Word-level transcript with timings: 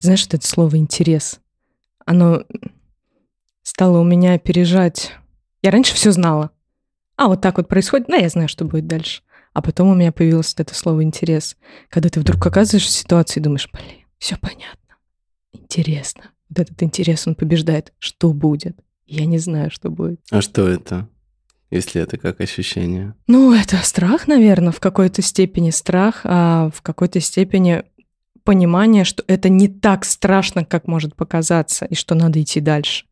Знаешь, 0.00 0.24
вот 0.24 0.34
это 0.34 0.46
слово 0.46 0.76
«интерес», 0.76 1.40
оно 2.06 2.44
стало 3.62 3.98
у 3.98 4.04
меня 4.04 4.34
опережать. 4.34 5.12
Я 5.62 5.70
раньше 5.70 5.94
все 5.94 6.10
знала. 6.12 6.50
А 7.16 7.28
вот 7.28 7.40
так 7.40 7.58
вот 7.58 7.68
происходит, 7.68 8.08
ну, 8.08 8.18
я 8.18 8.28
знаю, 8.28 8.48
что 8.48 8.64
будет 8.64 8.86
дальше. 8.86 9.22
А 9.52 9.60
потом 9.60 9.88
у 9.88 9.94
меня 9.94 10.12
появилось 10.12 10.54
вот 10.56 10.60
это 10.60 10.74
слово 10.74 11.02
«интерес». 11.02 11.56
Когда 11.90 12.08
ты 12.08 12.20
вдруг 12.20 12.46
оказываешься 12.46 12.90
в 12.90 12.96
ситуации 12.96 13.40
и 13.40 13.42
думаешь, 13.42 13.68
блин, 13.72 14.06
все 14.18 14.36
понятно, 14.36 14.96
интересно. 15.52 16.30
Вот 16.48 16.60
этот 16.60 16.82
интерес, 16.82 17.26
он 17.26 17.34
побеждает. 17.34 17.92
Что 17.98 18.32
будет? 18.32 18.78
Я 19.06 19.26
не 19.26 19.38
знаю, 19.38 19.70
что 19.70 19.90
будет. 19.90 20.20
А 20.30 20.40
что 20.40 20.68
это? 20.68 21.08
Если 21.70 22.00
это 22.00 22.16
как 22.16 22.40
ощущение? 22.40 23.14
Ну, 23.26 23.52
это 23.52 23.76
страх, 23.78 24.26
наверное, 24.28 24.72
в 24.72 24.80
какой-то 24.80 25.20
степени 25.20 25.70
страх, 25.70 26.20
а 26.24 26.70
в 26.70 26.80
какой-то 26.80 27.20
степени 27.20 27.84
понимание, 28.44 29.04
что 29.04 29.24
это 29.26 29.48
не 29.48 29.68
так 29.68 30.04
страшно, 30.04 30.64
как 30.64 30.86
может 30.86 31.14
показаться, 31.16 31.84
и 31.84 31.94
что 31.94 32.14
надо 32.14 32.40
идти 32.42 32.60
дальше. 32.60 33.06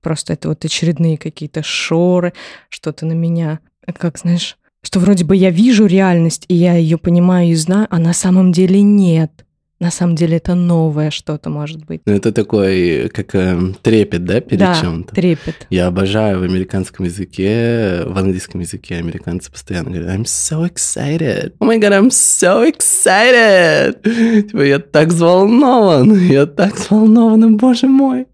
Просто 0.00 0.32
это 0.32 0.48
вот 0.48 0.64
очередные 0.64 1.16
какие-то 1.16 1.62
шоры, 1.62 2.32
что-то 2.68 3.06
на 3.06 3.12
меня, 3.12 3.60
как 3.96 4.18
знаешь, 4.18 4.58
что 4.82 4.98
вроде 4.98 5.24
бы 5.24 5.36
я 5.36 5.50
вижу 5.50 5.86
реальность, 5.86 6.44
и 6.48 6.54
я 6.54 6.74
ее 6.74 6.98
понимаю 6.98 7.48
и 7.48 7.54
знаю, 7.54 7.86
а 7.90 7.98
на 7.98 8.12
самом 8.12 8.52
деле 8.52 8.82
нет 8.82 9.46
на 9.82 9.90
самом 9.90 10.14
деле 10.14 10.36
это 10.36 10.54
новое 10.54 11.10
что-то 11.10 11.50
может 11.50 11.84
быть. 11.84 12.02
Ну, 12.06 12.12
это 12.12 12.30
такой, 12.30 13.10
как 13.12 13.34
э, 13.34 13.58
трепет, 13.82 14.24
да, 14.24 14.40
перед 14.40 14.60
да, 14.60 14.80
чем-то? 14.80 15.12
трепет. 15.12 15.66
Я 15.70 15.88
обожаю 15.88 16.38
в 16.38 16.44
американском 16.44 17.04
языке, 17.04 18.04
в 18.06 18.16
английском 18.16 18.60
языке 18.60 18.94
американцы 18.94 19.50
постоянно 19.50 19.90
говорят 19.90 20.16
I'm 20.16 20.24
so 20.24 20.64
excited. 20.64 21.54
Oh 21.58 21.66
my 21.66 21.80
god, 21.80 21.92
I'm 21.92 22.10
so 22.10 22.64
excited. 22.64 24.02
Типа, 24.46 24.62
я 24.62 24.78
так 24.78 25.08
взволнован, 25.08 26.16
я 26.28 26.46
так 26.46 26.76
взволнован, 26.76 27.56
боже 27.56 27.88
мой, 27.88 28.26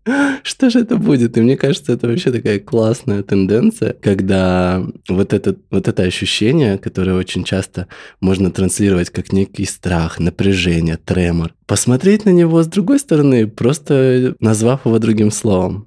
что 0.42 0.68
же 0.68 0.80
это 0.80 0.96
будет? 0.96 1.38
И 1.38 1.40
мне 1.40 1.56
кажется, 1.56 1.94
это 1.94 2.08
вообще 2.08 2.30
такая 2.30 2.58
классная 2.58 3.22
тенденция, 3.22 3.94
когда 3.94 4.84
вот 5.08 5.32
это, 5.32 5.56
вот 5.70 5.88
это 5.88 6.02
ощущение, 6.02 6.76
которое 6.76 7.14
очень 7.14 7.44
часто 7.44 7.86
можно 8.20 8.50
транслировать 8.50 9.08
как 9.08 9.32
некий 9.32 9.64
страх, 9.64 10.18
напряжение, 10.18 10.98
трем, 10.98 11.37
юмор. 11.38 11.54
Посмотреть 11.66 12.24
на 12.24 12.30
него 12.30 12.62
с 12.62 12.66
другой 12.66 12.98
стороны, 12.98 13.46
просто 13.46 14.34
назвав 14.40 14.86
его 14.86 14.98
другим 14.98 15.30
словом. 15.30 15.86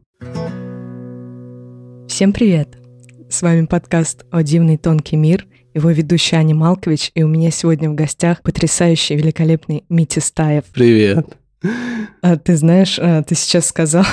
Всем 2.07 2.33
привет! 2.33 2.77
С 3.29 3.41
вами 3.41 3.65
подкаст 3.65 4.25
«О 4.31 4.43
дивный 4.43 4.77
тонкий 4.77 5.15
мир», 5.15 5.45
его 5.73 5.89
ведущий 5.89 6.35
Аня 6.35 6.53
Малкович, 6.55 7.11
и 7.15 7.23
у 7.23 7.27
меня 7.27 7.49
сегодня 7.51 7.89
в 7.89 7.95
гостях 7.95 8.41
потрясающий, 8.41 9.15
великолепный 9.15 9.85
Митя 9.89 10.19
Стаев. 10.19 10.65
Привет! 10.73 11.25
А, 12.21 12.37
ты 12.37 12.57
знаешь, 12.57 12.99
а, 12.99 13.23
ты 13.23 13.35
сейчас 13.35 13.67
сказал... 13.67 14.05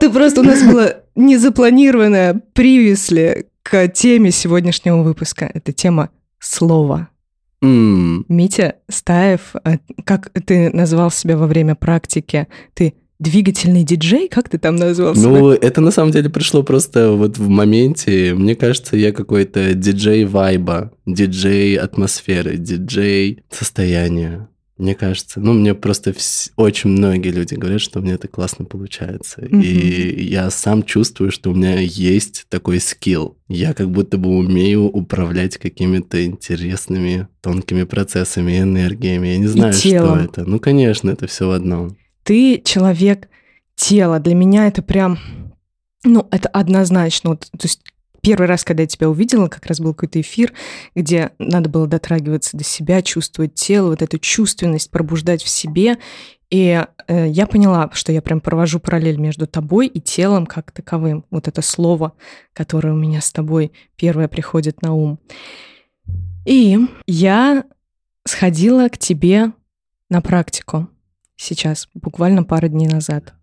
Ты 0.00 0.10
просто 0.10 0.40
у 0.40 0.44
нас 0.44 0.62
была 0.62 0.94
незапланированная 1.14 2.42
привесли 2.52 3.46
к 3.62 3.88
теме 3.88 4.30
сегодняшнего 4.30 5.02
выпуска. 5.02 5.50
Это 5.52 5.72
тема 5.72 6.10
слова. 6.38 7.08
Mm. 7.62 8.24
Митя 8.28 8.76
Стаев, 8.88 9.54
э, 9.64 9.78
как 10.04 10.30
ты 10.46 10.70
назвал 10.70 11.10
себя 11.10 11.36
во 11.36 11.46
время 11.46 11.74
практики? 11.74 12.48
Ты 12.74 12.94
двигательный 13.18 13.84
диджей? 13.84 14.28
Как 14.28 14.48
ты 14.48 14.58
там 14.58 14.76
назвал 14.76 15.14
себя? 15.14 15.28
Ну, 15.28 15.50
это 15.50 15.80
на 15.80 15.90
самом 15.90 16.10
деле 16.10 16.30
пришло 16.30 16.62
просто 16.62 17.12
вот 17.12 17.38
в 17.38 17.48
моменте. 17.48 18.34
Мне 18.34 18.56
кажется, 18.56 18.96
я 18.96 19.12
какой-то 19.12 19.74
диджей 19.74 20.24
вайба, 20.24 20.92
диджей 21.06 21.76
атмосферы, 21.76 22.56
диджей 22.56 23.44
состояния. 23.50 24.48
Мне 24.80 24.94
кажется, 24.94 25.40
ну, 25.40 25.52
мне 25.52 25.74
просто 25.74 26.10
вс- 26.10 26.50
очень 26.56 26.90
многие 26.90 27.28
люди 27.28 27.54
говорят, 27.54 27.80
что 27.80 28.00
меня 28.00 28.14
это 28.14 28.28
классно 28.28 28.64
получается. 28.64 29.42
Mm-hmm. 29.42 29.62
И 29.62 30.24
я 30.24 30.50
сам 30.50 30.82
чувствую, 30.82 31.30
что 31.30 31.50
у 31.50 31.54
меня 31.54 31.78
есть 31.78 32.46
такой 32.48 32.80
скилл. 32.80 33.36
Я 33.48 33.74
как 33.74 33.90
будто 33.90 34.18
бы 34.18 34.30
умею 34.30 34.84
управлять 34.84 35.58
какими-то 35.58 36.24
интересными 36.24 37.28
тонкими 37.40 37.84
процессами, 37.84 38.58
энергиями. 38.58 39.28
Я 39.28 39.38
не 39.38 39.46
знаю, 39.46 39.72
что 39.72 40.16
это. 40.16 40.44
Ну, 40.44 40.58
конечно, 40.58 41.10
это 41.10 41.26
все 41.26 41.46
в 41.46 41.52
одном. 41.52 41.96
Ты 42.22 42.60
человек 42.64 43.28
тела. 43.76 44.18
Для 44.18 44.34
меня 44.34 44.66
это 44.66 44.82
прям 44.82 45.18
ну, 46.04 46.26
это 46.30 46.48
однозначно. 46.48 47.30
Вот, 47.30 47.40
то 47.40 47.64
есть 47.64 47.82
Первый 48.22 48.46
раз, 48.46 48.64
когда 48.64 48.82
я 48.82 48.86
тебя 48.86 49.08
увидела, 49.08 49.48
как 49.48 49.66
раз 49.66 49.80
был 49.80 49.94
какой-то 49.94 50.20
эфир, 50.20 50.52
где 50.94 51.32
надо 51.38 51.68
было 51.68 51.86
дотрагиваться 51.86 52.56
до 52.56 52.64
себя, 52.64 53.02
чувствовать 53.02 53.54
тело, 53.54 53.90
вот 53.90 54.02
эту 54.02 54.18
чувственность 54.18 54.90
пробуждать 54.90 55.42
в 55.42 55.48
себе. 55.48 55.98
И 56.50 56.84
э, 57.06 57.28
я 57.28 57.46
поняла, 57.46 57.90
что 57.92 58.12
я 58.12 58.20
прям 58.20 58.40
провожу 58.40 58.80
параллель 58.80 59.18
между 59.18 59.46
тобой 59.46 59.86
и 59.86 60.00
телом 60.00 60.46
как 60.46 60.72
таковым. 60.72 61.24
Вот 61.30 61.48
это 61.48 61.62
слово, 61.62 62.12
которое 62.52 62.92
у 62.92 62.96
меня 62.96 63.20
с 63.20 63.32
тобой 63.32 63.72
первое 63.96 64.28
приходит 64.28 64.82
на 64.82 64.94
ум. 64.94 65.20
И 66.44 66.78
я 67.06 67.64
сходила 68.26 68.88
к 68.88 68.98
тебе 68.98 69.52
на 70.08 70.20
практику 70.20 70.88
сейчас, 71.36 71.88
буквально 71.94 72.42
пару 72.42 72.68
дней 72.68 72.88
назад 72.88 73.34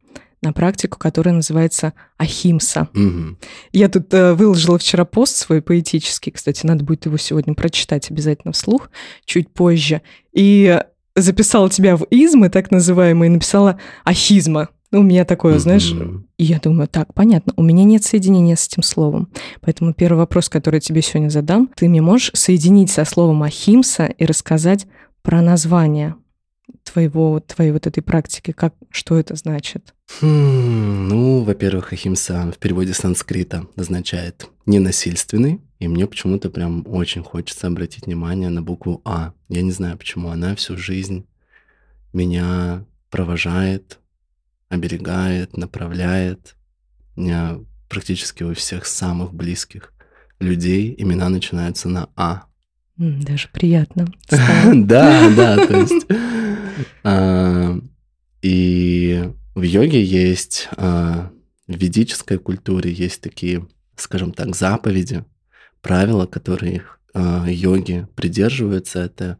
на 0.42 0.54
практику, 0.54 1.00
которая 1.00 1.34
называется 1.34 1.94
Ахимса. 2.18 2.90
Угу. 2.94 3.38
Я 3.74 3.90
тут 3.90 4.14
э, 4.14 4.34
выложила 4.34 4.78
вчера 4.78 5.06
пост 5.06 5.36
свой 5.36 5.62
поэтический, 5.62 6.32
кстати, 6.32 6.66
надо 6.66 6.84
будет 6.84 7.06
его 7.06 7.18
сегодня 7.18 7.54
прочитать 7.54 8.12
обязательно 8.12 8.54
вслух, 8.54 8.90
чуть 9.26 9.50
позже. 9.50 10.02
И 10.34 10.80
записала 11.16 11.70
тебя 11.70 11.98
в 11.98 12.04
измы, 12.12 12.50
так 12.50 12.72
называемые, 12.72 13.30
и 13.30 13.34
написала 13.34 13.80
ахизма. 14.04 14.70
Ну, 14.92 15.00
у 15.02 15.04
меня 15.04 15.26
такое, 15.26 15.56
mm-hmm. 15.56 15.60
знаешь, 15.60 15.94
и 16.38 16.44
я 16.46 16.60
думаю, 16.60 16.88
так, 16.88 17.14
понятно, 17.14 17.52
у 17.58 17.64
меня 17.64 17.84
нет 17.84 18.06
соединения 18.06 18.56
с 18.56 18.68
этим 18.68 18.84
словом. 18.84 19.28
Поэтому 19.60 19.94
первый 19.94 20.20
вопрос, 20.20 20.48
который 20.48 20.76
я 20.76 20.82
тебе 20.82 21.02
сегодня 21.02 21.30
задам, 21.30 21.70
ты 21.76 21.90
мне 21.90 22.02
можешь 22.02 22.32
соединить 22.34 22.90
со 22.90 23.04
словом 23.04 23.44
ахимса 23.44 24.06
и 24.06 24.26
рассказать 24.26 24.88
про 25.24 25.42
название 25.42 26.16
твоего, 26.84 27.40
твоей 27.40 27.72
вот 27.72 27.88
этой 27.88 28.02
практики? 28.02 28.52
Как, 28.52 28.74
что 28.90 29.18
это 29.18 29.36
значит? 29.36 29.94
Хм, 30.22 31.08
ну, 31.08 31.44
во-первых, 31.44 31.94
ахимса 31.94 32.52
в 32.52 32.58
переводе 32.58 32.94
санскрита 32.94 33.68
означает 33.76 34.50
ненасильственный, 34.66 35.62
и 35.80 35.88
мне 35.88 36.08
почему-то 36.08 36.50
прям 36.50 36.86
очень 36.88 37.24
хочется 37.24 37.68
обратить 37.68 38.06
внимание 38.06 38.50
на 38.50 38.62
букву 38.62 39.02
А. 39.06 39.34
Я 39.50 39.62
не 39.62 39.72
знаю, 39.72 39.98
почему 39.98 40.30
она 40.30 40.56
всю 40.56 40.78
жизнь 40.78 41.26
меня 42.14 42.86
провожает, 43.10 44.00
оберегает, 44.70 45.56
направляет. 45.58 46.56
У 47.16 47.22
меня 47.22 47.60
практически 47.90 48.44
у 48.44 48.54
всех 48.54 48.86
самых 48.86 49.34
близких 49.34 49.94
людей 50.40 50.94
имена 50.98 51.30
начинаются 51.30 51.90
на 51.90 52.10
А. 52.16 52.46
Даже 52.98 53.50
приятно. 53.50 54.08
Да, 54.74 55.30
да, 55.36 55.56
то 55.68 55.80
есть... 55.80 56.08
А, 57.04 57.80
и 58.42 59.30
в 59.56 59.62
йоге 59.62 60.04
есть, 60.04 60.70
а, 60.78 61.32
в 61.68 61.76
ведической 61.76 62.38
культуре 62.38 62.92
есть 62.92 63.22
такие, 63.22 63.68
скажем 63.96 64.32
так, 64.32 64.56
заповеди, 64.56 65.26
правила, 65.82 66.26
которые 66.26 66.84
а, 67.14 67.46
йоги 67.48 68.08
придерживаются. 68.16 69.00
Это 69.00 69.38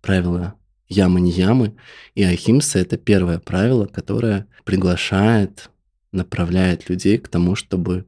правила 0.00 0.54
ямы-не-ямы. 0.88 1.76
И 2.14 2.22
ахимса— 2.22 2.78
это 2.80 2.96
первое 2.96 3.38
правило, 3.38 3.86
которое 3.86 4.46
приглашает, 4.64 5.70
направляет 6.12 6.88
людей 6.88 7.18
к 7.18 7.28
тому, 7.28 7.54
чтобы 7.54 8.06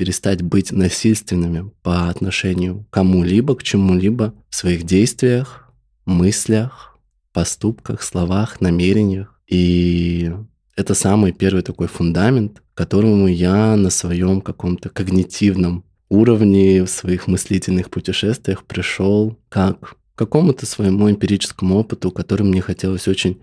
перестать 0.00 0.40
быть 0.40 0.72
насильственными 0.72 1.72
по 1.82 2.08
отношению 2.08 2.84
к 2.84 2.94
кому-либо, 2.94 3.54
к 3.54 3.62
чему-либо 3.62 4.32
в 4.48 4.54
своих 4.54 4.84
действиях, 4.84 5.70
мыслях, 6.06 6.98
поступках, 7.34 8.02
словах, 8.02 8.62
намерениях. 8.62 9.38
И 9.46 10.32
это 10.74 10.94
самый 10.94 11.32
первый 11.32 11.62
такой 11.62 11.86
фундамент, 11.86 12.62
которому 12.72 13.26
я 13.26 13.76
на 13.76 13.90
своем 13.90 14.40
каком-то 14.40 14.88
когнитивном 14.88 15.84
уровне 16.08 16.82
в 16.84 16.88
своих 16.88 17.26
мыслительных 17.26 17.90
путешествиях 17.90 18.64
пришел 18.64 19.38
как 19.50 19.80
к 20.14 20.18
какому-то 20.18 20.64
своему 20.64 21.10
эмпирическому 21.10 21.76
опыту, 21.76 22.10
которым 22.10 22.48
мне 22.48 22.62
хотелось 22.62 23.06
очень 23.06 23.42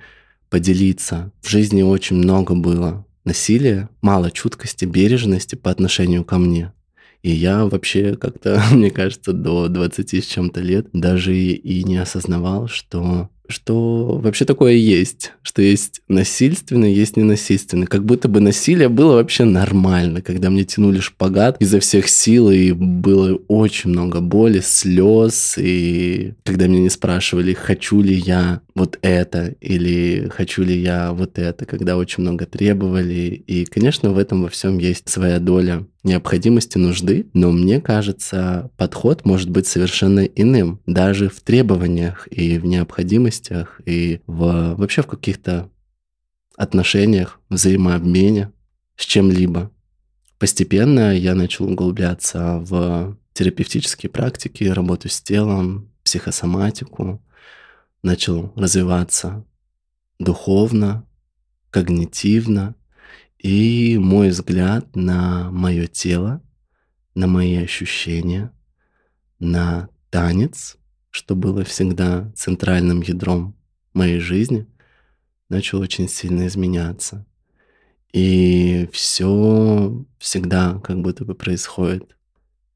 поделиться. 0.49 1.31
В 1.43 1.49
жизни 1.49 1.83
очень 1.83 2.15
много 2.15 2.55
было 2.55 3.05
насилия, 3.27 3.89
мало 4.01 4.31
чуткости, 4.31 4.85
бережности 4.85 5.55
по 5.55 5.69
отношению 5.69 6.25
ко 6.25 6.37
мне. 6.37 6.73
И 7.21 7.31
я 7.31 7.65
вообще 7.65 8.15
как-то, 8.15 8.63
мне 8.71 8.89
кажется, 8.89 9.33
до 9.33 9.67
20 9.67 10.23
с 10.23 10.25
чем-то 10.25 10.61
лет 10.61 10.87
даже 10.93 11.35
и 11.35 11.83
не 11.83 11.97
осознавал, 11.97 12.67
что 12.67 13.29
что 13.47 14.19
вообще 14.21 14.45
такое 14.45 14.73
есть, 14.73 15.33
что 15.41 15.61
есть 15.61 16.01
насильственный, 16.07 16.93
есть 16.93 17.17
ненасильственный. 17.17 17.87
Как 17.87 18.05
будто 18.05 18.27
бы 18.27 18.39
насилие 18.39 18.89
было 18.89 19.13
вообще 19.15 19.43
нормально, 19.43 20.21
когда 20.21 20.49
мне 20.49 20.63
тянули 20.63 20.99
шпагат 20.99 21.57
изо 21.59 21.79
всех 21.79 22.07
сил, 22.09 22.49
и 22.49 22.71
было 22.71 23.39
очень 23.47 23.89
много 23.89 24.21
боли, 24.21 24.59
слез, 24.59 25.55
и 25.57 26.33
когда 26.43 26.67
меня 26.67 26.81
не 26.81 26.89
спрашивали, 26.89 27.53
хочу 27.53 28.01
ли 28.01 28.15
я 28.15 28.61
вот 28.75 28.99
это, 29.01 29.55
или 29.61 30.29
хочу 30.33 30.63
ли 30.63 30.79
я 30.79 31.11
вот 31.13 31.39
это, 31.39 31.65
когда 31.65 31.97
очень 31.97 32.23
много 32.23 32.45
требовали. 32.45 33.43
И, 33.47 33.65
конечно, 33.65 34.11
в 34.11 34.17
этом 34.17 34.43
во 34.43 34.49
всем 34.49 34.77
есть 34.77 35.09
своя 35.09 35.39
доля 35.39 35.85
необходимости, 36.07 36.77
нужды, 36.77 37.29
но 37.33 37.51
мне 37.51 37.79
кажется, 37.79 38.71
подход 38.77 39.25
может 39.25 39.49
быть 39.49 39.67
совершенно 39.67 40.21
иным, 40.21 40.81
даже 40.85 41.29
в 41.29 41.41
требованиях 41.41 42.27
и 42.31 42.57
в 42.57 42.65
необходимостях, 42.65 43.79
и 43.85 44.21
в, 44.25 44.75
вообще 44.75 45.03
в 45.03 45.07
каких-то 45.07 45.69
отношениях, 46.55 47.39
взаимообмене 47.49 48.51
с 48.95 49.05
чем-либо. 49.05 49.71
Постепенно 50.39 51.15
я 51.15 51.35
начал 51.35 51.65
углубляться 51.65 52.57
в 52.59 53.17
терапевтические 53.33 54.09
практики, 54.09 54.63
работу 54.63 55.09
с 55.09 55.21
телом, 55.21 55.91
психосоматику, 56.03 57.21
начал 58.01 58.53
развиваться 58.55 59.45
духовно, 60.19 61.05
когнитивно, 61.69 62.75
и 63.47 63.97
мой 63.97 64.27
взгляд 64.27 64.93
на 64.93 65.49
мое 65.51 65.87
тело, 65.87 66.41
на 67.15 67.27
мои 67.27 67.55
ощущения, 67.55 68.51
на 69.39 69.87
танец, 70.09 70.75
что 71.11 71.33
было 71.33 71.63
всегда 71.63 72.29
центральным 72.35 72.99
ядром 72.99 73.55
моей 73.93 74.19
жизни, 74.19 74.67
начал 75.47 75.79
очень 75.79 76.09
сильно 76.09 76.45
изменяться. 76.47 77.25
И 78.11 78.89
все 78.91 80.05
всегда 80.19 80.81
как 80.83 81.01
будто 81.01 81.23
бы 81.23 81.33
происходит 81.33 82.17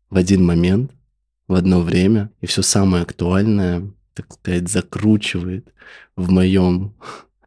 в 0.10 0.16
один 0.16 0.46
момент, 0.46 0.94
в 1.50 1.54
одно 1.56 1.82
время, 1.82 2.32
и 2.40 2.46
все 2.46 2.62
самое 2.62 3.04
актуальное, 3.04 3.92
так 4.14 4.32
сказать, 4.32 4.70
закручивает 4.70 5.74
в 6.16 6.32
моем 6.32 6.96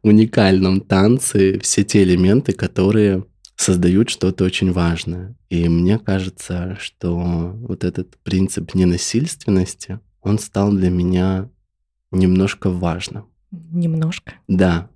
уникальном 0.07 0.81
танце 0.81 1.59
все 1.59 1.83
те 1.83 2.03
элементы, 2.03 2.53
которые 2.53 3.25
создают 3.55 4.09
что-то 4.09 4.43
очень 4.43 4.71
важное. 4.71 5.35
И 5.49 5.67
мне 5.69 5.97
кажется, 5.97 6.77
что 6.79 7.17
вот 7.55 7.83
этот 7.83 8.17
принцип 8.17 8.75
ненасильственности, 8.75 9.99
он 10.21 10.39
стал 10.39 10.71
для 10.71 10.89
меня 10.89 11.49
немножко 12.11 12.69
важным. 12.69 13.25
Немножко? 13.51 14.33
Да. 14.47 14.89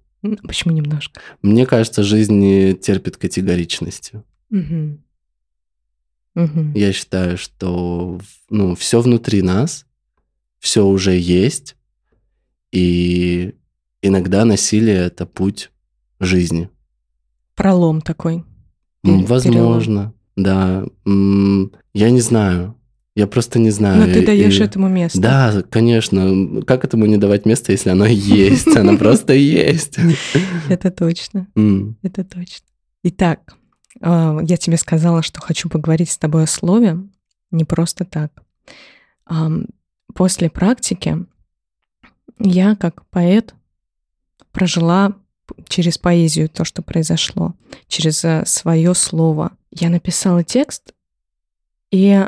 Почему 0.43 0.73
немножко? 0.73 1.21
Мне 1.41 1.65
кажется, 1.65 2.03
жизнь 2.03 2.35
не 2.35 2.73
терпит 2.73 3.17
категоричности. 3.17 4.21
Угу. 4.51 4.99
Угу. 6.35 6.71
Я 6.75 6.93
считаю, 6.93 7.37
что 7.37 8.19
ну, 8.49 8.75
все 8.75 9.01
внутри 9.01 9.41
нас, 9.41 9.85
все 10.59 10.85
уже 10.85 11.17
есть, 11.17 11.77
и 12.71 13.55
иногда 14.01 14.45
насилие 14.45 14.97
это 14.97 15.25
путь 15.25 15.71
жизни. 16.19 16.69
Пролом 17.55 18.01
такой. 18.01 18.43
Возможно, 19.03 20.13
да. 20.35 20.85
Я 21.05 22.09
не 22.09 22.21
знаю. 22.21 22.75
Я 23.15 23.27
просто 23.27 23.59
не 23.59 23.69
знаю. 23.69 24.07
Но 24.07 24.13
ты 24.13 24.25
даешь 24.25 24.59
и... 24.59 24.63
этому 24.63 24.87
место. 24.87 25.19
Да, 25.19 25.63
конечно. 25.69 26.61
Как 26.65 26.85
этому 26.85 27.05
не 27.05 27.17
давать 27.17 27.45
место, 27.45 27.73
если 27.73 27.89
оно 27.89 28.05
есть? 28.05 28.67
Оно 28.67 28.97
просто 28.97 29.33
есть. 29.33 29.97
Это 30.69 30.89
точно. 30.89 31.47
Это 32.01 32.23
точно. 32.23 32.65
Итак, 33.03 33.55
а, 34.01 34.39
я 34.41 34.57
тебе 34.57 34.77
сказала, 34.77 35.21
что 35.21 35.41
хочу 35.41 35.69
поговорить 35.69 36.11
с 36.11 36.17
тобой 36.17 36.43
о 36.43 36.47
слове. 36.47 36.97
Не 37.51 37.65
просто 37.65 38.05
так. 38.05 38.31
После 40.13 40.49
практики 40.49 41.25
я, 42.39 42.75
как 42.75 43.05
поэт, 43.07 43.53
прожила 44.59 45.13
через 45.69 45.97
поэзию 45.97 46.49
то, 46.49 46.65
что 46.65 46.81
произошло, 46.81 47.55
через 47.87 48.25
э, 48.25 48.43
свое 48.45 48.93
слово. 48.93 49.53
Я 49.71 49.89
написала 49.89 50.43
текст 50.43 50.93
и 51.91 52.27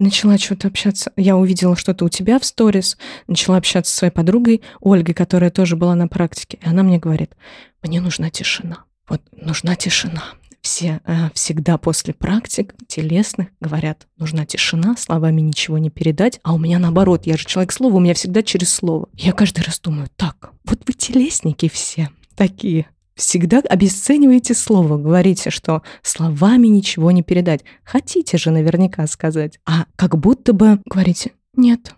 начала 0.00 0.36
что-то 0.36 0.66
общаться. 0.66 1.12
Я 1.16 1.36
увидела 1.36 1.76
что-то 1.76 2.04
у 2.04 2.08
тебя 2.08 2.40
в 2.40 2.44
сторис, 2.44 2.98
начала 3.28 3.56
общаться 3.56 3.92
со 3.92 3.98
своей 3.98 4.12
подругой 4.12 4.62
Ольгой, 4.80 5.14
которая 5.14 5.50
тоже 5.50 5.76
была 5.76 5.94
на 5.94 6.08
практике. 6.08 6.58
И 6.60 6.68
она 6.68 6.82
мне 6.82 6.98
говорит, 6.98 7.36
мне 7.82 8.00
нужна 8.00 8.30
тишина. 8.30 8.84
Вот 9.08 9.22
нужна 9.30 9.76
тишина. 9.76 10.24
Все 10.62 11.00
э, 11.04 11.30
всегда 11.34 11.78
после 11.78 12.12
практик 12.12 12.74
телесных 12.86 13.48
говорят, 13.60 14.06
нужна 14.18 14.44
тишина, 14.44 14.94
словами 14.96 15.40
ничего 15.40 15.78
не 15.78 15.88
передать, 15.90 16.38
а 16.42 16.52
у 16.52 16.58
меня 16.58 16.78
наоборот, 16.78 17.26
я 17.26 17.36
же 17.36 17.46
человек 17.46 17.72
слова, 17.72 17.96
у 17.96 18.00
меня 18.00 18.14
всегда 18.14 18.42
через 18.42 18.72
слово. 18.72 19.08
Я 19.14 19.32
каждый 19.32 19.64
раз 19.64 19.80
думаю, 19.80 20.08
так, 20.16 20.52
вот 20.64 20.80
вы 20.86 20.92
телесники 20.92 21.68
все, 21.68 22.10
такие. 22.34 22.86
Всегда 23.14 23.58
обесцениваете 23.58 24.54
слово, 24.54 24.96
говорите, 24.96 25.50
что 25.50 25.82
словами 26.02 26.68
ничего 26.68 27.10
не 27.10 27.22
передать. 27.22 27.62
Хотите 27.84 28.38
же 28.38 28.50
наверняка 28.50 29.06
сказать. 29.06 29.58
А 29.66 29.84
как 29.96 30.16
будто 30.18 30.54
бы 30.54 30.80
говорите, 30.86 31.32
нет, 31.54 31.94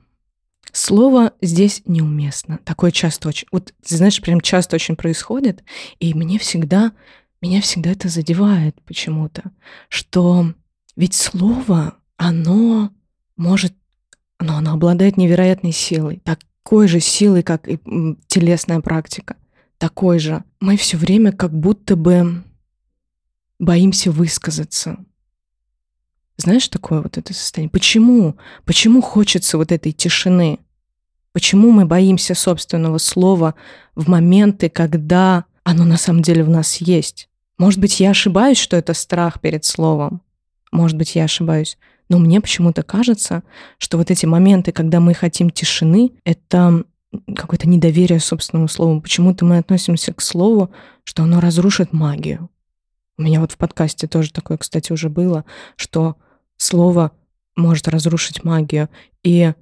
Слово 0.73 1.32
здесь 1.43 1.82
неуместно. 1.85 2.58
Такое 2.65 2.91
часто 2.91 3.29
очень... 3.29 3.47
Вот, 3.53 3.75
знаешь, 3.85 4.20
прям 4.23 4.41
часто 4.41 4.76
очень 4.76 4.97
происходит, 4.97 5.62
и 6.00 6.15
мне 6.15 6.38
всегда... 6.38 6.93
Меня 7.43 7.61
всегда 7.61 7.91
это 7.91 8.09
задевает 8.09 8.81
почему-то, 8.83 9.50
что 9.89 10.55
ведь 10.97 11.15
слово, 11.15 11.97
оно 12.17 12.91
может... 13.37 13.75
Оно, 14.39 14.56
оно 14.56 14.73
обладает 14.73 15.17
невероятной 15.17 15.73
силой, 15.73 16.21
такой 16.25 16.89
же 16.89 17.00
силой, 17.00 17.43
как 17.43 17.69
и 17.69 17.79
телесная 18.27 18.81
практика 18.81 19.37
такой 19.83 20.21
же. 20.21 20.44
Мы 20.61 20.77
все 20.77 20.97
время 20.97 21.33
как 21.33 21.53
будто 21.53 21.97
бы 21.97 22.44
боимся 23.59 24.12
высказаться. 24.12 25.05
Знаешь 26.37 26.69
такое 26.69 27.03
вот 27.03 27.19
это 27.19 27.35
состояние? 27.35 27.71
Почему? 27.71 28.37
Почему 28.65 29.03
хочется 29.03 29.59
вот 29.59 29.73
этой 29.73 29.91
тишины? 29.91 30.61
Почему 31.33 31.73
мы 31.73 31.85
боимся 31.85 32.37
собственного 32.37 32.99
слова 32.99 33.56
в 33.97 34.09
моменты, 34.09 34.69
когда 34.69 35.47
оно 35.65 35.85
на 35.85 35.97
самом 35.97 36.23
деле 36.23 36.44
в 36.44 36.49
нас 36.49 36.77
есть? 36.77 37.29
Может 37.59 37.81
быть, 37.81 38.01
я 38.01 38.11
ошибаюсь, 38.11 38.59
что 38.59 38.77
это 38.77 38.95
страх 38.95 39.41
перед 39.41 39.65
словом. 39.65 40.23
Может 40.71 40.97
быть, 40.97 41.15
я 41.15 41.25
ошибаюсь. 41.25 41.79
Но 42.09 42.19
мне 42.19 42.41
почему-то 42.41 42.83
кажется, 42.83 43.43
что 43.79 43.99
вот 43.99 44.11
эти 44.11 44.27
моменты, 44.27 44.73
когда 44.73 45.01
мы 45.01 45.15
хотим 45.15 45.51
тишины, 45.51 46.13
это 46.25 46.85
какое-то 47.35 47.69
недоверие 47.69 48.21
собственному 48.21 48.69
слову. 48.69 49.01
Почему-то 49.01 49.45
мы 49.45 49.59
относимся 49.59 50.13
к 50.13 50.21
слову, 50.21 50.71
что 51.05 51.23
оно 51.23 51.41
разрушит 51.41 51.93
магию. 51.93 52.49
У 53.19 53.23
меня 53.23 53.41
вот 53.41 53.53
в 53.53 53.56
подкасте 53.56 54.06
тоже 54.06 54.32
такое, 54.32 54.56
кстати, 54.56 54.93
уже 54.93 55.09
было, 55.09 55.44
что 55.77 56.17
слово 56.56 57.13
может 57.55 57.89
разрушить 57.89 58.44
магию. 58.44 58.89
И 59.23 59.53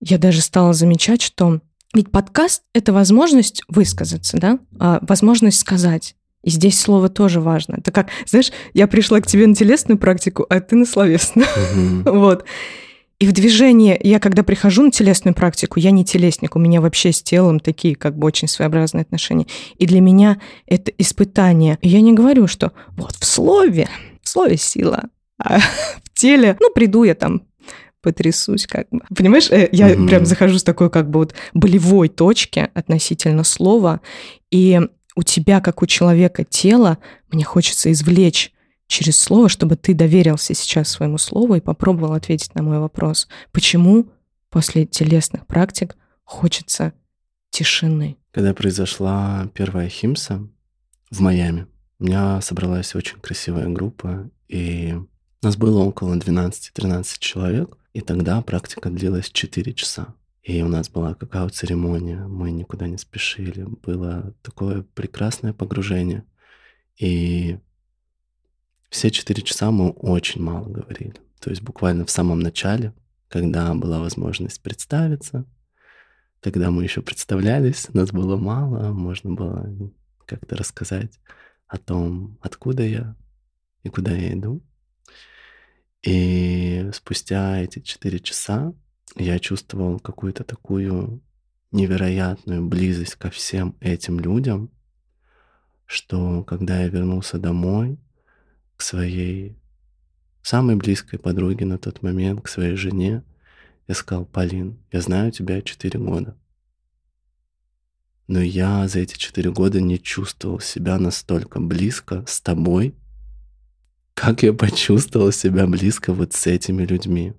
я 0.00 0.18
даже 0.18 0.40
стала 0.40 0.72
замечать, 0.72 1.22
что 1.22 1.60
ведь 1.92 2.10
подкаст— 2.10 2.62
это 2.72 2.92
возможность 2.92 3.62
высказаться, 3.68 4.38
да? 4.38 4.60
А 4.78 5.00
возможность 5.02 5.58
сказать. 5.58 6.14
И 6.42 6.50
здесь 6.50 6.80
слово 6.80 7.08
тоже 7.08 7.40
важно. 7.40 7.76
Это 7.78 7.92
как, 7.92 8.08
знаешь, 8.26 8.50
я 8.72 8.86
пришла 8.86 9.20
к 9.20 9.26
тебе 9.26 9.46
на 9.46 9.54
телесную 9.54 9.98
практику, 9.98 10.46
а 10.48 10.60
ты 10.60 10.76
на 10.76 10.86
словесную. 10.86 11.46
Угу. 11.46 12.12
вот. 12.18 12.44
И 13.18 13.26
в 13.26 13.32
движении, 13.32 13.98
я 14.02 14.18
когда 14.18 14.42
прихожу 14.42 14.82
на 14.82 14.90
телесную 14.90 15.34
практику, 15.34 15.78
я 15.78 15.90
не 15.90 16.06
телесник, 16.06 16.56
у 16.56 16.58
меня 16.58 16.80
вообще 16.80 17.12
с 17.12 17.22
телом 17.22 17.60
такие 17.60 17.94
как 17.94 18.16
бы 18.16 18.26
очень 18.26 18.48
своеобразные 18.48 19.02
отношения. 19.02 19.46
И 19.76 19.86
для 19.86 20.00
меня 20.00 20.40
это 20.66 20.90
испытание. 20.96 21.78
И 21.82 21.88
я 21.90 22.00
не 22.00 22.14
говорю, 22.14 22.46
что 22.46 22.72
вот 22.96 23.12
в 23.12 23.26
слове, 23.26 23.88
в 24.22 24.28
слове 24.28 24.56
сила, 24.56 25.04
а 25.38 25.58
в 26.02 26.18
теле, 26.18 26.56
ну, 26.60 26.70
приду 26.72 27.04
я 27.04 27.14
там 27.14 27.42
потрясусь 28.00 28.66
как 28.66 28.88
бы. 28.90 29.00
Понимаешь, 29.14 29.50
э, 29.50 29.68
я 29.72 29.90
mm-hmm. 29.90 30.08
прям 30.08 30.24
захожу 30.24 30.58
с 30.58 30.64
такой 30.64 30.88
как 30.88 31.10
бы 31.10 31.20
вот 31.20 31.34
болевой 31.52 32.08
точки 32.08 32.70
относительно 32.72 33.44
слова, 33.44 34.00
и 34.50 34.80
у 35.20 35.22
тебя, 35.22 35.60
как 35.60 35.82
у 35.82 35.86
человека, 35.86 36.44
тело, 36.44 36.96
мне 37.30 37.44
хочется 37.44 37.92
извлечь 37.92 38.54
через 38.86 39.18
слово, 39.18 39.50
чтобы 39.50 39.76
ты 39.76 39.92
доверился 39.92 40.54
сейчас 40.54 40.88
своему 40.88 41.18
слову 41.18 41.56
и 41.56 41.60
попробовал 41.60 42.14
ответить 42.14 42.54
на 42.54 42.62
мой 42.62 42.78
вопрос. 42.78 43.28
Почему 43.52 44.08
после 44.48 44.86
телесных 44.86 45.46
практик 45.46 45.94
хочется 46.24 46.94
тишины? 47.50 48.16
Когда 48.30 48.54
произошла 48.54 49.46
первая 49.52 49.90
химса 49.90 50.48
в 51.10 51.20
Майами, 51.20 51.66
у 51.98 52.04
меня 52.04 52.40
собралась 52.40 52.94
очень 52.94 53.20
красивая 53.20 53.68
группа, 53.68 54.30
и 54.48 54.96
нас 55.42 55.58
было 55.58 55.82
около 55.82 56.14
12-13 56.14 57.16
человек, 57.18 57.76
и 57.92 58.00
тогда 58.00 58.40
практика 58.40 58.88
длилась 58.88 59.28
4 59.30 59.74
часа. 59.74 60.14
И 60.42 60.62
у 60.62 60.68
нас 60.68 60.88
была 60.88 61.14
какао-церемония, 61.14 62.26
мы 62.26 62.50
никуда 62.50 62.86
не 62.86 62.96
спешили. 62.96 63.64
Было 63.64 64.34
такое 64.42 64.82
прекрасное 64.82 65.52
погружение. 65.52 66.24
И 66.96 67.58
все 68.88 69.10
четыре 69.10 69.42
часа 69.42 69.70
мы 69.70 69.90
очень 69.90 70.42
мало 70.42 70.68
говорили. 70.68 71.14
То 71.40 71.50
есть 71.50 71.62
буквально 71.62 72.06
в 72.06 72.10
самом 72.10 72.40
начале, 72.40 72.94
когда 73.28 73.74
была 73.74 74.00
возможность 74.00 74.62
представиться, 74.62 75.46
когда 76.40 76.70
мы 76.70 76.84
еще 76.84 77.02
представлялись, 77.02 77.92
нас 77.92 78.10
было 78.10 78.36
мало, 78.36 78.92
можно 78.92 79.32
было 79.32 79.70
как-то 80.26 80.56
рассказать 80.56 81.20
о 81.66 81.76
том, 81.76 82.38
откуда 82.40 82.82
я 82.82 83.14
и 83.82 83.90
куда 83.90 84.12
я 84.12 84.32
иду. 84.32 84.62
И 86.02 86.90
спустя 86.94 87.60
эти 87.60 87.80
четыре 87.80 88.20
часа 88.20 88.72
я 89.16 89.38
чувствовал 89.38 89.98
какую-то 89.98 90.44
такую 90.44 91.20
невероятную 91.72 92.66
близость 92.66 93.16
ко 93.16 93.30
всем 93.30 93.76
этим 93.80 94.20
людям, 94.20 94.70
что 95.86 96.44
когда 96.44 96.80
я 96.82 96.88
вернулся 96.88 97.38
домой 97.38 97.98
к 98.76 98.82
своей 98.82 99.56
самой 100.42 100.76
близкой 100.76 101.18
подруге 101.18 101.66
на 101.66 101.78
тот 101.78 102.02
момент, 102.02 102.42
к 102.42 102.48
своей 102.48 102.76
жене, 102.76 103.22
я 103.88 103.94
сказал, 103.94 104.24
Полин, 104.24 104.78
я 104.92 105.00
знаю 105.00 105.32
тебя 105.32 105.62
четыре 105.62 105.98
года. 105.98 106.36
Но 108.28 108.40
я 108.40 108.86
за 108.86 109.00
эти 109.00 109.18
четыре 109.18 109.50
года 109.50 109.80
не 109.80 109.98
чувствовал 109.98 110.60
себя 110.60 110.98
настолько 110.98 111.58
близко 111.58 112.24
с 112.28 112.40
тобой, 112.40 112.94
как 114.14 114.44
я 114.44 114.52
почувствовал 114.52 115.32
себя 115.32 115.66
близко 115.66 116.12
вот 116.12 116.32
с 116.32 116.46
этими 116.46 116.84
людьми. 116.84 117.34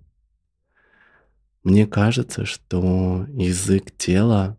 Мне 1.64 1.86
кажется, 1.86 2.46
что 2.46 3.26
язык 3.30 3.96
тела, 3.96 4.58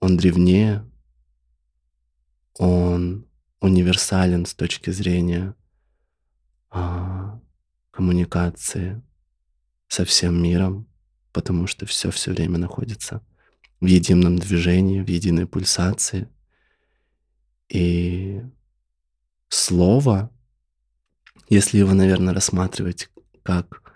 он 0.00 0.16
древнее, 0.16 0.90
он 2.54 3.26
универсален 3.60 4.46
с 4.46 4.54
точки 4.54 4.90
зрения 4.90 5.54
а, 6.70 7.40
коммуникации 7.90 9.02
со 9.88 10.04
всем 10.04 10.42
миром, 10.42 10.86
потому 11.32 11.66
что 11.66 11.84
все 11.86 12.10
все 12.10 12.32
время 12.32 12.58
находится 12.58 13.22
в 13.80 13.86
едином 13.86 14.38
движении, 14.38 15.02
в 15.02 15.08
единой 15.08 15.46
пульсации. 15.46 16.28
И 17.68 18.42
слово, 19.48 20.30
если 21.48 21.78
его, 21.78 21.92
наверное, 21.92 22.32
рассматривать 22.32 23.10
как 23.42 23.94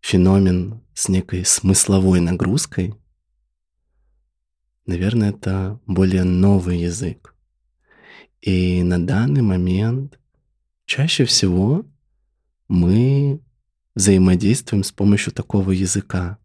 феномен 0.00 0.83
с 0.94 1.08
некой 1.08 1.44
смысловой 1.44 2.20
нагрузкой, 2.20 2.94
наверное, 4.86 5.30
это 5.30 5.80
более 5.86 6.24
новый 6.24 6.78
язык. 6.78 7.34
И 8.40 8.82
на 8.82 9.04
данный 9.04 9.42
момент 9.42 10.18
чаще 10.86 11.24
всего 11.24 11.84
мы 12.68 13.40
взаимодействуем 13.94 14.84
с 14.84 14.92
помощью 14.92 15.32
такого 15.32 15.70
языка. 15.70 16.38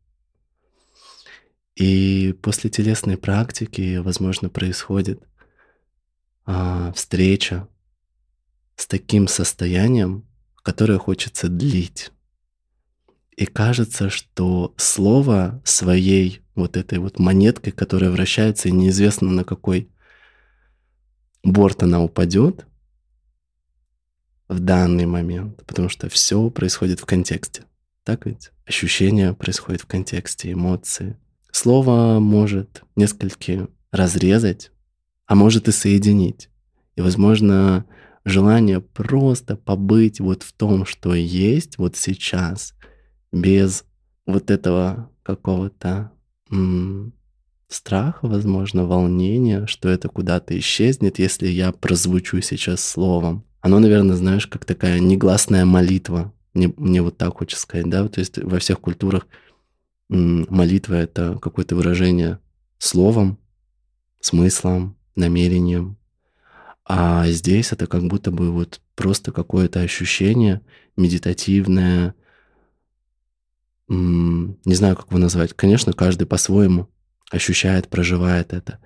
И 1.75 2.35
после 2.41 2.69
телесной 2.69 3.17
практики, 3.17 3.97
возможно, 3.97 4.49
происходит 4.49 5.23
а, 6.45 6.91
встреча 6.93 7.67
с 8.75 8.85
таким 8.87 9.27
состоянием, 9.27 10.25
которое 10.63 10.97
хочется 10.99 11.47
длить. 11.47 12.11
И 13.39 13.45
кажется, 13.45 14.09
что 14.09 14.73
слово 14.75 15.61
своей 15.63 16.41
вот 16.55 16.75
этой 16.75 16.99
вот 16.99 17.19
монеткой, 17.19 17.71
которая 17.71 18.11
вращается, 18.11 18.67
и 18.67 18.73
неизвестно 18.73 19.31
на 19.31 19.45
какой 19.45 19.89
борт 21.41 21.81
она 21.81 22.03
упадет 22.03 22.67
в 24.49 24.59
данный 24.59 25.05
момент, 25.05 25.63
потому 25.65 25.87
что 25.87 26.09
все 26.09 26.49
происходит 26.49 26.99
в 26.99 27.05
контексте. 27.05 27.63
Так 28.03 28.25
ведь? 28.25 28.51
Ощущения 28.65 29.33
происходят 29.33 29.83
в 29.83 29.85
контексте, 29.85 30.51
эмоции. 30.51 31.15
Слово 31.49 32.19
может 32.19 32.83
несколько 32.97 33.69
разрезать, 33.93 34.73
а 35.27 35.35
может 35.35 35.69
и 35.69 35.71
соединить. 35.71 36.49
И, 36.97 37.01
возможно, 37.01 37.85
желание 38.25 38.81
просто 38.81 39.55
побыть 39.55 40.19
вот 40.19 40.43
в 40.43 40.51
том, 40.51 40.85
что 40.85 41.15
есть 41.15 41.77
вот 41.77 41.95
сейчас, 41.95 42.73
без 43.31 43.85
вот 44.25 44.51
этого 44.51 45.09
какого-то 45.23 46.11
м- 46.51 47.13
страха, 47.67 48.27
возможно, 48.27 48.85
волнения, 48.85 49.67
что 49.67 49.89
это 49.89 50.09
куда-то 50.09 50.57
исчезнет, 50.57 51.19
если 51.19 51.47
я 51.47 51.71
прозвучу 51.71 52.41
сейчас 52.41 52.83
словом. 52.83 53.45
Оно, 53.61 53.79
наверное, 53.79 54.15
знаешь, 54.15 54.47
как 54.47 54.65
такая 54.65 54.99
негласная 54.99 55.65
молитва. 55.65 56.33
Мне, 56.53 56.73
мне 56.77 57.01
вот 57.01 57.17
так 57.17 57.37
хочется 57.37 57.63
сказать, 57.63 57.89
да, 57.89 58.07
то 58.07 58.19
есть 58.19 58.37
во 58.37 58.59
всех 58.59 58.79
культурах 58.79 59.27
м- 60.09 60.47
молитва— 60.49 60.93
это 60.95 61.37
какое-то 61.39 61.75
выражение 61.75 62.39
словом, 62.77 63.37
смыслом, 64.19 64.97
намерением. 65.15 65.97
А 66.85 67.27
здесь 67.27 67.71
это 67.71 67.85
как 67.85 68.03
будто 68.07 68.31
бы 68.31 68.51
вот 68.51 68.81
просто 68.95 69.31
какое-то 69.31 69.81
ощущение 69.81 70.61
медитативное, 70.97 72.15
не 73.89 74.75
знаю, 74.75 74.95
как 74.95 75.07
его 75.07 75.17
назвать. 75.17 75.53
Конечно, 75.53 75.93
каждый 75.93 76.27
по-своему 76.27 76.87
ощущает, 77.31 77.87
проживает 77.89 78.53
это. 78.53 78.79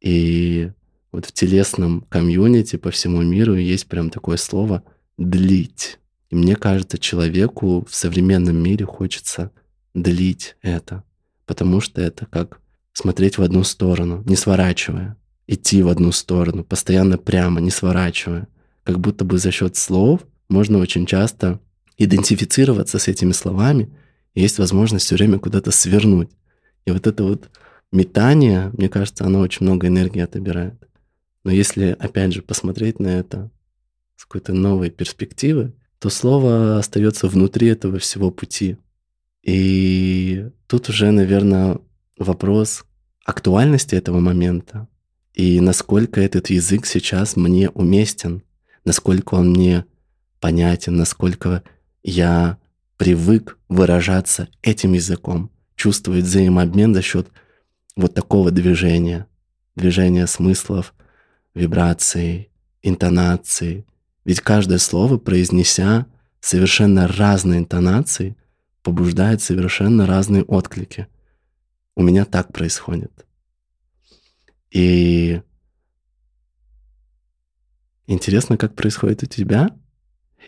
И 0.00 0.70
вот 1.12 1.26
в 1.26 1.32
телесном 1.32 2.02
комьюнити 2.08 2.76
по 2.76 2.90
всему 2.90 3.22
миру 3.22 3.54
есть 3.54 3.86
прям 3.86 4.10
такое 4.10 4.36
слово 4.36 4.82
«длить». 5.18 5.98
И 6.30 6.36
мне 6.36 6.54
кажется, 6.54 6.98
человеку 6.98 7.84
в 7.88 7.94
современном 7.94 8.56
мире 8.56 8.86
хочется 8.86 9.50
длить 9.94 10.56
это, 10.62 11.02
потому 11.46 11.80
что 11.80 12.00
это 12.00 12.26
как 12.26 12.60
смотреть 12.92 13.38
в 13.38 13.42
одну 13.42 13.64
сторону, 13.64 14.22
не 14.26 14.36
сворачивая, 14.36 15.16
идти 15.48 15.82
в 15.82 15.88
одну 15.88 16.12
сторону, 16.12 16.62
постоянно 16.62 17.18
прямо, 17.18 17.60
не 17.60 17.70
сворачивая. 17.70 18.46
Как 18.84 19.00
будто 19.00 19.24
бы 19.24 19.38
за 19.38 19.50
счет 19.50 19.76
слов 19.76 20.20
можно 20.48 20.78
очень 20.78 21.06
часто 21.06 21.60
идентифицироваться 21.98 22.98
с 22.98 23.08
этими 23.08 23.32
словами 23.32 23.92
есть 24.34 24.58
возможность 24.58 25.06
все 25.06 25.16
время 25.16 25.38
куда-то 25.38 25.70
свернуть. 25.70 26.30
И 26.84 26.90
вот 26.90 27.06
это 27.06 27.24
вот 27.24 27.50
метание, 27.92 28.70
мне 28.76 28.88
кажется, 28.88 29.24
оно 29.24 29.40
очень 29.40 29.66
много 29.66 29.86
энергии 29.86 30.20
отобирает. 30.20 30.74
Но 31.44 31.50
если, 31.50 31.96
опять 31.98 32.32
же, 32.32 32.42
посмотреть 32.42 33.00
на 33.00 33.08
это 33.08 33.50
с 34.16 34.24
какой-то 34.24 34.52
новой 34.52 34.90
перспективы, 34.90 35.72
то 35.98 36.10
слово 36.10 36.78
остается 36.78 37.28
внутри 37.28 37.68
этого 37.68 37.98
всего 37.98 38.30
пути. 38.30 38.76
И 39.42 40.48
тут 40.66 40.88
уже, 40.88 41.10
наверное, 41.10 41.78
вопрос 42.18 42.84
актуальности 43.24 43.94
этого 43.94 44.20
момента 44.20 44.88
и 45.34 45.60
насколько 45.60 46.20
этот 46.20 46.50
язык 46.50 46.86
сейчас 46.86 47.36
мне 47.36 47.70
уместен, 47.70 48.42
насколько 48.84 49.34
он 49.34 49.52
мне 49.52 49.86
понятен, 50.40 50.96
насколько 50.96 51.62
я 52.02 52.58
привык 53.00 53.56
выражаться 53.70 54.50
этим 54.60 54.92
языком, 54.92 55.50
чувствовать 55.74 56.24
взаимообмен 56.24 56.92
за 56.92 57.00
счет 57.00 57.28
вот 57.96 58.12
такого 58.12 58.50
движения, 58.50 59.26
движения 59.74 60.26
смыслов, 60.26 60.92
вибраций, 61.54 62.50
интонаций. 62.82 63.86
Ведь 64.26 64.42
каждое 64.42 64.76
слово, 64.76 65.16
произнеся 65.16 66.08
совершенно 66.40 67.08
разные 67.08 67.60
интонации, 67.60 68.36
побуждает 68.82 69.40
совершенно 69.40 70.06
разные 70.06 70.42
отклики. 70.42 71.06
У 71.96 72.02
меня 72.02 72.26
так 72.26 72.52
происходит. 72.52 73.24
И 74.70 75.40
интересно, 78.06 78.58
как 78.58 78.74
происходит 78.74 79.22
у 79.22 79.26
тебя. 79.26 79.70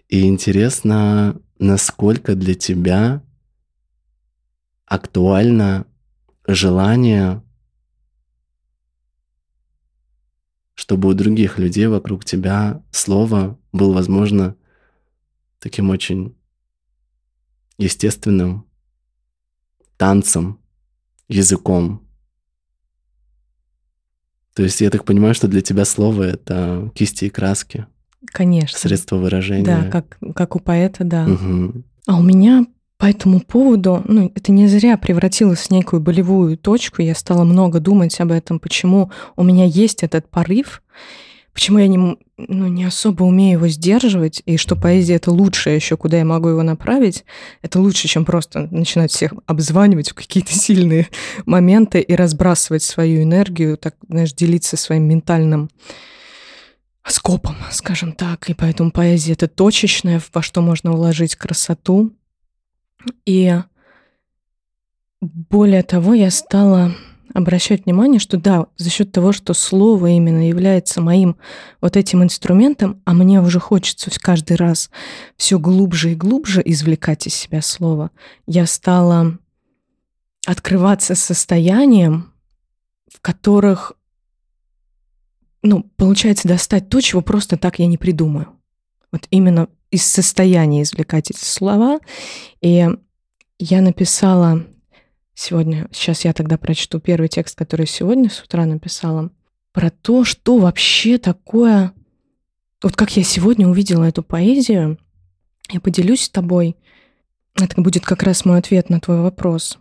И 0.08 0.26
интересно, 0.26 1.40
насколько 1.58 2.34
для 2.34 2.54
тебя 2.54 3.22
актуально 4.84 5.86
желание, 6.46 7.42
чтобы 10.74 11.08
у 11.08 11.14
других 11.14 11.58
людей 11.58 11.86
вокруг 11.86 12.24
тебя 12.24 12.84
слово 12.90 13.58
было, 13.72 13.94
возможно, 13.94 14.56
таким 15.58 15.90
очень 15.90 16.36
естественным 17.78 18.66
танцем, 19.96 20.60
языком. 21.28 22.06
То 24.54 24.62
есть 24.62 24.80
я 24.80 24.90
так 24.90 25.04
понимаю, 25.04 25.34
что 25.34 25.48
для 25.48 25.62
тебя 25.62 25.84
слово— 25.84 26.22
это 26.24 26.92
кисти 26.94 27.26
и 27.26 27.30
краски. 27.30 27.86
Конечно. 28.26 28.78
Средство 28.78 29.16
выражения. 29.16 29.64
Да, 29.64 29.84
как, 29.90 30.18
как 30.34 30.56
у 30.56 30.60
поэта, 30.60 31.04
да. 31.04 31.26
Угу. 31.26 31.82
А 32.06 32.18
у 32.18 32.22
меня 32.22 32.66
по 33.02 33.06
этому 33.06 33.40
поводу, 33.40 34.02
ну, 34.06 34.30
это 34.32 34.52
не 34.52 34.68
зря 34.68 34.96
превратилось 34.96 35.58
в 35.58 35.70
некую 35.72 36.00
болевую 36.00 36.56
точку. 36.56 37.02
Я 37.02 37.16
стала 37.16 37.42
много 37.42 37.80
думать 37.80 38.20
об 38.20 38.30
этом, 38.30 38.60
почему 38.60 39.10
у 39.34 39.42
меня 39.42 39.64
есть 39.64 40.04
этот 40.04 40.30
порыв, 40.30 40.84
почему 41.52 41.78
я 41.78 41.88
не, 41.88 41.98
ну, 41.98 42.16
не 42.68 42.84
особо 42.84 43.24
умею 43.24 43.58
его 43.58 43.66
сдерживать, 43.66 44.42
и 44.46 44.56
что 44.56 44.76
поэзия— 44.76 45.14
это 45.16 45.32
лучшее 45.32 45.74
еще, 45.74 45.96
куда 45.96 46.18
я 46.18 46.24
могу 46.24 46.50
его 46.50 46.62
направить. 46.62 47.24
Это 47.60 47.80
лучше, 47.80 48.06
чем 48.06 48.24
просто 48.24 48.68
начинать 48.70 49.10
всех 49.10 49.34
обзванивать 49.46 50.10
в 50.10 50.14
какие-то 50.14 50.52
сильные 50.52 51.08
моменты 51.44 52.00
и 52.00 52.14
разбрасывать 52.14 52.84
свою 52.84 53.24
энергию, 53.24 53.78
так, 53.78 53.96
знаешь, 54.08 54.32
делиться 54.32 54.76
своим 54.76 55.08
ментальным 55.08 55.70
скопом, 57.10 57.56
скажем 57.70 58.12
так. 58.12 58.48
И 58.48 58.54
поэтому 58.54 58.90
поэзия— 58.90 59.32
это 59.34 59.48
точечное, 59.48 60.20
во 60.32 60.42
что 60.42 60.60
можно 60.60 60.92
уложить 60.92 61.36
красоту. 61.36 62.14
И 63.24 63.60
более 65.20 65.82
того, 65.82 66.14
я 66.14 66.30
стала 66.30 66.94
обращать 67.34 67.86
внимание, 67.86 68.20
что 68.20 68.36
да, 68.36 68.66
за 68.76 68.90
счет 68.90 69.12
того, 69.12 69.32
что 69.32 69.54
слово 69.54 70.08
именно 70.08 70.46
является 70.46 71.00
моим 71.00 71.36
вот 71.80 71.96
этим 71.96 72.22
инструментом, 72.22 73.00
а 73.04 73.14
мне 73.14 73.40
уже 73.40 73.58
хочется 73.58 74.10
каждый 74.20 74.56
раз 74.56 74.90
все 75.36 75.58
глубже 75.58 76.12
и 76.12 76.16
глубже 76.16 76.62
извлекать 76.64 77.26
из 77.26 77.34
себя 77.34 77.62
слово, 77.62 78.10
я 78.46 78.66
стала 78.66 79.38
открываться 80.46 81.14
состоянием, 81.14 82.32
в 83.10 83.20
которых 83.20 83.92
ну, 85.62 85.84
получается 85.96 86.48
достать 86.48 86.88
то, 86.88 87.00
чего 87.00 87.22
просто 87.22 87.56
так 87.56 87.78
я 87.78 87.86
не 87.86 87.96
придумаю. 87.96 88.48
Вот 89.12 89.26
именно 89.30 89.68
из 89.90 90.04
состояния 90.04 90.82
извлекать 90.82 91.30
эти 91.30 91.44
слова. 91.44 92.00
И 92.60 92.88
я 93.58 93.80
написала 93.80 94.64
сегодня, 95.34 95.88
сейчас 95.92 96.24
я 96.24 96.32
тогда 96.32 96.58
прочту 96.58 96.98
первый 96.98 97.28
текст, 97.28 97.56
который 97.56 97.86
сегодня 97.86 98.28
с 98.28 98.40
утра 98.42 98.64
написала, 98.66 99.30
про 99.72 99.90
то, 99.90 100.24
что 100.24 100.58
вообще 100.58 101.18
такое... 101.18 101.92
Вот 102.82 102.96
как 102.96 103.16
я 103.16 103.22
сегодня 103.22 103.68
увидела 103.68 104.04
эту 104.04 104.24
поэзию, 104.24 104.98
я 105.70 105.80
поделюсь 105.80 106.22
с 106.22 106.30
тобой. 106.30 106.76
Это 107.54 107.80
будет 107.80 108.04
как 108.04 108.24
раз 108.24 108.44
мой 108.44 108.58
ответ 108.58 108.90
на 108.90 108.98
твой 108.98 109.20
вопрос. 109.20 109.78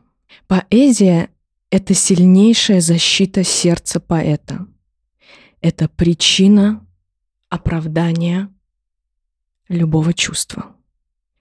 Поэзия— 0.47 1.29
это 1.71 1.95
сильнейшая 1.95 2.79
защита 2.79 3.43
сердца 3.43 3.99
поэта— 3.99 4.67
это 5.61 5.87
причина 5.87 6.85
оправдания 7.49 8.53
любого 9.67 10.13
чувства. 10.13 10.75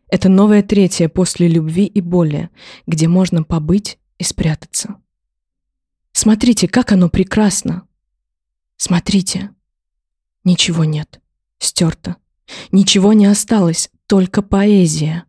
Это 0.08 0.28
новое 0.28 0.62
третье 0.62 1.08
после 1.08 1.48
любви 1.48 1.86
и 1.86 2.00
боли, 2.00 2.50
где 2.86 3.08
можно 3.08 3.42
побыть 3.42 3.98
и 4.18 4.24
спрятаться. 4.24 5.00
Смотрите, 6.12 6.68
как 6.68 6.92
оно 6.92 7.08
прекрасно. 7.08 7.86
Смотрите. 8.76 9.50
Ничего 10.44 10.84
нет. 10.84 11.20
Стерто. 11.58 12.16
Ничего 12.72 13.12
не 13.12 13.26
осталось, 13.26 13.90
только 14.06 14.42
поэзия. 14.42 15.24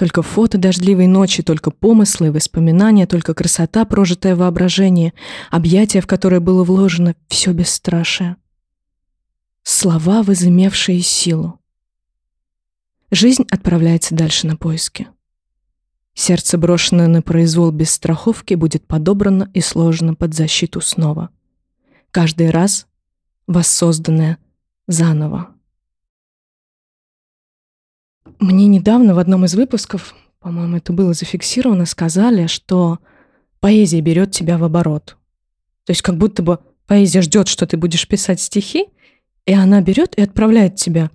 Только 0.00 0.22
фото 0.22 0.56
дождливой 0.56 1.06
ночи, 1.06 1.42
только 1.42 1.70
помыслы 1.70 2.32
воспоминания, 2.32 3.06
только 3.06 3.34
красота, 3.34 3.84
прожитое 3.84 4.34
воображение, 4.34 5.12
объятие, 5.50 6.00
в 6.00 6.06
которое 6.06 6.40
было 6.40 6.64
вложено 6.64 7.14
все 7.28 7.52
бесстрашие. 7.52 8.36
Слова, 9.62 10.22
возымевшие 10.22 11.02
силу. 11.02 11.60
Жизнь 13.10 13.44
отправляется 13.50 14.14
дальше 14.14 14.46
на 14.46 14.56
поиски. 14.56 15.08
Сердце, 16.14 16.56
брошенное 16.56 17.06
на 17.06 17.20
произвол 17.20 17.70
без 17.70 17.90
страховки, 17.90 18.54
будет 18.54 18.86
подобрано 18.86 19.50
и 19.52 19.60
сложено 19.60 20.14
под 20.14 20.32
защиту 20.32 20.80
снова. 20.80 21.28
Каждый 22.10 22.48
раз 22.48 22.86
воссозданное 23.46 24.38
заново. 24.86 25.50
Мне 28.40 28.68
недавно 28.68 29.14
в 29.14 29.18
одном 29.18 29.44
из 29.44 29.54
выпусков, 29.54 30.14
по-моему, 30.40 30.78
это 30.78 30.94
было 30.94 31.12
зафиксировано, 31.12 31.84
сказали, 31.84 32.46
что 32.46 32.98
поэзия 33.60 34.00
берет 34.00 34.30
тебя 34.30 34.56
в 34.56 34.64
оборот. 34.64 35.18
То 35.84 35.90
есть 35.90 36.00
как 36.00 36.16
будто 36.16 36.42
бы 36.42 36.58
поэзия 36.86 37.20
ждет, 37.20 37.48
что 37.48 37.66
ты 37.66 37.76
будешь 37.76 38.08
писать 38.08 38.40
стихи, 38.40 38.86
и 39.44 39.52
она 39.52 39.82
берет 39.82 40.16
и 40.16 40.22
отправляет 40.22 40.76
тебя 40.76 41.10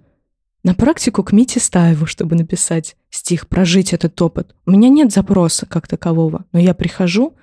на 0.64 0.76
практику 0.76 1.24
к 1.24 1.32
Мите 1.32 1.60
Стаеву, 1.60 2.06
чтобы 2.06 2.36
написать 2.36 2.96
стих, 3.10 3.48
прожить 3.48 3.92
этот 3.92 4.22
опыт. 4.22 4.56
У 4.68 4.72
меня 4.72 4.90
нет 4.90 5.12
запроса 5.12 5.66
как 5.66 5.88
такового, 5.88 6.46
но 6.52 6.60
я 6.60 6.76
прихожу, 6.76 7.36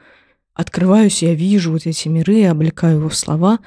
открываюсь, 0.55 1.25
я 1.25 1.35
вижу 1.35 1.73
вот 1.73 1.87
эти 1.87 2.07
миры, 2.07 2.45
облекаю 2.45 2.99
его 2.99 3.09
в 3.09 3.16
слова, 3.16 3.59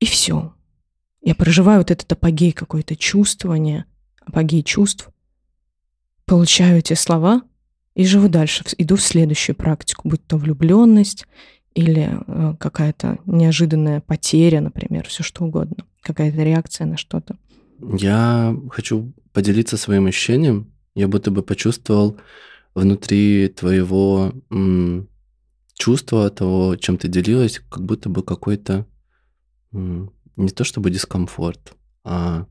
и 0.00 0.06
все. 0.06 0.55
Я 1.26 1.34
проживаю 1.34 1.80
вот 1.80 1.90
этот 1.90 2.10
апогей 2.12 2.52
какое-то 2.52 2.94
чувствование, 2.94 3.84
апогей 4.24 4.62
чувств, 4.62 5.08
получаю 6.24 6.78
эти 6.78 6.92
слова 6.92 7.42
и 7.96 8.06
живу 8.06 8.28
дальше, 8.28 8.62
иду 8.78 8.94
в 8.94 9.02
следующую 9.02 9.56
практику, 9.56 10.08
будь 10.08 10.24
то 10.24 10.36
влюбленность 10.36 11.26
или 11.74 12.10
э, 12.14 12.54
какая-то 12.60 13.18
неожиданная 13.26 14.00
потеря, 14.02 14.60
например, 14.60 15.08
все 15.08 15.24
что 15.24 15.44
угодно, 15.44 15.84
какая-то 16.00 16.44
реакция 16.44 16.86
на 16.86 16.96
что-то. 16.96 17.36
Я 17.80 18.56
хочу 18.70 19.12
поделиться 19.32 19.76
своим 19.76 20.06
ощущением. 20.06 20.70
Я 20.94 21.08
будто 21.08 21.32
бы 21.32 21.42
почувствовал 21.42 22.18
внутри 22.72 23.48
твоего 23.48 24.32
чувства 25.74 26.30
того, 26.30 26.76
чем 26.76 26.98
ты 26.98 27.08
делилась, 27.08 27.60
как 27.68 27.84
будто 27.84 28.08
бы 28.10 28.22
какой-то 28.22 28.86
не 30.36 30.48
то 30.50 30.64
чтобы 30.64 30.90
дискомфорт, 30.90 31.74
а 32.04 32.46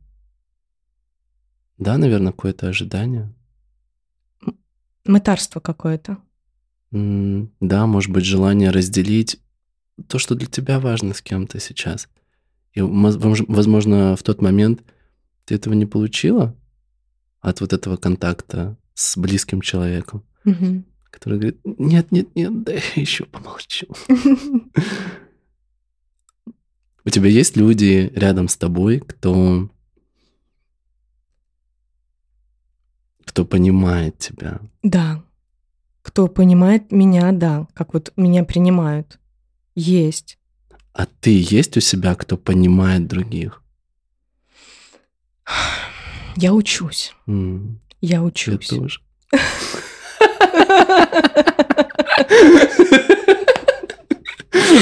да, 1.78 1.98
наверное, 1.98 2.32
какое-то 2.32 2.68
ожидание. 2.68 3.34
Мытарство 5.06 5.60
какое-то. 5.60 6.18
Да, 6.92 7.86
может 7.86 8.12
быть, 8.12 8.26
желание 8.26 8.70
разделить 8.70 9.40
то, 10.08 10.18
что 10.18 10.36
для 10.36 10.48
тебя 10.48 10.80
важно 10.80 11.14
с 11.14 11.22
кем-то 11.22 11.60
сейчас. 11.60 12.08
И, 12.74 12.82
возможно, 12.82 14.16
в 14.16 14.24
тот 14.24 14.42
момент 14.42 14.84
ты 15.46 15.56
этого 15.56 15.74
не 15.74 15.86
получила 15.86 16.56
от 17.42 17.62
вот 17.62 17.74
этого 17.74 17.98
контакта 17.98 18.78
с 18.94 19.18
близким 19.18 19.62
человеком, 19.62 20.24
угу. 20.46 20.84
который 21.12 21.40
говорит, 21.40 21.60
нет, 21.64 22.12
нет, 22.12 22.36
нет, 22.36 22.64
да 22.64 22.74
я 22.74 22.82
еще 22.96 23.26
помолчу. 23.26 23.88
У 27.06 27.10
тебя 27.12 27.30
есть 27.30 27.56
люди 27.56 28.12
рядом 28.16 28.48
с 28.48 28.58
тобой, 28.58 29.00
кто 29.00 29.70
кто 33.26 33.46
понимает 33.46 34.18
тебя? 34.18 34.60
Да. 34.82 35.24
Кто 36.02 36.28
понимает 36.28 36.92
меня, 36.92 37.32
да. 37.32 37.68
Как 37.74 37.94
вот 37.94 38.12
меня 38.16 38.44
принимают. 38.44 39.20
Есть. 39.76 40.40
А 40.94 41.06
ты 41.06 41.38
есть 41.38 41.78
у 41.78 41.80
себя, 41.80 42.16
кто 42.16 42.38
понимает 42.38 43.08
других? 43.08 43.62
Я 46.38 46.54
учусь. 46.54 47.14
Mm. 47.28 47.76
Я 48.02 48.24
учусь. 48.24 48.72
Я 48.72 48.78
тоже. 48.78 49.02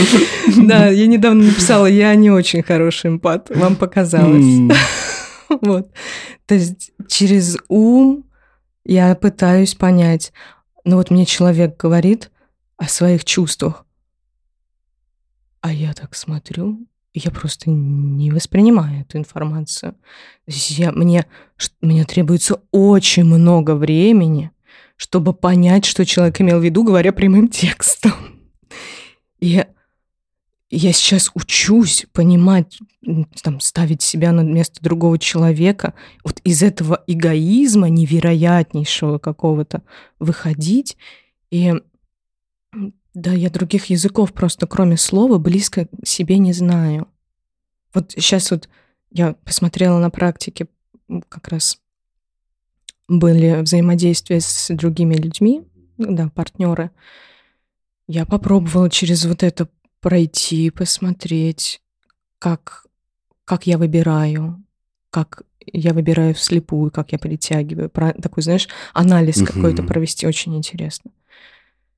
Да, 0.57 0.87
я 0.87 1.07
недавно 1.07 1.45
написала, 1.45 1.85
я 1.85 2.13
не 2.15 2.29
очень 2.29 2.63
хороший 2.63 3.11
эмпат, 3.11 3.49
вам 3.55 3.75
показалось. 3.75 4.71
Вот. 5.61 5.91
То 6.47 6.55
есть 6.55 6.91
через 7.07 7.57
ум 7.67 8.25
я 8.83 9.13
пытаюсь 9.13 9.75
понять. 9.75 10.33
Ну 10.83 10.95
вот 10.97 11.11
мне 11.11 11.27
человек 11.27 11.77
говорит 11.77 12.31
о 12.77 12.87
своих 12.87 13.23
чувствах, 13.23 13.85
а 15.61 15.71
я 15.71 15.93
так 15.93 16.15
смотрю, 16.15 16.79
я 17.13 17.29
просто 17.31 17.69
не 17.69 18.31
воспринимаю 18.31 19.01
эту 19.01 19.17
информацию. 19.17 19.95
Я, 20.47 20.91
мне, 20.91 21.25
мне 21.81 22.03
требуется 22.05 22.61
очень 22.71 23.23
много 23.23 23.75
времени, 23.75 24.51
чтобы 24.97 25.33
понять, 25.33 25.85
что 25.85 26.05
человек 26.05 26.41
имел 26.41 26.59
в 26.59 26.63
виду, 26.63 26.83
говоря 26.83 27.13
прямым 27.13 27.47
текстом. 27.47 28.13
И 29.39 29.63
я 30.75 30.91
сейчас 30.91 31.29
учусь 31.35 32.07
понимать, 32.13 32.79
там, 33.43 33.59
ставить 33.59 34.01
себя 34.01 34.31
на 34.31 34.41
место 34.41 34.81
другого 34.81 35.19
человека, 35.19 35.93
вот 36.23 36.39
из 36.43 36.63
этого 36.63 37.03
эгоизма 37.05 37.89
невероятнейшего 37.89 39.19
какого-то 39.19 39.83
выходить. 40.19 40.97
И 41.51 41.73
да, 43.13 43.33
я 43.33 43.49
других 43.51 43.85
языков 43.85 44.33
просто 44.33 44.65
кроме 44.65 44.97
слова 44.97 45.37
близко 45.37 45.87
себе 46.03 46.39
не 46.39 46.53
знаю. 46.53 47.07
Вот 47.93 48.11
сейчас 48.11 48.49
вот 48.49 48.67
я 49.11 49.33
посмотрела 49.45 49.99
на 49.99 50.09
практике 50.09 50.67
как 51.29 51.49
раз 51.49 51.77
были 53.07 53.61
взаимодействия 53.61 54.39
с 54.41 54.73
другими 54.73 55.13
людьми, 55.13 55.61
да, 55.97 56.29
партнеры, 56.29 56.89
я 58.07 58.25
попробовала 58.25 58.89
через 58.89 59.25
вот 59.25 59.43
это 59.43 59.69
пройти, 60.03 60.69
посмотреть, 60.69 61.81
как, 62.37 62.85
как 63.45 63.65
я 63.65 63.77
выбираю, 63.77 64.61
как 65.09 65.43
я 65.65 65.93
выбираю 65.93 66.35
вслепую, 66.35 66.91
как 66.91 67.13
я 67.13 67.17
притягиваю. 67.17 67.89
Про, 67.89 68.11
такой, 68.13 68.43
знаешь, 68.43 68.67
анализ 68.93 69.37
угу. 69.37 69.45
какой-то 69.47 69.81
провести 69.83 70.27
очень 70.27 70.55
интересно. 70.57 71.11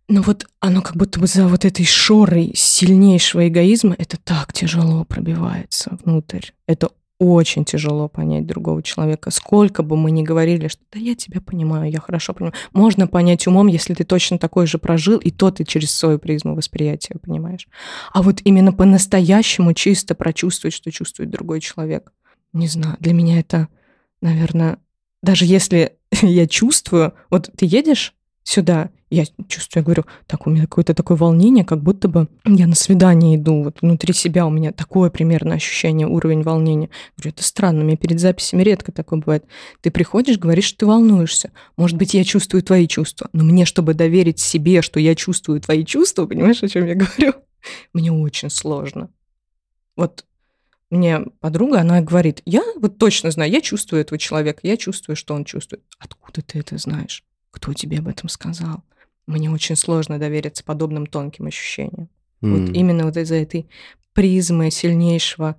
Но 0.08 0.22
вот 0.22 0.46
оно 0.60 0.84
как 0.84 0.96
будто 0.96 1.20
бы 1.20 1.26
за 1.26 1.48
вот 1.48 1.66
этой 1.66 1.84
шорой 1.84 2.52
сильнейшего 2.54 3.48
эгоизма 3.48 3.96
это 3.98 4.18
так 4.18 4.54
тяжело 4.54 5.04
пробивается 5.04 5.98
внутрь. 6.04 6.52
Это 6.68 6.92
очень 7.18 7.64
тяжело 7.64 8.10
понять 8.10 8.46
другого 8.46 8.84
человека. 8.84 9.32
Сколько 9.32 9.84
бы 9.84 9.96
мы 9.96 10.12
ни 10.12 10.24
говорили, 10.24 10.68
что 10.68 10.82
да, 10.92 11.00
я 11.00 11.16
тебя 11.16 11.40
понимаю, 11.40 11.92
я 11.92 12.00
хорошо 12.00 12.34
понимаю. 12.34 12.54
Можно 12.74 13.08
понять 13.08 13.48
умом, 13.48 13.68
если 13.68 13.94
ты 13.94 14.04
точно 14.04 14.38
такой 14.38 14.68
же 14.68 14.78
прожил, 14.78 15.18
и 15.20 15.32
то 15.32 15.52
ты 15.52 15.64
через 15.64 15.92
свою 15.92 16.20
призму 16.20 16.56
восприятия 16.56 17.18
понимаешь. 17.22 17.68
А 18.12 18.22
вот 18.22 18.42
именно 18.44 18.74
по-настоящему 18.74 19.74
чисто 19.74 20.14
прочувствовать, 20.16 20.74
что 20.74 20.92
чувствует 20.92 21.30
другой 21.30 21.62
человек. 21.62 22.12
Не 22.52 22.68
знаю, 22.68 22.98
для 23.00 23.14
меня 23.14 23.40
это, 23.40 23.70
наверное, 24.22 24.78
даже 25.22 25.46
если 25.46 25.98
я 26.22 26.48
чувствую, 26.48 27.14
вот 27.30 27.50
ты 27.56 27.66
едешь 27.66 28.14
сюда, 28.46 28.90
я 29.10 29.26
чувствую, 29.48 29.82
я 29.82 29.84
говорю, 29.84 30.06
так, 30.28 30.46
у 30.46 30.50
меня 30.50 30.64
какое-то 30.64 30.94
такое 30.94 31.18
волнение, 31.18 31.66
как 31.66 31.82
будто 31.82 32.08
бы 32.08 32.28
я 32.46 32.68
на 32.68 32.76
свидание 32.76 33.38
иду, 33.38 33.64
вот 33.64 33.82
внутри 33.82 34.14
себя 34.14 34.46
у 34.46 34.50
меня 34.50 34.72
такое 34.72 35.10
примерно 35.10 35.56
ощущение, 35.56 36.08
уровень 36.08 36.44
волнения. 36.44 36.90
Говорю, 37.18 37.32
это 37.32 37.44
странно, 37.44 37.82
у 37.82 37.84
меня 37.84 37.98
перед 37.98 38.20
записями 38.20 38.64
редко 38.64 38.92
такое 38.92 39.20
бывает. 39.20 39.46
Ты 39.82 39.92
приходишь, 39.92 40.38
говоришь, 40.38 40.66
что 40.66 40.80
ты 40.80 40.86
волнуешься. 40.86 41.52
Может 41.76 41.98
быть, 41.98 42.14
я 42.14 42.24
чувствую 42.24 42.62
твои 42.62 42.88
чувства, 42.88 43.30
но 43.34 43.44
мне, 43.44 43.66
чтобы 43.66 43.96
доверить 43.96 44.40
себе, 44.40 44.82
что 44.82 45.00
я 45.00 45.16
чувствую 45.16 45.60
твои 45.60 45.84
чувства, 45.84 46.26
понимаешь, 46.26 46.62
о 46.62 46.68
чем 46.68 46.86
я 46.86 46.96
говорю? 46.96 47.34
Мне 47.94 48.12
очень 48.12 48.50
сложно. 48.50 49.10
Вот 49.96 50.26
мне 50.92 51.20
подруга, 51.40 51.82
она 51.82 52.00
говорит, 52.02 52.44
я 52.46 52.62
вот 52.76 53.00
точно 53.00 53.32
знаю, 53.32 53.52
я 53.52 53.60
чувствую 53.60 54.02
этого 54.02 54.20
человека, 54.20 54.60
я 54.62 54.78
чувствую, 54.78 55.16
что 55.16 55.34
он 55.34 55.44
чувствует. 55.44 55.84
Откуда 55.98 56.44
ты 56.44 56.60
это 56.60 56.78
знаешь? 56.78 57.24
Кто 57.56 57.72
тебе 57.72 58.00
об 58.00 58.10
этом 58.10 58.28
сказал? 58.28 58.84
Мне 59.28 59.50
очень 59.50 59.78
сложно 59.78 60.20
довериться 60.20 60.62
подобным 60.62 61.06
тонким 61.06 61.48
ощущениям. 61.48 62.10
Mm. 62.42 62.50
Вот 62.52 62.76
именно 62.76 63.06
вот 63.06 63.16
из-за 63.16 63.36
этой 63.36 63.66
призмы 64.14 64.70
сильнейшего 64.70 65.56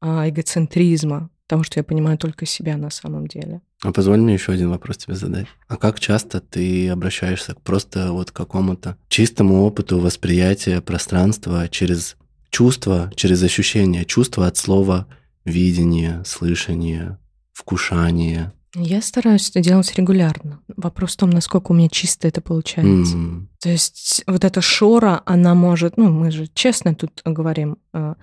а, 0.00 0.28
эгоцентризма, 0.28 1.28
того, 1.48 1.64
что 1.64 1.80
я 1.80 1.84
понимаю 1.84 2.18
только 2.18 2.46
себя 2.46 2.76
на 2.76 2.90
самом 2.90 3.26
деле. 3.26 3.62
А 3.82 3.90
позволь 3.90 4.20
мне 4.20 4.34
еще 4.34 4.52
один 4.52 4.70
вопрос 4.70 4.98
тебе 4.98 5.16
задать. 5.16 5.48
А 5.66 5.76
как 5.76 5.98
часто 5.98 6.40
ты 6.40 6.88
обращаешься 6.88 7.54
к 7.54 7.60
просто 7.60 8.12
вот 8.12 8.30
какому-то 8.30 8.96
чистому 9.08 9.64
опыту 9.64 9.98
восприятия 9.98 10.80
пространства 10.80 11.68
через 11.68 12.16
чувства, 12.50 13.10
через 13.16 13.42
ощущения, 13.42 14.04
чувства 14.04 14.46
от 14.46 14.56
слова 14.56 15.08
видение, 15.44 16.22
слышание, 16.24 17.18
вкушание, 17.52 18.52
я 18.74 19.02
стараюсь 19.02 19.50
это 19.50 19.60
делать 19.60 19.92
регулярно. 19.96 20.59
Вопрос 20.80 21.12
в 21.12 21.18
том, 21.18 21.30
насколько 21.30 21.72
у 21.72 21.74
меня 21.74 21.88
чисто 21.88 22.26
это 22.28 22.40
получается. 22.40 23.16
Mm. 23.16 23.46
То 23.60 23.68
есть 23.68 24.22
вот 24.26 24.44
эта 24.44 24.60
шора, 24.60 25.22
она 25.26 25.54
может, 25.54 25.96
ну, 25.96 26.10
мы 26.10 26.30
же 26.30 26.48
честно 26.54 26.94
тут 26.94 27.22
говорим, 27.24 27.78
э, 27.92 28.14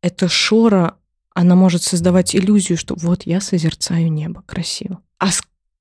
эта 0.00 0.28
шора, 0.28 0.96
она 1.34 1.54
может 1.54 1.82
создавать 1.82 2.34
иллюзию, 2.34 2.78
что 2.78 2.94
вот 2.96 3.24
я 3.24 3.40
созерцаю 3.40 4.10
небо 4.10 4.42
красиво. 4.46 5.00
А 5.18 5.28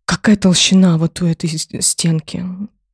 какая 0.05 0.35
толщина 0.35 0.97
вот 0.97 1.21
у 1.21 1.25
этой 1.25 1.49
стенки? 1.81 2.45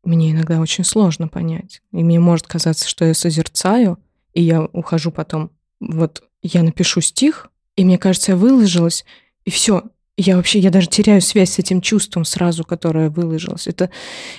Мне 0.04 0.32
иногда 0.32 0.60
очень 0.60 0.84
сложно 0.84 1.28
понять. 1.28 1.82
И 1.91 2.04
мне 2.04 2.20
может 2.20 2.48
казаться, 2.48 2.88
что 2.88 3.06
я 3.06 3.13
созерцаю, 3.13 4.00
и 4.34 4.41
я 4.41 4.63
ухожу 4.63 5.12
потом, 5.12 5.52
вот 5.80 6.24
я 6.41 6.63
напишу 6.63 7.02
стих, 7.02 7.50
и 7.76 7.86
мне 7.86 7.98
кажется, 7.98 8.34
я 8.34 8.38
выложилась, 8.38 9.06
и 9.46 9.52
все, 9.52 9.84
я 10.17 10.36
вообще, 10.36 10.60
я 10.60 10.69
даже 10.69 10.88
теряю 10.88 11.21
связь 11.21 11.52
с 11.52 11.60
этим 11.60 11.82
чувством 11.82 12.26
сразу, 12.26 12.63
которое 12.63 13.10
выложилось. 13.10 13.67
Это, 13.67 13.89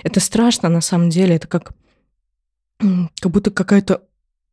это 0.02 0.20
страшно 0.20 0.68
на 0.68 0.80
самом 0.80 1.10
деле. 1.10 1.36
Это 1.36 1.48
как, 1.48 1.72
как 2.78 3.32
будто 3.32 3.50
какая-то 3.50 4.02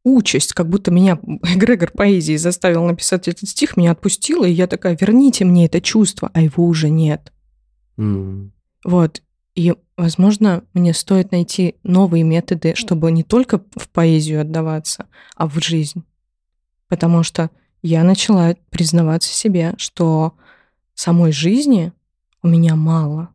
участь, 0.03 0.53
как 0.53 0.69
будто 0.69 0.91
меня 0.91 1.19
эгрегор 1.43 1.91
поэзии 1.91 2.38
заставил 2.38 2.86
написать 2.86 3.27
этот 3.27 3.49
стих, 3.49 3.77
меня 3.77 3.91
отпустило, 3.91 4.45
и 4.45 4.51
я 4.51 4.67
такая, 4.67 4.97
верните 4.99 5.45
мне 5.45 5.65
это 5.65 5.82
чувство, 5.82 6.32
а 6.34 6.41
его 6.41 6.65
уже 6.65 6.89
нет. 6.89 7.32
Mm. 7.97 8.51
Вот. 8.86 9.21
И, 9.55 9.73
возможно, 9.97 10.63
мне 10.73 10.93
стоит 10.93 11.32
найти 11.32 11.75
новые 11.84 12.23
методы, 12.23 12.75
чтобы 12.75 13.12
не 13.12 13.23
только 13.23 13.62
в 13.75 13.89
поэзию 13.89 14.41
отдаваться, 14.41 15.08
а 15.36 15.47
в 15.47 15.62
жизнь. 15.62 16.03
Потому 16.88 17.23
что 17.23 17.49
я 17.82 18.03
начала 18.03 18.55
признаваться 18.69 19.34
себе, 19.34 19.73
что 19.77 20.34
самой 20.99 21.31
жизни 21.31 21.93
у 22.43 22.49
меня 22.49 22.75
мало, 22.75 23.29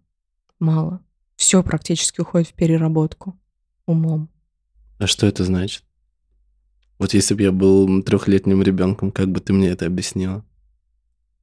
мало. 0.59 1.01
Все 1.37 1.63
практически 1.63 2.21
уходит 2.21 2.49
в 2.49 2.53
переработку 2.53 3.41
умом. 3.87 4.29
А 4.99 5.07
что 5.07 5.27
это 5.27 5.45
значит? 5.45 5.83
Вот 6.99 7.15
если 7.15 7.35
бы 7.35 7.43
я 7.43 7.53
был 7.53 8.03
трехлетним 8.03 8.63
ребенком, 8.63 9.11
как 9.11 9.31
бы 9.31 9.41
ты 9.41 9.55
мне 9.55 9.69
это 9.69 9.87
объяснила? 9.87 10.45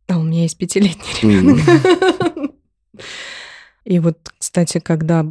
А 0.08 0.20
у 0.20 0.24
меня 0.24 0.44
есть 0.44 0.58
пятилетний 0.58 1.22
ребенок. 1.24 2.54
И 3.84 3.98
вот, 3.98 4.32
кстати, 4.38 4.80
когда 4.80 5.26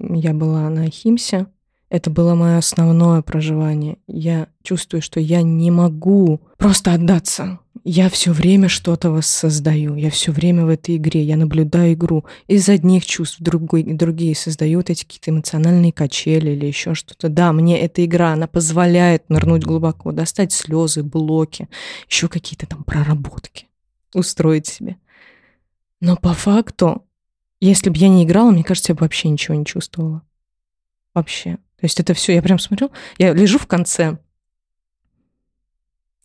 я 0.00 0.34
была 0.34 0.68
на 0.68 0.90
Химсе, 0.90 1.46
это 1.94 2.10
было 2.10 2.34
мое 2.34 2.58
основное 2.58 3.22
проживание. 3.22 3.98
Я 4.08 4.48
чувствую, 4.64 5.00
что 5.00 5.20
я 5.20 5.42
не 5.42 5.70
могу 5.70 6.40
просто 6.58 6.92
отдаться. 6.92 7.60
Я 7.84 8.08
все 8.08 8.32
время 8.32 8.68
что-то 8.68 9.12
воссоздаю. 9.12 9.94
Я 9.94 10.10
все 10.10 10.32
время 10.32 10.66
в 10.66 10.70
этой 10.70 10.96
игре. 10.96 11.22
Я 11.22 11.36
наблюдаю 11.36 11.92
игру. 11.92 12.24
Из 12.48 12.68
одних 12.68 13.06
чувств 13.06 13.36
другой, 13.38 13.84
другие 13.84 14.34
создаю 14.34 14.80
вот 14.80 14.90
эти 14.90 15.04
какие-то 15.04 15.30
эмоциональные 15.30 15.92
качели 15.92 16.50
или 16.50 16.66
еще 16.66 16.94
что-то. 16.94 17.28
Да, 17.28 17.52
мне 17.52 17.78
эта 17.78 18.04
игра, 18.04 18.32
она 18.32 18.48
позволяет 18.48 19.30
нырнуть 19.30 19.62
глубоко, 19.62 20.10
достать 20.10 20.52
слезы, 20.52 21.04
блоки, 21.04 21.68
еще 22.08 22.26
какие-то 22.26 22.66
там 22.66 22.82
проработки, 22.82 23.68
устроить 24.12 24.66
себе. 24.66 24.96
Но 26.00 26.16
по 26.16 26.34
факту, 26.34 27.04
если 27.60 27.88
бы 27.88 27.96
я 27.98 28.08
не 28.08 28.24
играла, 28.24 28.50
мне 28.50 28.64
кажется, 28.64 28.90
я 28.90 28.96
бы 28.96 29.02
вообще 29.02 29.28
ничего 29.28 29.54
не 29.54 29.64
чувствовала. 29.64 30.22
Вообще. 31.14 31.58
То 31.84 31.86
есть 31.86 32.00
это 32.00 32.14
все, 32.14 32.32
я 32.32 32.40
прям 32.40 32.58
смотрю, 32.58 32.90
я 33.18 33.34
лежу 33.34 33.58
в 33.58 33.66
конце, 33.66 34.16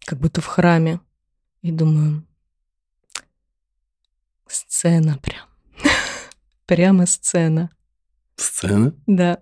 как 0.06 0.18
будто 0.18 0.40
в 0.40 0.46
храме, 0.46 1.02
и 1.62 1.70
думаю, 1.70 2.26
сцена 4.48 5.18
прям. 5.18 5.50
Прямо 6.66 7.06
сцена. 7.06 7.72
Сцена? 8.38 8.96
Да. 9.06 9.40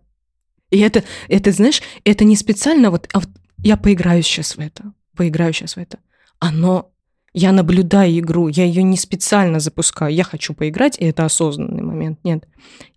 И 0.72 0.80
это, 0.80 1.04
это, 1.28 1.52
знаешь, 1.52 1.84
это 2.04 2.26
не 2.26 2.36
специально, 2.36 2.90
вот, 2.90 3.08
а 3.14 3.20
вот 3.20 3.30
я 3.60 3.78
поиграю 3.78 4.24
сейчас 4.24 4.58
в 4.58 4.60
это, 4.60 4.94
поиграю 5.16 5.54
сейчас 5.54 5.76
в 5.76 5.78
это. 5.78 6.00
Оно, 6.40 6.92
я 7.34 7.52
наблюдаю 7.52 8.18
игру, 8.18 8.48
я 8.48 8.66
ее 8.66 8.82
не 8.82 8.98
специально 8.98 9.60
запускаю, 9.60 10.16
я 10.16 10.24
хочу 10.24 10.56
поиграть, 10.56 10.98
и 10.98 11.06
это 11.06 11.26
осознанный 11.26 11.84
момент, 11.84 12.24
нет. 12.24 12.48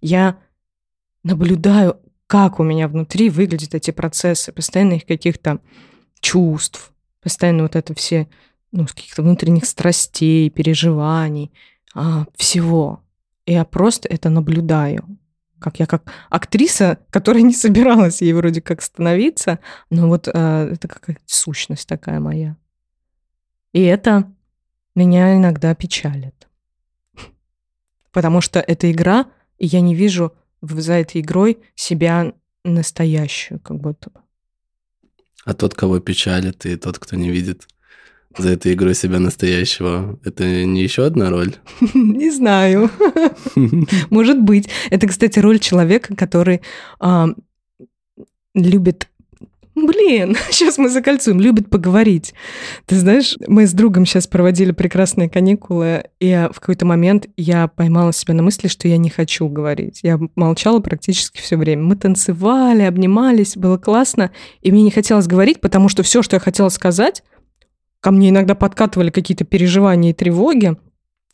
Я 0.01 0.39
наблюдаю 1.23 2.01
как 2.31 2.61
у 2.61 2.63
меня 2.63 2.87
внутри 2.87 3.29
выглядят 3.29 3.75
эти 3.75 3.91
процессы, 3.91 4.53
постоянных 4.53 5.05
каких-то 5.05 5.59
чувств, 6.21 6.93
постоянно 7.21 7.65
вот 7.65 7.75
это 7.75 7.93
все, 7.93 8.29
ну, 8.71 8.87
каких-то 8.87 9.23
внутренних 9.23 9.65
страстей, 9.65 10.49
переживаний, 10.49 11.51
а, 11.93 12.27
всего. 12.37 13.03
И 13.47 13.53
я 13.55 13.65
просто 13.65 14.07
это 14.07 14.31
наблюдаю. 14.31 15.19
Как 15.59 15.81
я 15.81 15.87
как 15.87 16.05
актриса, 16.29 17.01
которая 17.11 17.43
не 17.51 17.53
собиралась 17.53 18.23
ей 18.23 18.33
вроде 18.33 18.63
как 18.63 18.81
становиться, 18.81 19.59
но 19.91 20.07
вот 20.07 20.29
а, 20.33 20.69
это 20.71 20.87
какая-то 20.87 21.23
сущность 21.27 21.89
такая 21.89 22.21
моя. 22.21 22.57
И 23.73 23.83
это 23.83 24.33
меня 24.95 25.37
иногда 25.37 25.75
печалит. 25.75 26.47
Потому 28.13 28.41
что 28.41 28.61
это 28.61 28.89
игра, 28.89 29.27
и 29.59 29.67
я 29.67 29.81
не 29.81 29.97
вижу 29.97 30.33
за 30.63 30.95
этой 30.95 31.21
игрой 31.21 31.59
себя 31.75 32.33
настоящую, 32.65 33.61
как 33.61 33.79
будто 33.79 34.11
бы. 34.11 34.21
А 35.45 35.55
тот, 35.55 35.75
кого 35.75 36.01
печалит, 36.01 36.67
и 36.67 36.77
тот, 36.77 36.99
кто 36.99 37.17
не 37.17 37.31
видит 37.31 37.67
за 38.37 38.51
этой 38.51 38.75
игрой 38.75 38.95
себя 38.95 39.19
настоящего, 39.19 40.19
это 40.25 40.65
не 40.65 40.83
еще 40.83 41.05
одна 41.05 41.31
роль? 41.31 41.57
Не 41.95 42.31
знаю. 42.31 42.91
Может 44.11 44.41
быть. 44.41 44.69
Это, 44.91 45.09
кстати, 45.09 45.39
роль 45.39 45.59
человека, 45.59 46.15
который 46.15 46.61
а, 47.01 47.29
любит 48.55 49.09
Блин, 49.87 50.37
сейчас 50.51 50.79
мы 50.79 50.89
закольцуем, 50.89 51.41
любит 51.41 51.71
поговорить. 51.71 52.35
Ты 52.87 52.97
знаешь, 52.97 53.37
мы 53.47 53.67
с 53.67 53.73
другом 53.73 54.07
сейчас 54.07 54.27
проводили 54.27 54.73
прекрасные 54.73 55.29
каникулы, 55.29 56.05
и 56.19 56.49
в 56.53 56.61
какой-то 56.61 56.87
момент 56.87 57.29
я 57.37 57.69
поймала 57.69 58.13
себя 58.13 58.35
на 58.35 58.43
мысли, 58.43 58.69
что 58.69 58.89
я 58.89 58.97
не 58.97 59.11
хочу 59.11 59.49
говорить. 59.49 60.01
Я 60.03 60.19
молчала 60.37 60.81
практически 60.81 61.41
все 61.41 61.57
время. 61.57 61.83
Мы 61.83 61.97
танцевали, 61.97 62.83
обнимались, 62.83 63.57
было 63.57 63.79
классно, 63.79 64.31
и 64.61 64.73
мне 64.73 64.83
не 64.83 64.91
хотелось 64.91 65.27
говорить, 65.27 65.61
потому 65.61 65.89
что 65.89 66.03
все, 66.03 66.23
что 66.23 66.37
я 66.37 66.41
хотела 66.41 66.69
сказать, 66.69 67.23
ко 68.01 68.11
мне 68.11 68.31
иногда 68.31 68.55
подкатывали 68.55 69.11
какие-то 69.11 69.45
переживания 69.45 70.11
и 70.11 70.15
тревоги, 70.15 70.77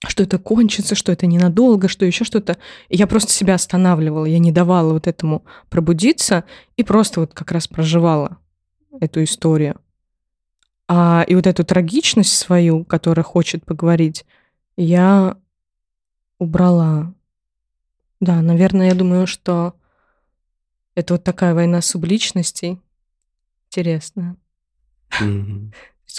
что 0.04 0.22
это 0.22 0.38
кончится, 0.38 0.94
что 0.94 1.12
это 1.12 1.26
ненадолго, 1.26 1.88
что 1.88 2.04
еще 2.04 2.24
что-то. 2.24 2.58
Я 2.88 3.06
просто 3.06 3.32
себя 3.32 3.54
останавливала, 3.54 4.26
я 4.26 4.38
не 4.38 4.52
давала 4.52 4.92
вот 4.92 5.06
этому 5.06 5.44
пробудиться 5.70 6.44
и 6.76 6.82
просто 6.82 7.20
вот 7.20 7.34
как 7.34 7.52
раз 7.52 7.66
проживала 7.66 8.38
эту 9.00 9.24
историю. 9.24 9.80
А, 10.88 11.24
и 11.26 11.34
вот 11.34 11.46
эту 11.46 11.64
трагичность 11.64 12.36
свою, 12.36 12.84
которая 12.84 13.24
хочет 13.24 13.64
поговорить, 13.64 14.24
я 14.76 15.36
убрала. 16.38 17.12
Да, 18.20 18.40
наверное, 18.40 18.88
я 18.88 18.94
думаю, 18.94 19.26
что 19.26 19.74
это 20.94 21.14
вот 21.14 21.24
такая 21.24 21.54
война 21.54 21.80
субличностей. 21.82 22.80
Интересная. 23.68 24.36
Mm-hmm. 25.20 25.74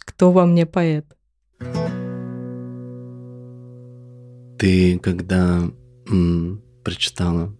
Кто 0.05 0.31
во 0.31 0.45
мне 0.45 0.65
поэт? 0.65 1.05
Ты 4.57 4.97
когда 4.97 5.71
м, 6.07 6.63
прочитала 6.83 7.55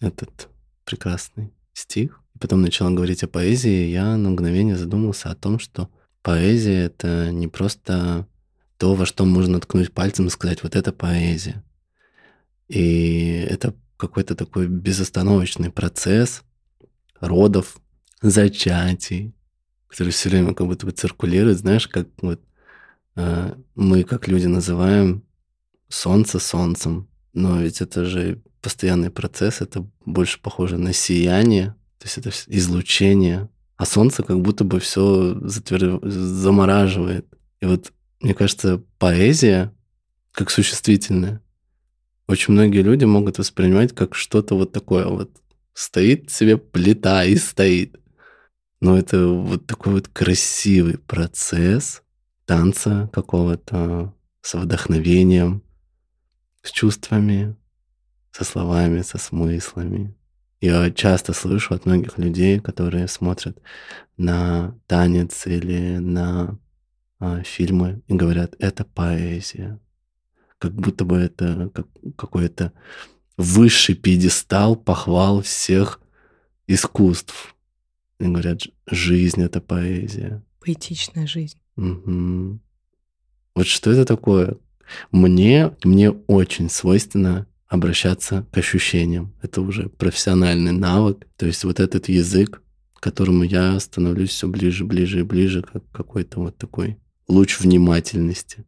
этот 0.00 0.48
прекрасный 0.84 1.52
стих, 1.72 2.20
и 2.34 2.38
потом 2.38 2.62
начала 2.62 2.90
говорить 2.90 3.22
о 3.22 3.28
поэзии, 3.28 3.86
я 3.86 4.16
на 4.16 4.30
мгновение 4.30 4.76
задумался 4.76 5.30
о 5.30 5.36
том, 5.36 5.60
что 5.60 5.88
поэзия— 6.22 6.84
это 6.86 7.30
не 7.30 7.46
просто 7.46 8.26
то, 8.76 8.94
во 8.94 9.06
что 9.06 9.24
можно 9.24 9.60
ткнуть 9.60 9.92
пальцем 9.92 10.26
и 10.26 10.30
сказать, 10.30 10.64
вот 10.64 10.74
это 10.74 10.92
поэзия. 10.92 11.62
И 12.66 13.46
это 13.48 13.74
какой-то 13.96 14.34
такой 14.34 14.66
безостановочный 14.66 15.70
процесс 15.70 16.42
родов, 17.20 17.78
зачатий, 18.20 19.32
который 19.86 20.10
все 20.10 20.28
время 20.28 20.54
как 20.54 20.66
будто 20.66 20.86
бы 20.86 20.92
циркулирует, 20.92 21.58
знаешь, 21.58 21.86
как 21.86 22.08
вот 22.20 22.40
мы, 23.74 24.04
как 24.04 24.28
люди, 24.28 24.46
называем 24.46 25.24
солнце 25.88 26.38
солнцем, 26.38 27.08
но 27.32 27.60
ведь 27.60 27.80
это 27.80 28.04
же 28.04 28.42
постоянный 28.60 29.10
процесс, 29.10 29.60
это 29.60 29.88
больше 30.04 30.40
похоже 30.40 30.78
на 30.78 30.92
сияние, 30.92 31.74
то 31.98 32.06
есть 32.06 32.18
это 32.18 32.30
излучение, 32.46 33.48
а 33.76 33.86
солнце 33.86 34.22
как 34.22 34.40
будто 34.40 34.64
бы 34.64 34.80
все 34.80 35.38
затвер... 35.42 36.00
замораживает. 36.02 37.26
И 37.60 37.66
вот, 37.66 37.92
мне 38.20 38.34
кажется, 38.34 38.82
поэзия, 38.98 39.72
как 40.32 40.50
существительное, 40.50 41.42
очень 42.26 42.52
многие 42.52 42.82
люди 42.82 43.04
могут 43.04 43.38
воспринимать 43.38 43.94
как 43.94 44.14
что-то 44.14 44.54
вот 44.54 44.72
такое 44.72 45.06
вот. 45.06 45.30
Стоит 45.72 46.30
себе 46.30 46.58
плита 46.58 47.24
и 47.24 47.36
стоит. 47.36 47.98
Но 48.80 48.98
это 48.98 49.28
вот 49.28 49.66
такой 49.66 49.94
вот 49.94 50.08
красивый 50.08 50.98
процесс, 50.98 52.02
танца 52.48 53.10
какого-то, 53.12 54.14
с 54.40 54.54
вдохновением, 54.54 55.62
с 56.62 56.70
чувствами, 56.70 57.54
со 58.32 58.42
словами, 58.44 59.02
со 59.02 59.18
смыслами. 59.18 60.16
Я 60.62 60.90
часто 60.90 61.34
слышу 61.34 61.74
от 61.74 61.84
многих 61.84 62.16
людей, 62.16 62.58
которые 62.58 63.06
смотрят 63.06 63.60
на 64.16 64.74
танец 64.86 65.46
или 65.46 65.98
на 65.98 66.58
а, 67.20 67.42
фильмы 67.42 68.00
и 68.06 68.14
говорят, 68.14 68.56
это 68.58 68.86
поэзия. 68.86 69.78
Как 70.56 70.72
будто 70.72 71.04
бы 71.04 71.18
это 71.18 71.70
как, 71.74 71.86
какой-то 72.16 72.72
высший 73.36 73.94
пьедестал, 73.94 74.74
похвал 74.74 75.42
всех 75.42 76.00
искусств. 76.66 77.54
И 78.18 78.24
говорят, 78.24 78.62
жизнь— 78.86 79.42
это 79.42 79.60
поэзия. 79.60 80.42
Поэтичная 80.60 81.26
жизнь. 81.26 81.58
Угу. 81.78 82.58
Вот 83.54 83.66
что 83.66 83.90
это 83.92 84.04
такое? 84.04 84.56
Мне, 85.12 85.72
мне 85.84 86.10
очень 86.10 86.68
свойственно 86.68 87.46
обращаться 87.68 88.46
к 88.52 88.58
ощущениям. 88.58 89.32
Это 89.42 89.60
уже 89.60 89.88
профессиональный 89.88 90.72
навык. 90.72 91.26
То 91.36 91.46
есть 91.46 91.64
вот 91.64 91.80
этот 91.80 92.08
язык, 92.08 92.62
к 92.94 93.00
которому 93.00 93.44
я 93.44 93.78
становлюсь 93.78 94.30
все 94.30 94.48
ближе, 94.48 94.84
ближе 94.84 95.20
и 95.20 95.22
ближе, 95.22 95.62
как 95.62 95.88
какой-то 95.92 96.40
вот 96.40 96.56
такой 96.56 96.98
луч 97.28 97.60
внимательности. 97.60 98.64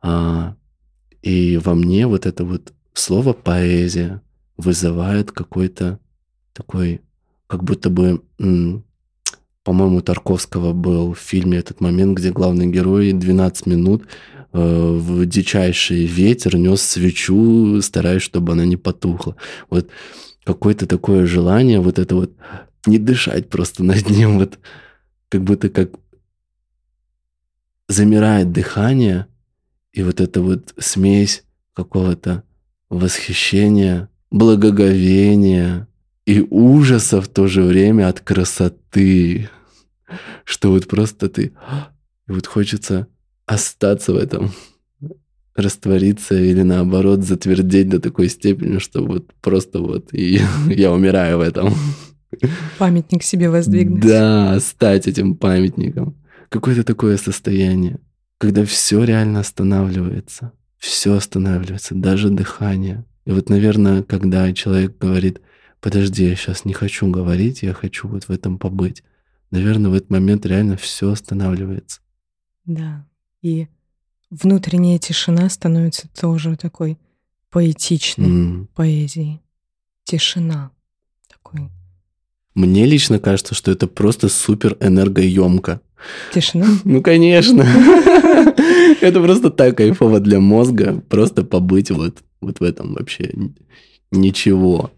А, 0.00 0.56
и 1.22 1.58
во 1.62 1.74
мне 1.74 2.06
вот 2.06 2.26
это 2.26 2.44
вот 2.44 2.72
слово 2.94 3.34
поэзия 3.34 4.22
вызывает 4.56 5.32
какой-то 5.32 5.98
такой, 6.54 7.02
как 7.46 7.62
будто 7.64 7.90
бы 7.90 8.22
по-моему, 9.66 10.00
Тарковского 10.00 10.72
был 10.72 11.12
в 11.12 11.18
фильме 11.18 11.58
этот 11.58 11.80
момент, 11.80 12.16
где 12.16 12.30
главный 12.30 12.68
герой 12.68 13.10
12 13.10 13.66
минут 13.66 14.04
э, 14.52 14.58
в 14.60 15.26
дичайший 15.26 16.06
ветер 16.06 16.56
нес 16.56 16.82
свечу, 16.82 17.82
стараясь, 17.82 18.22
чтобы 18.22 18.52
она 18.52 18.64
не 18.64 18.76
потухла. 18.76 19.34
Вот 19.68 19.88
какое-то 20.44 20.86
такое 20.86 21.26
желание 21.26 21.80
вот 21.80 21.98
это 21.98 22.14
вот 22.14 22.30
не 22.86 22.98
дышать 22.98 23.50
просто 23.50 23.82
над 23.82 24.08
ним, 24.08 24.38
вот 24.38 24.60
как 25.28 25.42
будто 25.42 25.68
как 25.68 25.90
замирает 27.88 28.52
дыхание, 28.52 29.26
и 29.92 30.04
вот 30.04 30.20
эта 30.20 30.42
вот 30.42 30.74
смесь 30.78 31.42
какого-то 31.74 32.44
восхищения, 32.88 34.10
благоговения 34.30 35.88
и 36.24 36.46
ужаса 36.50 37.20
в 37.20 37.26
то 37.26 37.48
же 37.48 37.62
время 37.62 38.06
от 38.08 38.20
красоты 38.20 39.50
что 40.44 40.70
вот 40.70 40.86
просто 40.88 41.28
ты... 41.28 41.52
И 42.28 42.32
вот 42.32 42.46
хочется 42.46 43.06
остаться 43.46 44.12
в 44.12 44.16
этом, 44.16 44.50
раствориться 45.54 46.34
или 46.34 46.62
наоборот 46.62 47.22
затвердеть 47.22 47.88
до 47.88 48.00
такой 48.00 48.28
степени, 48.28 48.78
что 48.78 49.04
вот 49.04 49.32
просто 49.40 49.78
вот 49.78 50.12
и 50.12 50.40
я 50.68 50.92
умираю 50.92 51.38
в 51.38 51.40
этом. 51.40 51.72
Памятник 52.78 53.22
себе 53.22 53.48
воздвигнуть. 53.48 54.00
Да, 54.00 54.58
стать 54.60 55.06
этим 55.06 55.36
памятником. 55.36 56.16
Какое-то 56.48 56.84
такое 56.84 57.16
состояние, 57.16 57.98
когда 58.38 58.64
все 58.64 59.02
реально 59.04 59.40
останавливается. 59.40 60.52
Все 60.76 61.14
останавливается, 61.14 61.94
даже 61.94 62.28
дыхание. 62.28 63.04
И 63.24 63.30
вот, 63.30 63.48
наверное, 63.48 64.02
когда 64.02 64.52
человек 64.52 64.98
говорит, 64.98 65.40
подожди, 65.80 66.28
я 66.28 66.36
сейчас 66.36 66.64
не 66.64 66.74
хочу 66.74 67.08
говорить, 67.10 67.62
я 67.62 67.72
хочу 67.72 68.06
вот 68.06 68.24
в 68.24 68.30
этом 68.30 68.58
побыть 68.58 69.02
наверное, 69.50 69.90
в 69.90 69.94
этот 69.94 70.10
момент 70.10 70.46
реально 70.46 70.76
все 70.76 71.10
останавливается. 71.10 72.00
Да. 72.64 73.06
И 73.42 73.68
внутренняя 74.30 74.98
тишина 74.98 75.48
становится 75.48 76.08
тоже 76.08 76.56
такой 76.56 76.98
поэтичной 77.50 78.28
mm. 78.28 78.66
поэзией. 78.74 79.40
Тишина 80.04 80.70
такой. 81.28 81.70
Мне 82.54 82.86
лично 82.86 83.18
кажется, 83.18 83.54
что 83.54 83.70
это 83.70 83.86
просто 83.86 84.28
супер 84.28 84.76
энергоемко. 84.80 85.80
Тишина? 86.32 86.66
Ну, 86.84 87.02
конечно. 87.02 87.62
Это 89.00 89.20
просто 89.20 89.50
так 89.50 89.76
кайфово 89.76 90.20
для 90.20 90.40
мозга, 90.40 91.02
просто 91.08 91.44
побыть 91.44 91.90
вот, 91.90 92.18
вот 92.40 92.60
в 92.60 92.62
этом 92.62 92.94
вообще 92.94 93.32
ничего. 94.10 94.90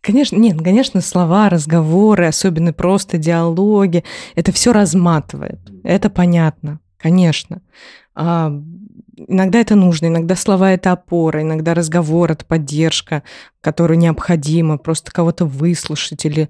Конечно, 0.00 0.36
нет, 0.36 0.62
конечно, 0.62 1.00
слова, 1.02 1.50
разговоры, 1.50 2.26
особенно 2.26 2.72
просто 2.72 3.18
диалоги, 3.18 4.02
это 4.34 4.50
все 4.50 4.72
разматывает. 4.72 5.60
Это 5.84 6.08
понятно, 6.08 6.80
конечно. 6.96 7.60
А, 8.14 8.50
иногда 9.16 9.58
это 9.58 9.74
нужно, 9.76 10.06
иногда 10.06 10.36
слова 10.36 10.72
это 10.72 10.92
опора, 10.92 11.42
иногда 11.42 11.74
разговор 11.74 12.32
это 12.32 12.46
поддержка, 12.46 13.22
которую 13.60 13.98
необходимо 13.98 14.78
просто 14.78 15.12
кого-то 15.12 15.44
выслушать 15.44 16.24
или 16.24 16.48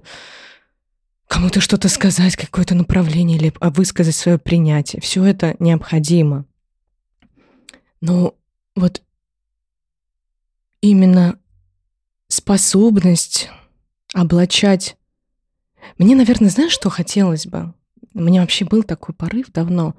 кому-то 1.27 1.59
что-то 1.59 1.89
сказать, 1.89 2.37
какое-то 2.37 2.75
направление 2.75 3.37
или 3.37 3.53
высказать 3.59 4.15
свое 4.15 4.37
принятие. 4.37 5.01
Все 5.01 5.23
это 5.25 5.55
необходимо. 5.59 6.45
Но 7.99 8.35
вот 8.75 9.01
именно 10.81 11.37
способность 12.31 13.49
облачать. 14.13 14.95
Мне, 15.97 16.15
наверное, 16.15 16.49
знаешь, 16.49 16.71
что 16.71 16.89
хотелось 16.89 17.45
бы? 17.45 17.73
У 18.13 18.21
меня 18.21 18.41
вообще 18.41 18.65
был 18.65 18.83
такой 18.83 19.13
порыв 19.13 19.51
давно. 19.51 19.95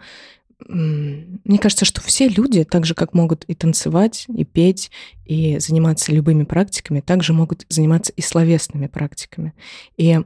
мне 0.67 1.59
кажется, 1.59 1.85
что 1.85 2.01
все 2.01 2.29
люди, 2.29 2.65
так 2.65 2.87
же 2.87 2.95
как 2.95 3.15
могут 3.15 3.45
и 3.45 3.55
танцевать, 3.55 4.25
и 4.29 4.45
петь, 4.45 4.91
и 5.27 5.59
заниматься 5.59 6.13
любыми 6.13 6.45
практиками, 6.45 7.01
также 7.01 7.33
могут 7.33 7.67
заниматься 7.69 8.13
и 8.13 8.23
словесными 8.23 8.87
практиками. 8.87 9.55
И 9.97 10.21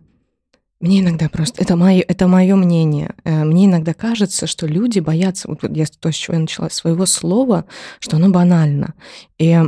мне 0.79 1.01
иногда 1.01 1.29
просто, 1.29 1.62
это 1.62 1.75
мое, 1.75 2.05
это 2.07 2.29
мое 2.29 2.55
мнение, 2.55 3.14
э, 3.25 3.45
мне 3.45 3.64
иногда 3.64 3.95
кажется, 3.95 4.47
что 4.47 4.66
люди 4.66 5.01
боятся, 5.01 5.49
вот 5.49 5.64
я 5.75 5.87
то, 5.87 6.12
с 6.12 6.14
чего 6.14 6.35
я 6.35 6.40
начала, 6.40 6.69
своего 6.69 7.07
слова, 7.07 7.64
что 7.99 8.16
оно 8.16 8.29
банально. 8.29 8.95
И 9.38 9.59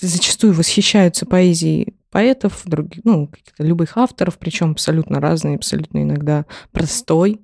зачастую 0.00 0.54
восхищаются 0.54 1.26
поэзией 1.26 1.94
поэтов, 2.10 2.62
других, 2.64 3.04
ну, 3.04 3.30
любых 3.58 3.96
авторов, 3.96 4.38
причем 4.38 4.72
абсолютно 4.72 5.20
разные, 5.20 5.56
абсолютно 5.56 6.02
иногда 6.02 6.46
простой, 6.72 7.40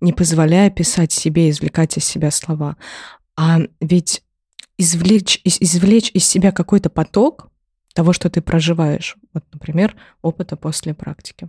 не 0.00 0.12
позволяя 0.12 0.70
писать 0.70 1.12
себе, 1.12 1.50
извлекать 1.50 1.96
из 1.96 2.04
себя 2.04 2.30
слова. 2.30 2.76
А 3.36 3.60
ведь 3.80 4.22
извлечь, 4.78 5.40
извлечь 5.44 6.10
из 6.14 6.26
себя 6.26 6.52
какой-то 6.52 6.90
поток 6.90 7.50
того, 7.94 8.12
что 8.12 8.30
ты 8.30 8.40
проживаешь, 8.40 9.16
вот, 9.34 9.44
например, 9.52 9.96
опыта 10.22 10.56
после 10.56 10.94
практики, 10.94 11.48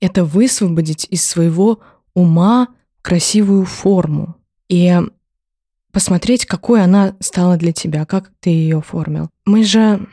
это 0.00 0.24
высвободить 0.24 1.06
из 1.10 1.24
своего 1.24 1.80
ума 2.14 2.68
красивую 3.02 3.64
форму 3.64 4.36
и 4.68 5.00
посмотреть, 5.92 6.46
какой 6.46 6.82
она 6.82 7.14
стала 7.20 7.56
для 7.56 7.72
тебя, 7.72 8.04
как 8.04 8.30
ты 8.40 8.50
ее 8.50 8.78
оформил. 8.78 9.28
Мы 9.44 9.64
же, 9.64 10.06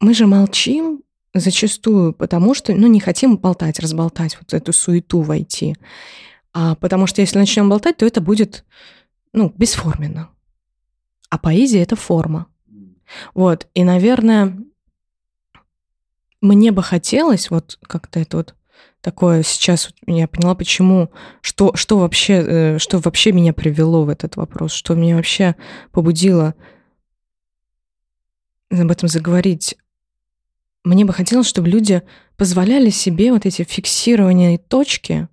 мы 0.00 0.14
же 0.14 0.26
молчим 0.26 1.02
Зачастую, 1.34 2.14
потому 2.14 2.54
что, 2.54 2.74
ну, 2.74 2.86
не 2.86 3.00
хотим 3.00 3.36
болтать, 3.36 3.78
разболтать, 3.78 4.36
вот 4.40 4.54
эту 4.54 4.72
суету 4.72 5.20
войти. 5.20 5.76
А 6.52 6.74
потому 6.74 7.06
что 7.06 7.20
если 7.20 7.38
начнем 7.38 7.68
болтать, 7.68 7.98
то 7.98 8.06
это 8.06 8.20
будет, 8.20 8.64
ну, 9.32 9.52
бесформенно. 9.56 10.30
А 11.28 11.38
поэзия— 11.38 11.82
это 11.82 11.96
форма. 11.96 12.46
Вот, 13.34 13.68
и, 13.74 13.84
наверное, 13.84 14.58
мне 16.40 16.72
бы 16.72 16.82
хотелось 16.82 17.50
вот 17.50 17.78
как-то 17.82 18.20
это 18.20 18.38
вот 18.38 18.54
такое 19.00 19.42
сейчас 19.42 19.90
я 20.06 20.28
поняла, 20.28 20.54
почему, 20.54 21.10
что, 21.40 21.74
что 21.74 21.98
вообще, 21.98 22.44
э, 22.46 22.78
что 22.78 22.98
вообще 22.98 23.32
меня 23.32 23.52
привело 23.52 24.04
в 24.04 24.08
этот 24.08 24.36
вопрос, 24.36 24.72
что 24.72 24.94
меня 24.94 25.16
вообще 25.16 25.56
побудило 25.92 26.54
об 28.70 28.90
этом 28.90 29.08
заговорить. 29.08 29.76
Мне 30.84 31.04
бы 31.04 31.12
хотелось, 31.12 31.46
чтобы 31.48 31.68
люди 31.68 32.02
позволяли 32.36 32.90
себе 32.90 33.32
вот 33.32 33.46
эти 33.46 33.62
фиксированные 33.64 34.58
точки 34.58 35.28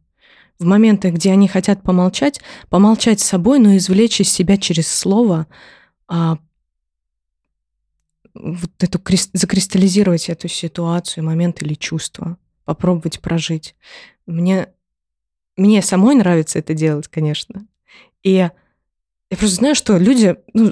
в 0.60 0.65
моменты, 0.65 1.10
где 1.10 1.32
они 1.32 1.47
хотят 1.47 1.84
помолчать, 1.84 2.39
помолчать 2.69 3.19
с 3.19 3.25
собой, 3.25 3.60
но 3.60 3.75
извлечь 3.75 4.21
из 4.21 4.32
себя 4.32 4.58
через 4.58 4.88
слово 4.88 5.47
а, 6.08 6.38
вот 8.34 8.71
эту 8.80 9.01
закристаллизировать 9.34 10.30
эту 10.30 10.47
ситуацию, 10.47 11.23
момент 11.23 11.62
или 11.62 11.73
чувство, 11.73 12.38
попробовать 12.65 13.21
прожить. 13.21 13.75
Мне, 14.25 14.69
мне 15.56 15.82
самой 15.82 16.15
нравится 16.15 16.60
это 16.60 16.73
делать, 16.73 17.08
конечно. 17.08 17.65
И 18.23 18.32
я 18.32 18.51
просто 19.30 19.56
знаю, 19.56 19.75
что 19.75 19.97
люди 19.97 20.36
ну, 20.54 20.71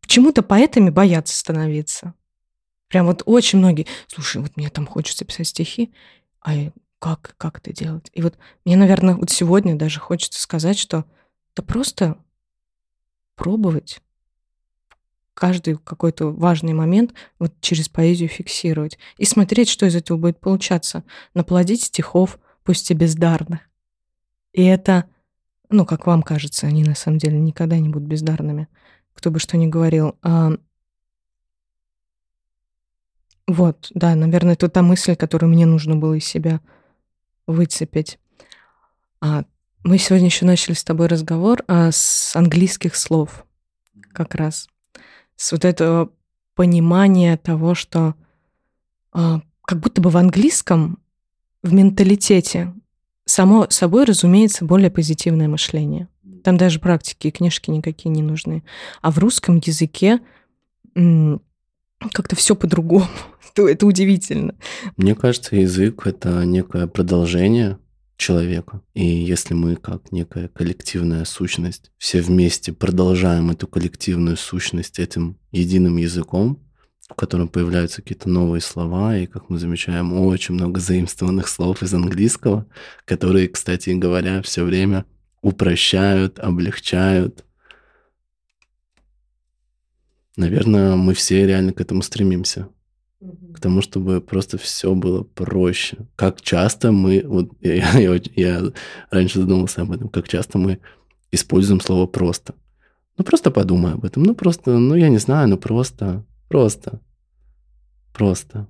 почему-то 0.00 0.42
поэтами 0.42 0.90
боятся 0.90 1.36
становиться. 1.36 2.14
Прям 2.88 3.06
вот 3.06 3.22
очень 3.26 3.58
многие, 3.58 3.86
слушай, 4.06 4.40
вот 4.40 4.56
мне 4.56 4.70
там 4.70 4.86
хочется 4.86 5.24
писать 5.24 5.48
стихи, 5.48 5.92
а 6.40 6.52
как, 6.98 7.34
как 7.36 7.58
это 7.58 7.72
делать? 7.72 8.10
И 8.12 8.22
вот 8.22 8.36
мне, 8.64 8.76
наверное, 8.76 9.14
вот 9.14 9.30
сегодня 9.30 9.76
даже 9.76 10.00
хочется 10.00 10.40
сказать, 10.40 10.78
что 10.78 11.04
это 11.52 11.62
просто 11.62 12.18
пробовать 13.34 14.00
каждый 15.34 15.76
какой-то 15.76 16.30
важный 16.32 16.72
момент 16.72 17.12
вот 17.38 17.52
через 17.60 17.88
поэзию 17.88 18.28
фиксировать 18.28 18.98
и 19.18 19.24
смотреть, 19.24 19.68
что 19.68 19.86
из 19.86 19.96
этого 19.96 20.16
будет 20.16 20.40
получаться. 20.40 21.04
Наплодить 21.34 21.82
стихов, 21.82 22.38
пусть 22.62 22.90
и 22.90 22.94
бездарных. 22.94 23.60
И 24.52 24.64
это, 24.64 25.04
ну, 25.68 25.84
как 25.84 26.06
вам 26.06 26.22
кажется, 26.22 26.66
они 26.66 26.84
на 26.84 26.94
самом 26.94 27.18
деле 27.18 27.38
никогда 27.38 27.76
не 27.78 27.88
будут 27.88 28.08
бездарными, 28.08 28.68
кто 29.14 29.30
бы 29.30 29.38
что 29.40 29.56
ни 29.56 29.66
говорил. 29.66 30.16
А 30.22 30.52
вот, 33.46 33.90
да, 33.94 34.14
наверное, 34.14 34.54
это 34.54 34.68
та 34.68 34.82
мысль, 34.82 35.16
которую 35.16 35.50
мне 35.50 35.66
нужно 35.66 35.96
было 35.96 36.14
из 36.14 36.24
себя 36.24 36.60
выцепить. 37.46 38.18
А 39.20 39.44
мы 39.82 39.98
сегодня 39.98 40.26
еще 40.26 40.46
начали 40.46 40.74
с 40.74 40.84
тобой 40.84 41.08
разговор 41.08 41.62
а, 41.66 41.90
с 41.92 42.34
английских 42.36 42.96
слов, 42.96 43.44
как 44.12 44.34
раз. 44.34 44.68
С 45.36 45.52
вот 45.52 45.64
этого 45.64 46.10
понимания 46.54 47.36
того, 47.36 47.74
что 47.74 48.14
а, 49.12 49.40
как 49.62 49.80
будто 49.80 50.00
бы 50.00 50.10
в 50.10 50.16
английском, 50.16 50.98
в 51.62 51.72
менталитете, 51.72 52.72
само 53.24 53.66
собой 53.70 54.04
разумеется 54.04 54.64
более 54.64 54.90
позитивное 54.90 55.48
мышление. 55.48 56.08
Там 56.42 56.56
даже 56.56 56.78
практики 56.78 57.28
и 57.28 57.30
книжки 57.30 57.70
никакие 57.70 58.10
не 58.10 58.22
нужны. 58.22 58.64
А 59.00 59.10
в 59.10 59.18
русском 59.18 59.60
языке 59.64 60.20
как-то 60.94 62.36
все 62.36 62.54
по-другому. 62.54 63.06
это 63.56 63.86
удивительно. 63.86 64.54
Мне 64.96 65.14
кажется, 65.14 65.56
язык— 65.56 66.02
это 66.06 66.44
некое 66.44 66.86
продолжение 66.86 67.78
человека. 68.16 68.82
И 68.94 69.04
если 69.04 69.54
мы, 69.54 69.76
как 69.76 70.12
некая 70.12 70.48
коллективная 70.48 71.24
сущность, 71.24 71.90
все 71.98 72.20
вместе 72.20 72.72
продолжаем 72.72 73.50
эту 73.50 73.66
коллективную 73.66 74.36
сущность 74.36 74.98
этим 74.98 75.38
единым 75.52 75.96
языком, 75.96 76.60
в 77.08 77.14
котором 77.14 77.48
появляются 77.48 78.02
какие-то 78.02 78.28
новые 78.28 78.60
слова, 78.60 79.16
и, 79.16 79.26
как 79.26 79.50
мы 79.50 79.58
замечаем, 79.58 80.12
очень 80.14 80.54
много 80.54 80.80
заимствованных 80.80 81.48
слов 81.48 81.82
из 81.82 81.92
английского, 81.92 82.66
которые, 83.04 83.48
кстати 83.48 83.90
говоря, 83.90 84.42
все 84.42 84.64
время 84.64 85.04
упрощают, 85.42 86.38
облегчают, 86.38 87.44
Наверное, 90.36 90.96
мы 90.96 91.14
все 91.14 91.46
реально 91.46 91.72
к 91.72 91.80
этому 91.80 92.02
стремимся. 92.02 92.68
К 93.54 93.60
тому, 93.60 93.82
чтобы 93.82 94.20
просто 94.20 94.58
все 94.58 94.94
было 94.94 95.22
проще. 95.22 95.98
Как 96.16 96.40
часто 96.40 96.92
мы, 96.92 97.22
вот 97.24 97.50
я, 97.60 97.98
я, 97.98 98.20
я 98.34 98.62
раньше 99.10 99.40
задумался 99.40 99.82
об 99.82 99.92
этом, 99.92 100.08
как 100.08 100.28
часто 100.28 100.58
мы 100.58 100.80
используем 101.30 101.80
слово 101.80 102.06
просто. 102.06 102.54
Ну, 103.16 103.24
просто 103.24 103.50
подумай 103.50 103.94
об 103.94 104.04
этом. 104.04 104.22
Ну, 104.24 104.34
просто, 104.34 104.78
ну, 104.78 104.94
я 104.94 105.08
не 105.08 105.18
знаю, 105.18 105.48
ну, 105.48 105.56
просто, 105.56 106.24
просто, 106.48 107.00
просто. 108.12 108.66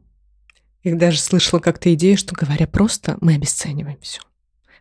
Я 0.83 0.97
даже 0.97 1.19
слышала 1.19 1.61
как-то 1.61 1.93
идею, 1.95 2.19
что 2.19 2.35
говоря 2.35 2.67
просто, 2.67 3.17
мы 3.21 3.35
обесцениваем 3.35 3.99
все. 4.01 4.21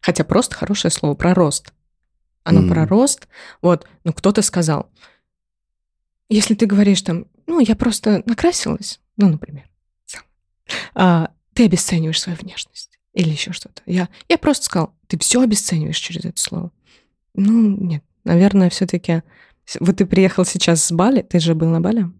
Хотя 0.01 0.25
просто 0.25 0.55
хорошее 0.55 0.91
слово 0.91 1.15
про 1.15 1.33
рост. 1.33 1.73
Оно 2.43 2.61
mm. 2.61 2.69
про 2.69 2.85
рост. 2.85 3.27
Вот, 3.61 3.87
ну, 4.03 4.11
кто-то 4.11 4.41
сказал, 4.41 4.89
если 6.27 6.55
ты 6.55 6.65
говоришь 6.65 7.01
там, 7.01 7.27
ну, 7.47 7.59
я 7.59 7.75
просто 7.75 8.21
накрасилась, 8.25 8.99
ну, 9.17 9.29
например, 9.29 9.69
а, 10.95 11.31
ты 11.53 11.65
обесцениваешь 11.65 12.21
свою 12.21 12.37
внешность 12.37 12.99
или 13.13 13.29
еще 13.29 13.51
что-то. 13.51 13.81
Я, 13.85 14.09
я 14.27 14.37
просто 14.37 14.65
сказал, 14.65 14.95
ты 15.07 15.17
все 15.19 15.41
обесцениваешь 15.41 15.97
через 15.97 16.25
это 16.25 16.39
слово. 16.39 16.71
Ну, 17.33 17.77
нет, 17.77 18.03
наверное, 18.23 18.69
все-таки... 18.69 19.23
Вот 19.79 19.97
ты 19.97 20.05
приехал 20.05 20.43
сейчас 20.43 20.83
с 20.83 20.91
Бали, 20.91 21.21
ты 21.21 21.39
же 21.39 21.55
был 21.55 21.69
на 21.69 21.79
Бали, 21.79 22.11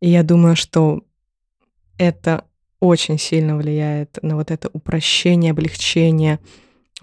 и 0.00 0.08
я 0.08 0.22
думаю, 0.22 0.54
что 0.54 1.04
это 1.98 2.44
очень 2.78 3.18
сильно 3.18 3.56
влияет 3.56 4.18
на 4.22 4.36
вот 4.36 4.50
это 4.50 4.70
упрощение, 4.72 5.50
облегчение 5.50 6.38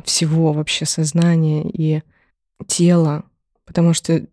всего 0.04 0.54
вообще 0.54 0.86
сознания 0.86 1.70
и 1.70 2.02
тела, 2.66 3.26
потому 3.66 3.94
что 3.94 4.26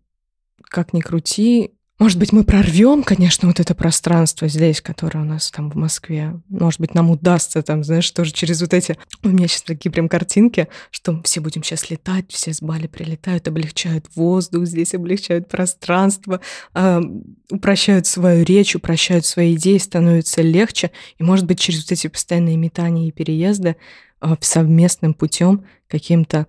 как 0.63 0.93
ни 0.93 1.01
крути, 1.01 1.74
может 1.97 2.19
быть, 2.19 2.33
мы 2.33 2.43
прорвем, 2.43 3.03
конечно, 3.03 3.47
вот 3.47 3.61
это 3.61 3.73
пространство 3.73 4.49
здесь, 4.49 4.81
которое 4.81 5.19
у 5.21 5.25
нас 5.25 5.49
там 5.49 5.71
в 5.71 5.75
Москве. 5.75 6.41
Может 6.49 6.81
быть, 6.81 6.93
нам 6.93 7.09
удастся 7.09 7.61
там, 7.63 7.85
знаешь, 7.85 8.11
тоже 8.11 8.33
через 8.33 8.59
вот 8.59 8.73
эти... 8.73 8.97
У 9.23 9.29
меня 9.29 9.47
сейчас 9.47 9.61
такие 9.61 9.91
прям 9.91 10.09
картинки, 10.09 10.67
что 10.91 11.21
все 11.23 11.39
будем 11.39 11.63
сейчас 11.63 11.89
летать, 11.89 12.25
все 12.29 12.53
с 12.53 12.61
Бали 12.61 12.87
прилетают, 12.87 13.47
облегчают 13.47 14.07
воздух 14.13 14.65
здесь, 14.65 14.93
облегчают 14.93 15.47
пространство, 15.47 16.41
э, 16.73 17.01
упрощают 17.49 18.07
свою 18.07 18.43
речь, 18.43 18.75
упрощают 18.75 19.25
свои 19.25 19.55
идеи, 19.55 19.77
становится 19.77 20.41
легче. 20.41 20.91
И, 21.17 21.23
может 21.23 21.45
быть, 21.45 21.61
через 21.61 21.83
вот 21.83 21.93
эти 21.93 22.07
постоянные 22.07 22.57
метания 22.57 23.07
и 23.07 23.11
переезды 23.13 23.77
э, 24.19 24.35
совместным 24.41 25.13
путем 25.13 25.65
каким-то 25.87 26.47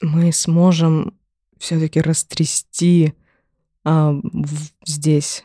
мы 0.00 0.32
сможем 0.32 1.12
все-таки 1.58 2.00
растрясти 2.00 3.12
а, 3.84 4.12
в, 4.12 4.70
здесь 4.84 5.44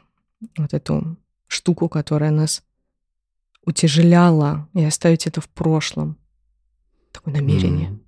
вот 0.57 0.73
эту 0.73 1.17
штуку, 1.47 1.89
которая 1.89 2.31
нас 2.31 2.63
утяжеляла, 3.65 4.67
и 4.73 4.83
оставить 4.83 5.27
это 5.27 5.41
в 5.41 5.49
прошлом. 5.49 6.17
Такое 7.11 7.33
намерение. 7.35 7.99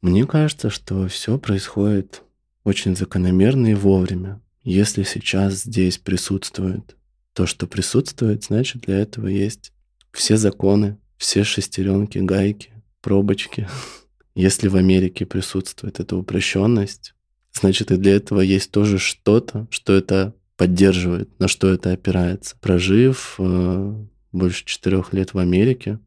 Мне 0.00 0.26
кажется, 0.26 0.70
что 0.70 1.08
все 1.08 1.38
происходит 1.38 2.22
очень 2.62 2.94
закономерно 2.94 3.68
и 3.68 3.74
вовремя. 3.74 4.40
Если 4.62 5.02
сейчас 5.02 5.62
здесь 5.62 5.98
присутствует 5.98 6.96
то, 7.32 7.46
что 7.46 7.66
присутствует, 7.66 8.44
значит 8.44 8.82
для 8.82 8.98
этого 8.98 9.26
есть 9.26 9.72
все 10.12 10.36
законы, 10.36 10.98
все 11.16 11.44
шестеренки, 11.44 12.18
гайки, 12.18 12.72
пробочки. 13.00 13.68
Если 14.34 14.68
в 14.68 14.76
Америке 14.76 15.26
присутствует 15.26 15.98
эта 15.98 16.16
упрощенность, 16.16 17.14
значит 17.58 17.90
и 17.90 17.96
для 17.96 18.16
этого 18.16 18.40
есть 18.40 18.70
тоже 18.70 18.98
что-то, 18.98 19.66
что 19.70 19.94
это 19.94 20.34
поддерживает, 20.56 21.38
на 21.38 21.48
что 21.48 21.68
это 21.68 21.92
опирается. 21.92 22.56
Прожив 22.60 23.36
э, 23.38 23.94
больше 24.32 24.64
четырех 24.64 25.12
лет 25.12 25.34
в 25.34 25.38
Америке, 25.38 25.98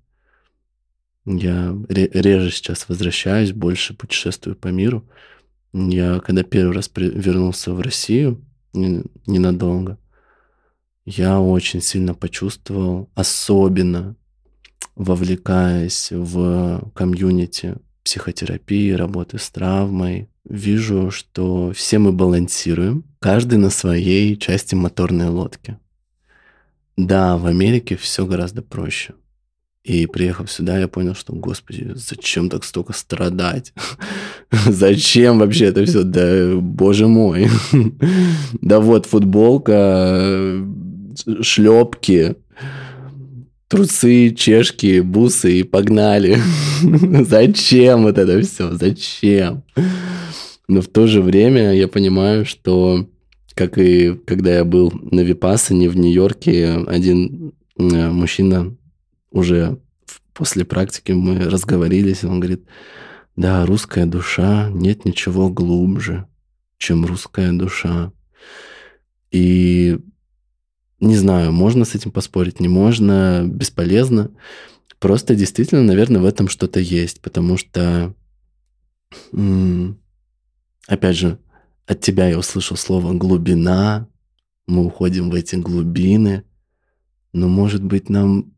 я 1.25 1.77
реже 1.87 2.51
сейчас 2.51 2.89
возвращаюсь, 2.89 3.53
больше 3.53 3.93
путешествую 3.93 4.55
по 4.55 4.69
миру. 4.69 5.07
Я, 5.73 6.19
когда 6.19 6.43
первый 6.43 6.75
раз 6.75 6.91
вернулся 6.95 7.73
в 7.73 7.79
Россию, 7.79 8.43
ненадолго, 8.73 9.97
я 11.05 11.39
очень 11.39 11.81
сильно 11.81 12.13
почувствовал, 12.13 13.09
особенно 13.15 14.15
вовлекаясь 14.95 16.09
в 16.11 16.91
комьюнити 16.93 17.77
психотерапии, 18.03 18.91
работы 18.91 19.37
с 19.37 19.49
травмой, 19.49 20.29
вижу, 20.43 21.11
что 21.11 21.71
все 21.73 21.99
мы 21.99 22.11
балансируем, 22.11 23.03
каждый 23.19 23.57
на 23.57 23.69
своей 23.69 24.37
части 24.37 24.75
моторной 24.75 25.29
лодки. 25.29 25.77
Да, 26.97 27.37
в 27.37 27.45
Америке 27.45 27.95
все 27.95 28.25
гораздо 28.25 28.61
проще. 28.61 29.13
И 29.83 30.05
приехав 30.05 30.51
сюда, 30.51 30.77
я 30.77 30.87
понял, 30.87 31.15
что, 31.15 31.33
господи, 31.33 31.93
зачем 31.95 32.49
так 32.49 32.63
столько 32.63 32.93
страдать? 32.93 33.73
зачем 34.67 35.39
вообще 35.39 35.65
это 35.65 35.85
все? 35.85 36.03
Да, 36.03 36.55
боже 36.55 37.07
мой. 37.07 37.49
да 38.61 38.79
вот 38.79 39.07
футболка, 39.07 40.63
шлепки, 41.41 42.35
трусы, 43.72 44.32
чешки, 44.32 44.99
бусы 44.99 45.61
и 45.61 45.63
погнали. 45.63 46.38
зачем 47.24 48.03
вот 48.03 48.17
это 48.17 48.41
все? 48.41 48.74
Зачем? 48.74 49.63
Но 50.67 50.82
в 50.82 50.88
то 50.88 51.07
же 51.07 51.22
время 51.22 51.74
я 51.74 51.88
понимаю, 51.88 52.45
что 52.45 53.07
как 53.55 53.78
и 53.78 54.13
когда 54.26 54.55
я 54.55 54.65
был 54.65 54.91
на 54.91 55.22
Випассане 55.22 55.88
в 55.88 55.95
Нью-Йорке, 55.95 56.84
один 56.86 57.53
э, 57.78 58.09
мужчина 58.09 58.76
уже 59.32 59.80
после 60.34 60.65
практики 60.65 61.13
мы 61.13 61.39
разговорились, 61.39 62.26
он 62.26 62.41
говорит, 62.41 62.65
да, 63.38 63.65
русская 63.65 64.05
душа, 64.05 64.69
нет 64.69 65.05
ничего 65.05 65.49
глубже, 65.49 66.26
чем 66.78 67.05
русская 67.05 67.53
душа. 67.53 68.11
И 69.32 69.97
не 71.01 71.17
знаю, 71.17 71.51
можно 71.51 71.83
с 71.83 71.95
этим 71.95 72.11
поспорить, 72.11 72.59
не 72.59 72.67
можно, 72.67 73.43
бесполезно. 73.45 74.31
Просто 74.99 75.35
действительно, 75.35 75.81
наверное, 75.81 76.21
в 76.21 76.25
этом 76.25 76.47
что-то 76.47 76.79
есть, 76.79 77.21
потому 77.21 77.57
что, 77.57 78.13
опять 80.87 81.17
же, 81.17 81.39
от 81.87 81.99
тебя 82.01 82.29
я 82.29 82.37
услышал 82.37 82.77
слово 82.77 83.13
глубина, 83.13 84.07
мы 84.67 84.85
уходим 84.85 85.31
в 85.31 85.35
эти 85.35 85.55
глубины, 85.55 86.43
но, 87.33 87.47
может 87.47 87.83
быть, 87.83 88.09
нам 88.09 88.53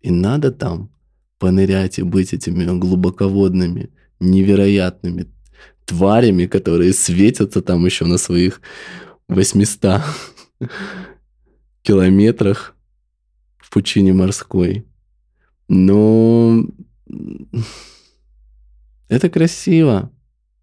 и 0.00 0.10
надо 0.10 0.52
там 0.52 0.90
понырять 1.38 1.98
и 1.98 2.02
быть 2.02 2.32
этими 2.32 2.64
глубоководными, 2.78 3.90
невероятными 4.20 5.26
тварями, 5.86 6.46
которые 6.46 6.92
светятся 6.92 7.62
там 7.62 7.84
еще 7.84 8.06
на 8.06 8.16
своих 8.16 8.60
800 9.28 10.02
километрах 11.84 12.74
в 13.58 13.70
пучине 13.70 14.12
морской. 14.12 14.86
Но 15.68 16.66
это 19.08 19.30
красиво. 19.30 20.10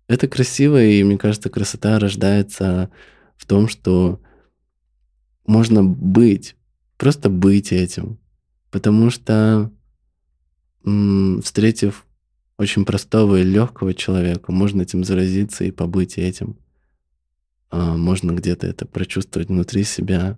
Это 0.07 0.27
красиво, 0.27 0.83
и 0.83 1.01
мне 1.03 1.17
кажется, 1.17 1.49
красота 1.49 1.99
рождается 1.99 2.91
в 3.37 3.45
том, 3.45 3.69
что 3.69 4.19
можно 5.45 5.83
быть, 5.83 6.55
просто 6.97 7.29
быть 7.29 7.71
этим. 7.71 8.19
Потому 8.71 9.09
что, 9.09 9.71
встретив 10.83 12.05
очень 12.57 12.83
простого 12.83 13.37
и 13.37 13.43
легкого 13.43 13.93
человека, 13.93 14.51
можно 14.51 14.81
этим 14.81 15.03
заразиться 15.03 15.63
и 15.63 15.71
побыть 15.71 16.17
этим. 16.17 16.57
А, 17.69 17.95
можно 17.95 18.31
где-то 18.31 18.67
это 18.67 18.85
прочувствовать 18.85 19.49
внутри 19.49 19.83
себя 19.83 20.37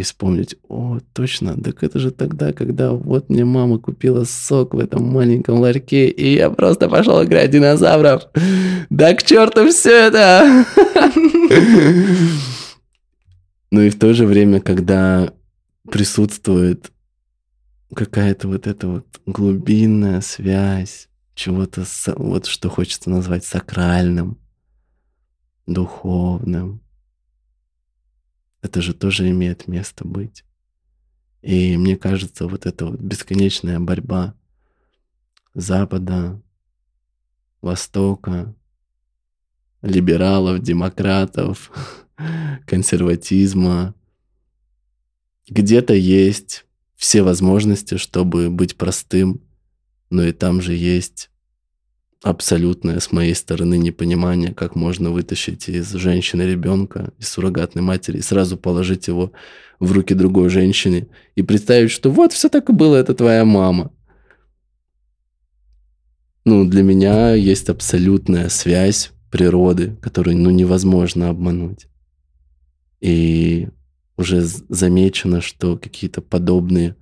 и 0.00 0.02
вспомнить, 0.02 0.56
о, 0.68 0.98
точно, 1.12 1.60
так 1.62 1.82
это 1.82 1.98
же 1.98 2.10
тогда, 2.10 2.52
когда 2.52 2.92
вот 2.92 3.28
мне 3.28 3.44
мама 3.44 3.78
купила 3.78 4.24
сок 4.24 4.74
в 4.74 4.78
этом 4.78 5.06
маленьком 5.06 5.60
ларьке, 5.60 6.08
и 6.08 6.34
я 6.34 6.50
просто 6.50 6.88
пошел 6.88 7.22
играть 7.22 7.50
динозавров. 7.50 8.22
Да 8.88 9.14
к 9.14 9.22
черту 9.22 9.68
все 9.70 10.08
это! 10.08 10.64
Ну 13.72 13.82
и 13.82 13.90
в 13.90 13.96
то 14.00 14.12
же 14.14 14.26
время, 14.26 14.60
когда 14.60 15.32
присутствует 15.88 16.90
какая-то 17.94 18.48
вот 18.48 18.66
эта 18.66 18.88
вот 18.88 19.06
глубинная 19.26 20.22
связь, 20.22 21.08
чего-то, 21.36 21.84
вот 22.16 22.46
что 22.46 22.68
хочется 22.68 23.10
назвать 23.10 23.44
сакральным, 23.44 24.38
духовным. 25.68 26.80
Это 28.62 28.82
же 28.82 28.94
тоже 28.94 29.30
имеет 29.30 29.68
место 29.68 30.06
быть. 30.06 30.44
И 31.42 31.76
мне 31.76 31.96
кажется, 31.96 32.46
вот 32.46 32.66
эта 32.66 32.86
вот 32.86 33.00
бесконечная 33.00 33.80
борьба 33.80 34.34
Запада, 35.54 36.40
Востока, 37.62 38.54
либералов, 39.82 40.60
демократов, 40.60 41.70
консерватизма, 42.66 43.94
где-то 45.48 45.94
есть 45.94 46.66
все 46.96 47.22
возможности, 47.22 47.96
чтобы 47.96 48.50
быть 48.50 48.76
простым, 48.76 49.42
но 50.10 50.22
и 50.24 50.32
там 50.32 50.60
же 50.60 50.74
есть 50.74 51.29
абсолютное 52.22 53.00
с 53.00 53.12
моей 53.12 53.34
стороны 53.34 53.78
непонимание, 53.78 54.52
как 54.52 54.74
можно 54.74 55.10
вытащить 55.10 55.68
из 55.68 55.90
женщины 55.92 56.42
ребенка, 56.42 57.12
из 57.18 57.28
суррогатной 57.28 57.82
матери, 57.82 58.18
и 58.18 58.22
сразу 58.22 58.56
положить 58.56 59.08
его 59.08 59.32
в 59.78 59.92
руки 59.92 60.14
другой 60.14 60.50
женщине 60.50 61.08
и 61.34 61.42
представить, 61.42 61.90
что 61.90 62.10
вот 62.10 62.32
все 62.32 62.48
так 62.48 62.68
и 62.68 62.72
было, 62.72 62.96
это 62.96 63.14
твоя 63.14 63.44
мама. 63.44 63.92
Ну, 66.44 66.66
для 66.66 66.82
меня 66.82 67.34
есть 67.34 67.68
абсолютная 67.68 68.48
связь 68.48 69.12
природы, 69.30 69.96
которую 70.02 70.36
ну, 70.36 70.50
невозможно 70.50 71.30
обмануть. 71.30 71.86
И 73.00 73.68
уже 74.16 74.42
замечено, 74.42 75.40
что 75.40 75.78
какие-то 75.78 76.20
подобные 76.20 76.96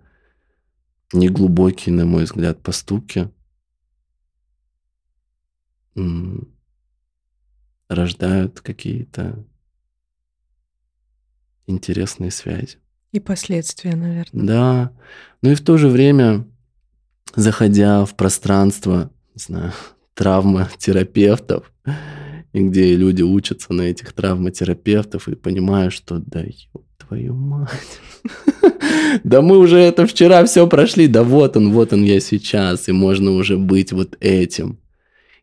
неглубокие, 1.13 1.95
на 1.95 2.05
мой 2.05 2.25
взгляд, 2.25 2.61
поступки 2.63 3.31
рождают 7.89 8.61
какие-то 8.61 9.45
интересные 11.67 12.31
связи. 12.31 12.79
И 13.13 13.21
последствия, 13.21 13.97
наверное. 13.97 14.47
Да. 14.47 14.93
Ну 15.43 15.51
и 15.51 15.55
в 15.55 15.63
то 15.63 15.79
же 15.79 15.89
время, 15.89 16.47
заходя 17.35 18.05
в 18.05 18.15
пространство, 18.17 19.11
не 19.35 19.41
знаю, 19.41 19.73
травматерапевтов, 20.15 21.73
и 22.53 22.61
где 22.61 22.97
люди 22.97 23.23
учатся 23.23 23.73
на 23.73 23.83
этих 23.83 24.13
травматерапевтов 24.13 25.29
и 25.29 25.35
понимают, 25.35 25.93
что 25.93 26.19
да 26.19 26.41
ёб 26.41 26.85
твою 26.99 27.35
мать. 27.35 28.01
Да 29.25 29.41
мы 29.41 29.59
уже 29.59 29.79
это 29.79 30.07
вчера 30.07 30.45
все 30.45 30.67
прошли, 30.67 31.09
да 31.09 31.23
вот 31.23 31.57
он, 31.57 31.73
вот 31.73 31.93
он 31.93 32.05
я 32.05 32.21
сейчас, 32.21 32.89
и 32.89 32.93
можно 32.93 33.31
уже 33.33 33.57
быть 33.57 33.91
вот 33.93 34.17
этим. 34.21 34.79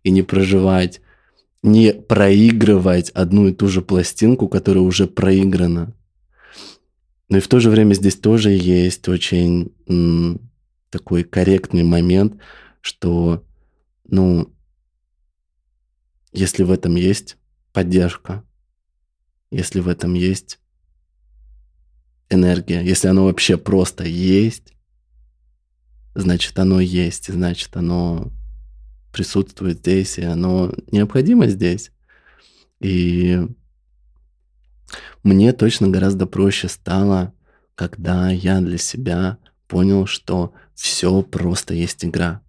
И 0.05 0.11
не 0.11 0.21
проживать, 0.21 1.01
не 1.63 1.91
проигрывать 1.91 3.09
одну 3.09 3.47
и 3.47 3.53
ту 3.53 3.67
же 3.67 3.81
пластинку, 3.81 4.47
которая 4.47 4.83
уже 4.83 5.07
проиграна. 5.07 5.95
Но 7.27 7.37
и 7.37 7.41
в 7.41 7.47
то 7.47 7.59
же 7.59 7.71
время 7.71 7.95
здесь 7.95 8.15
тоже 8.15 8.51
есть 8.51 9.09
очень 9.09 9.73
м, 9.87 10.39
такой 10.91 11.23
корректный 11.23 11.81
момент, 11.81 12.39
что, 12.81 13.43
ну, 14.07 14.53
если 16.31 16.61
в 16.61 16.69
этом 16.69 16.95
есть 16.97 17.37
поддержка, 17.73 18.43
если 19.49 19.79
в 19.79 19.87
этом 19.87 20.13
есть 20.13 20.59
энергия, 22.29 22.83
если 22.83 23.07
оно 23.07 23.23
вообще 23.23 23.57
просто 23.57 24.03
есть, 24.03 24.73
значит 26.13 26.59
оно 26.59 26.79
есть, 26.79 27.33
значит 27.33 27.75
оно 27.75 28.31
присутствует 29.15 29.77
здесь, 29.77 30.17
и 30.17 30.23
оно 30.23 30.73
необходимо 30.91 31.47
здесь. 31.47 31.91
И 32.81 33.39
мне 35.23 35.53
точно 35.53 35.87
гораздо 35.87 36.25
проще 36.25 36.67
стало, 36.67 37.33
когда 37.75 38.29
я 38.29 38.59
для 38.59 38.77
себя 38.77 39.37
понял, 39.69 40.05
что 40.05 40.53
все 40.73 41.21
просто 41.21 41.73
есть 41.73 42.03
игра. 42.03 42.41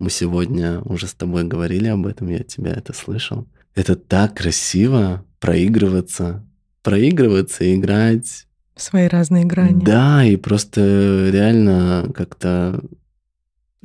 Мы 0.00 0.10
сегодня 0.10 0.80
уже 0.80 1.06
с 1.06 1.14
тобой 1.14 1.44
говорили 1.44 1.86
об 1.86 2.06
этом, 2.06 2.26
я 2.28 2.40
тебя 2.40 2.72
это 2.72 2.92
слышал. 2.92 3.46
Это 3.76 3.94
так 3.94 4.36
красиво 4.36 5.24
проигрываться, 5.38 6.44
проигрываться 6.82 7.62
и 7.62 7.76
играть. 7.76 8.48
Свои 8.74 9.06
разные 9.06 9.44
грани. 9.44 9.84
Да, 9.84 10.24
и 10.24 10.34
просто 10.34 11.30
реально 11.32 12.10
как-то 12.12 12.82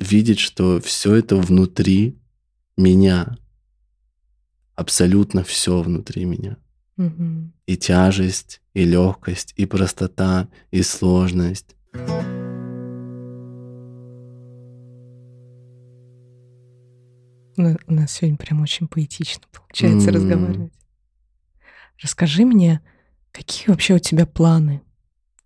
видеть, 0.00 0.40
что 0.40 0.80
все 0.80 1.14
это 1.14 1.36
внутри 1.36 2.18
меня. 2.76 3.36
Абсолютно 4.74 5.44
все 5.44 5.82
внутри 5.82 6.24
меня. 6.24 6.56
Мгм. 6.96 7.52
И 7.66 7.76
тяжесть, 7.76 8.62
и 8.74 8.84
легкость, 8.84 9.52
и 9.56 9.66
простота, 9.66 10.48
и 10.70 10.82
сложность. 10.82 11.76
Ну, 17.56 17.76
У 17.86 17.92
нас 17.92 18.12
сегодня 18.12 18.38
прям 18.38 18.62
очень 18.62 18.88
поэтично 18.88 19.42
получается 19.52 20.08
М. 20.08 20.14
разговаривать. 20.14 20.72
Расскажи 22.02 22.46
мне, 22.46 22.80
какие 23.32 23.68
вообще 23.68 23.94
у 23.96 23.98
тебя 23.98 24.24
планы? 24.24 24.80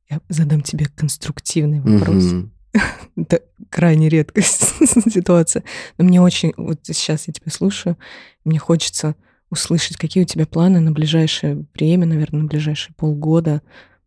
Я 0.09 0.20
задам 0.28 0.61
тебе 0.61 0.86
конструктивный 0.86 1.80
вопрос. 1.80 2.22
Мгм. 2.24 2.53
Это 3.16 3.43
крайне 3.70 4.09
редкая 4.09 4.45
ситуация. 4.45 5.64
Но 5.99 6.05
мне 6.05 6.20
очень... 6.20 6.53
Вот 6.57 6.81
сейчас 6.83 7.27
я 7.29 7.33
тебя 7.33 7.51
слушаю, 7.51 7.97
мне 8.45 8.59
хочется 8.59 9.16
услышать, 9.51 9.97
какие 9.97 10.25
у 10.25 10.27
тебя 10.27 10.47
планы 10.47 10.81
на 10.81 10.93
ближайшее 10.93 11.64
время, 11.75 12.07
наверное, 12.07 12.43
на 12.43 12.49
ближайшие 12.49 12.95
полгода 12.95 13.62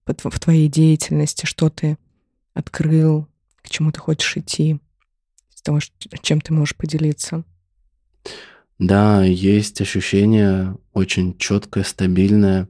в 0.06 0.40
твоей 0.40 0.68
деятельности, 0.68 1.46
что 1.46 1.70
ты 1.70 1.98
открыл, 2.54 3.28
к 3.62 3.70
чему 3.70 3.92
ты 3.92 4.00
хочешь 4.00 4.38
идти, 4.38 4.80
из 5.54 5.62
того, 5.62 5.80
чем 6.22 6.42
ты 6.42 6.54
можешь 6.54 6.76
поделиться. 6.76 7.44
Да, 8.80 9.24
есть 9.24 9.82
ощущение 9.82 10.78
очень 10.94 11.38
четкое, 11.38 11.84
стабильное 11.84 12.70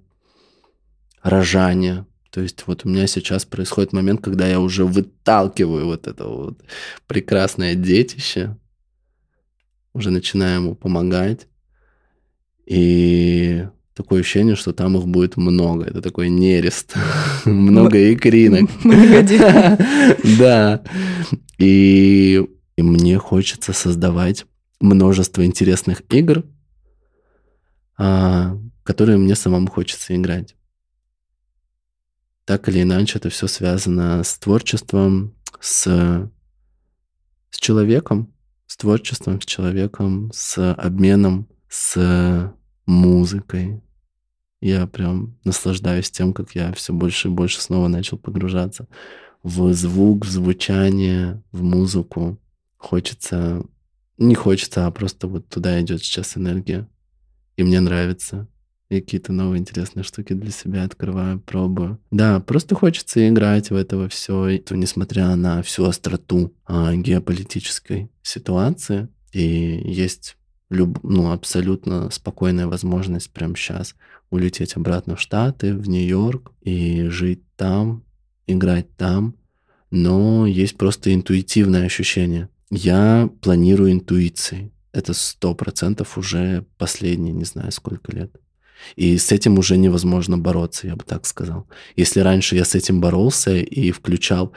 рожание. 1.22 2.06
То 2.32 2.42
есть 2.42 2.64
вот 2.68 2.86
у 2.86 2.90
меня 2.90 3.08
сейчас 3.08 3.46
происходит 3.46 3.94
момент, 3.94 4.22
когда 4.22 4.48
я 4.48 4.60
уже 4.60 4.86
выталкиваю 4.86 5.86
вот 5.86 6.08
это 6.08 6.26
вот 6.26 6.60
прекрасное 7.08 7.76
детище, 7.76 8.58
уже 9.94 10.12
начинаю 10.12 10.62
ему 10.62 10.76
помогать. 10.76 11.48
И 12.66 13.66
такое 13.94 14.20
ощущение, 14.22 14.56
что 14.56 14.74
там 14.74 14.98
их 14.98 15.08
будет 15.08 15.38
много. 15.38 15.86
Это 15.86 16.02
такой 16.02 16.30
нерест. 16.30 16.96
Много 17.46 18.14
икринок. 18.14 18.70
Да. 20.38 20.84
И 21.58 22.46
и 22.78 22.84
мне 22.84 23.18
хочется 23.18 23.74
создавать 23.74 24.46
множество 24.80 25.44
интересных 25.44 26.04
игр, 26.12 26.44
а, 27.98 28.56
которые 28.84 29.18
мне 29.18 29.36
самому 29.36 29.68
хочется 29.68 30.16
играть. 30.16 30.56
Так 32.48 32.70
или 32.70 32.82
иначе, 32.82 33.18
это 33.18 33.30
все 33.30 33.46
связано 33.48 34.24
с 34.24 34.38
творчеством, 34.38 35.36
с, 35.60 35.84
с 37.50 37.60
человеком, 37.60 38.34
с 38.68 38.78
творчеством, 38.78 39.42
с 39.42 39.46
человеком, 39.46 40.32
с 40.34 40.74
обменом, 40.76 41.50
с 41.68 42.54
музыкой. 42.86 43.82
Я 44.62 44.88
прям 44.88 45.38
наслаждаюсь 45.44 46.10
тем, 46.10 46.32
как 46.32 46.56
я 46.56 46.72
все 46.72 46.94
больше 46.94 47.28
и 47.28 47.32
больше 47.32 47.60
снова 47.60 47.90
начал 47.90 48.18
погружаться 48.18 48.88
в 49.44 49.74
звук, 49.74 50.26
в 50.26 50.30
звучание, 50.30 51.44
в 51.52 51.64
музыку. 51.64 52.40
Хочется, 52.78 53.66
не 54.18 54.36
хочется, 54.36 54.88
а 54.88 54.92
просто 54.92 55.28
вот 55.28 55.50
туда 55.50 55.82
идет 55.82 56.02
сейчас 56.02 56.38
энергия. 56.38 56.88
И 57.58 57.64
мне 57.64 57.82
нравится. 57.82 58.48
И 58.90 59.02
какие-то 59.02 59.34
новые 59.34 59.60
интересные 59.60 60.04
штуки 60.04 60.34
для 60.34 60.52
себя 60.52 60.84
открываю, 60.84 61.40
пробую. 61.42 62.00
Да, 62.10 62.40
просто 62.40 62.74
хочется 62.74 63.28
играть 63.28 63.70
в 63.70 63.76
это 63.76 64.08
все, 64.08 64.62
несмотря 64.70 65.36
на 65.36 65.62
всю 65.62 65.84
остроту 65.86 66.54
а, 66.66 66.96
геополитической 66.96 68.10
ситуации. 68.22 69.10
И 69.34 69.42
есть 69.42 70.38
люб, 70.70 71.00
ну, 71.04 71.32
абсолютно 71.32 72.10
спокойная 72.12 72.68
возможность 72.68 73.32
прямо 73.32 73.56
сейчас 73.56 73.96
улететь 74.30 74.76
обратно 74.76 75.16
в 75.16 75.22
Штаты, 75.22 75.74
в 75.74 75.88
Нью-Йорк 75.88 76.52
и 76.62 77.08
жить 77.08 77.44
там, 77.56 78.04
играть 78.46 78.96
там. 78.96 79.36
Но 79.92 80.46
есть 80.46 80.78
просто 80.78 81.14
интуитивное 81.14 81.86
ощущение. 81.86 82.50
Я 82.70 83.30
планирую 83.42 83.92
интуицией. 83.92 84.74
Это 84.92 85.14
сто 85.14 85.54
процентов 85.56 86.18
уже 86.18 86.66
последние, 86.78 87.34
не 87.34 87.46
знаю, 87.46 87.72
сколько 87.72 88.12
лет. 88.12 88.36
И 88.96 89.18
с 89.18 89.32
этим 89.32 89.58
уже 89.60 89.78
невозможно 89.78 90.38
бороться, 90.38 90.88
я 90.88 90.96
бы 90.96 91.04
так 91.04 91.26
сказал. 91.26 91.68
Если 91.96 92.20
раньше 92.20 92.56
я 92.56 92.66
с 92.66 92.76
этим 92.76 93.02
боролся 93.02 93.56
и 93.56 93.92
включал 93.92 94.54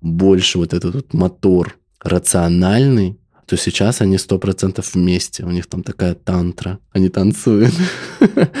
больше 0.00 0.58
вот 0.58 0.72
этот 0.72 0.94
вот 0.94 1.14
мотор 1.14 1.78
рациональный, 2.00 3.18
то 3.46 3.56
сейчас 3.56 4.00
они 4.00 4.18
сто 4.18 4.38
процентов 4.38 4.94
вместе. 4.94 5.44
У 5.44 5.50
них 5.50 5.66
там 5.66 5.82
такая 5.82 6.14
тантра. 6.14 6.78
Они 6.92 7.08
танцуют. 7.08 7.74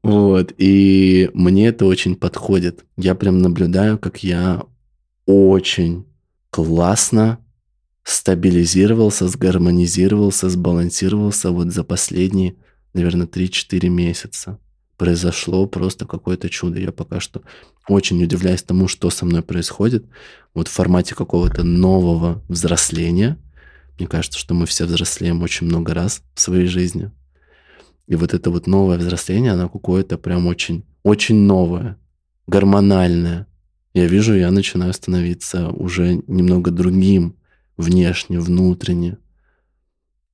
Вот. 0.00 0.54
И 0.56 1.28
мне 1.34 1.66
это 1.66 1.84
очень 1.84 2.14
подходит. 2.14 2.84
Я 2.96 3.14
прям 3.14 3.40
наблюдаю, 3.40 3.98
как 3.98 4.22
я 4.22 4.62
очень 5.26 6.06
классно 6.50 7.38
стабилизировался, 8.04 9.28
сгармонизировался, 9.28 10.48
сбалансировался 10.48 11.50
вот 11.50 11.72
за 11.72 11.84
последние, 11.84 12.54
наверное, 12.98 13.26
3-4 13.26 13.88
месяца. 13.88 14.58
Произошло 14.96 15.66
просто 15.66 16.06
какое-то 16.06 16.48
чудо. 16.48 16.80
Я 16.80 16.90
пока 16.90 17.20
что 17.20 17.42
очень 17.86 18.22
удивляюсь 18.22 18.62
тому, 18.62 18.88
что 18.88 19.10
со 19.10 19.24
мной 19.24 19.42
происходит. 19.42 20.04
Вот 20.54 20.68
в 20.68 20.72
формате 20.72 21.14
какого-то 21.14 21.62
нового 21.62 22.42
взросления. 22.48 23.38
Мне 23.98 24.08
кажется, 24.08 24.38
что 24.38 24.54
мы 24.54 24.66
все 24.66 24.84
взрослеем 24.84 25.42
очень 25.42 25.66
много 25.66 25.94
раз 25.94 26.22
в 26.34 26.40
своей 26.40 26.66
жизни. 26.66 27.12
И 28.08 28.16
вот 28.16 28.34
это 28.34 28.50
вот 28.50 28.66
новое 28.66 28.98
взросление, 28.98 29.52
оно 29.52 29.68
какое-то 29.68 30.18
прям 30.18 30.46
очень, 30.46 30.84
очень 31.02 31.36
новое, 31.36 31.96
гормональное. 32.46 33.46
Я 33.94 34.06
вижу, 34.06 34.34
я 34.34 34.50
начинаю 34.50 34.92
становиться 34.92 35.68
уже 35.68 36.22
немного 36.26 36.70
другим 36.70 37.36
внешне, 37.76 38.40
внутренне, 38.40 39.18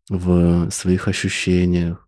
в 0.09 0.71
своих 0.71 1.09
ощущениях. 1.09 2.04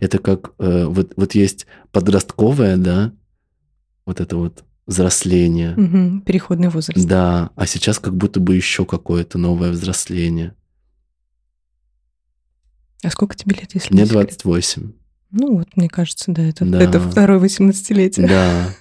Это 0.00 0.18
как 0.18 0.52
э, 0.58 0.86
вот, 0.86 1.12
вот 1.16 1.34
есть 1.34 1.66
подростковое, 1.92 2.76
да, 2.76 3.12
вот 4.04 4.20
это 4.20 4.36
вот 4.36 4.64
взросление. 4.86 5.74
Мгм. 5.76 6.20
Переходный 6.22 6.68
возраст. 6.68 7.06
Да, 7.06 7.50
а 7.56 7.66
сейчас 7.66 7.98
как 7.98 8.16
будто 8.16 8.40
бы 8.40 8.54
еще 8.56 8.84
какое-то 8.84 9.38
новое 9.38 9.70
взросление. 9.70 10.54
А 13.02 13.10
сколько 13.10 13.36
тебе 13.36 13.56
лет, 13.56 13.74
если 13.74 13.92
Мне 13.92 14.02
не 14.02 14.08
секрет? 14.08 14.26
28. 14.42 14.92
Ну 15.32 15.58
вот, 15.58 15.76
мне 15.76 15.88
кажется, 15.88 16.32
да, 16.32 16.42
это, 16.42 16.64
Да. 16.64 16.80
это 16.82 17.00
второе 17.00 17.38
18-летие. 17.38 18.26
Да. 18.28 18.74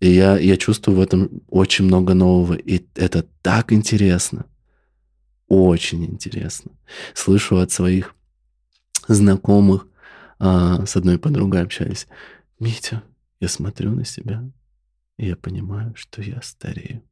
И 0.00 0.10
я, 0.12 0.38
я 0.38 0.56
чувствую 0.56 0.96
в 0.96 1.00
этом 1.00 1.42
очень 1.48 1.84
много 1.84 2.14
нового. 2.14 2.54
И 2.54 2.84
это 2.94 3.24
так 3.42 3.72
интересно. 3.72 4.46
Очень 5.48 6.04
интересно. 6.04 6.72
Слышу 7.14 7.58
от 7.58 7.70
своих 7.72 8.14
знакомых, 9.08 9.86
а, 10.38 10.84
с 10.86 10.96
одной 10.96 11.18
подругой 11.18 11.62
общались. 11.62 12.06
Митя, 12.60 13.02
я 13.40 13.48
смотрю 13.48 13.92
на 13.92 14.04
себя, 14.04 14.44
и 15.16 15.26
я 15.26 15.36
понимаю, 15.36 15.94
что 15.96 16.22
я 16.22 16.40
старею. 16.42 17.02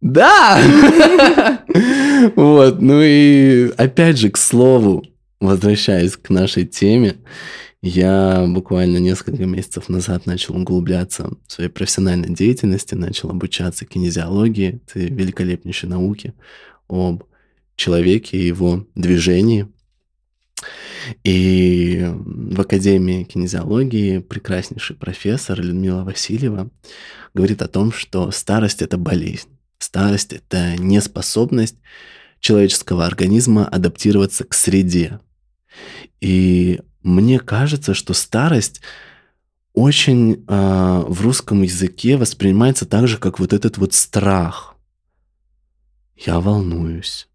Да! 0.00 1.60
Вот, 2.36 2.82
ну 2.82 3.00
и 3.02 3.70
опять 3.78 4.18
же, 4.18 4.28
к 4.28 4.36
слову, 4.36 5.04
возвращаясь 5.40 6.18
к 6.18 6.28
нашей 6.28 6.66
теме, 6.66 7.16
я 7.80 8.44
буквально 8.46 8.98
несколько 8.98 9.46
месяцев 9.46 9.88
назад 9.88 10.26
начал 10.26 10.54
углубляться 10.56 11.30
в 11.46 11.52
своей 11.52 11.70
профессиональной 11.70 12.28
деятельности, 12.28 12.94
начал 12.94 13.30
обучаться 13.30 13.86
кинезиологии, 13.86 14.82
это 14.86 14.98
великолепнейшей 14.98 15.88
науке 15.88 16.34
об 16.88 17.24
человеке 17.80 18.36
и 18.36 18.46
его 18.46 18.86
движении. 18.94 19.66
И 21.24 22.06
в 22.06 22.60
Академии 22.60 23.24
кинезиологии 23.24 24.18
прекраснейший 24.18 24.96
профессор 24.96 25.60
Людмила 25.60 26.04
Васильева 26.04 26.70
говорит 27.34 27.62
о 27.62 27.68
том, 27.68 27.90
что 27.90 28.30
старость– 28.30 28.82
это 28.82 28.98
болезнь. 28.98 29.48
Старость– 29.78 30.32
это 30.34 30.76
неспособность 30.76 31.76
человеческого 32.38 33.06
организма 33.06 33.66
адаптироваться 33.66 34.44
к 34.44 34.52
среде. 34.52 35.20
И 36.20 36.80
мне 37.02 37.38
кажется, 37.38 37.94
что 37.94 38.12
старость 38.12 38.82
очень 39.72 40.34
э, 40.34 41.04
в 41.08 41.22
русском 41.22 41.62
языке 41.62 42.18
воспринимается 42.18 42.84
так 42.84 43.08
же, 43.08 43.16
как 43.16 43.38
вот 43.38 43.54
этот 43.54 43.78
вот 43.78 43.94
страх. 43.94 44.74
Я 46.16 46.40
волнуюсь. 46.40 47.29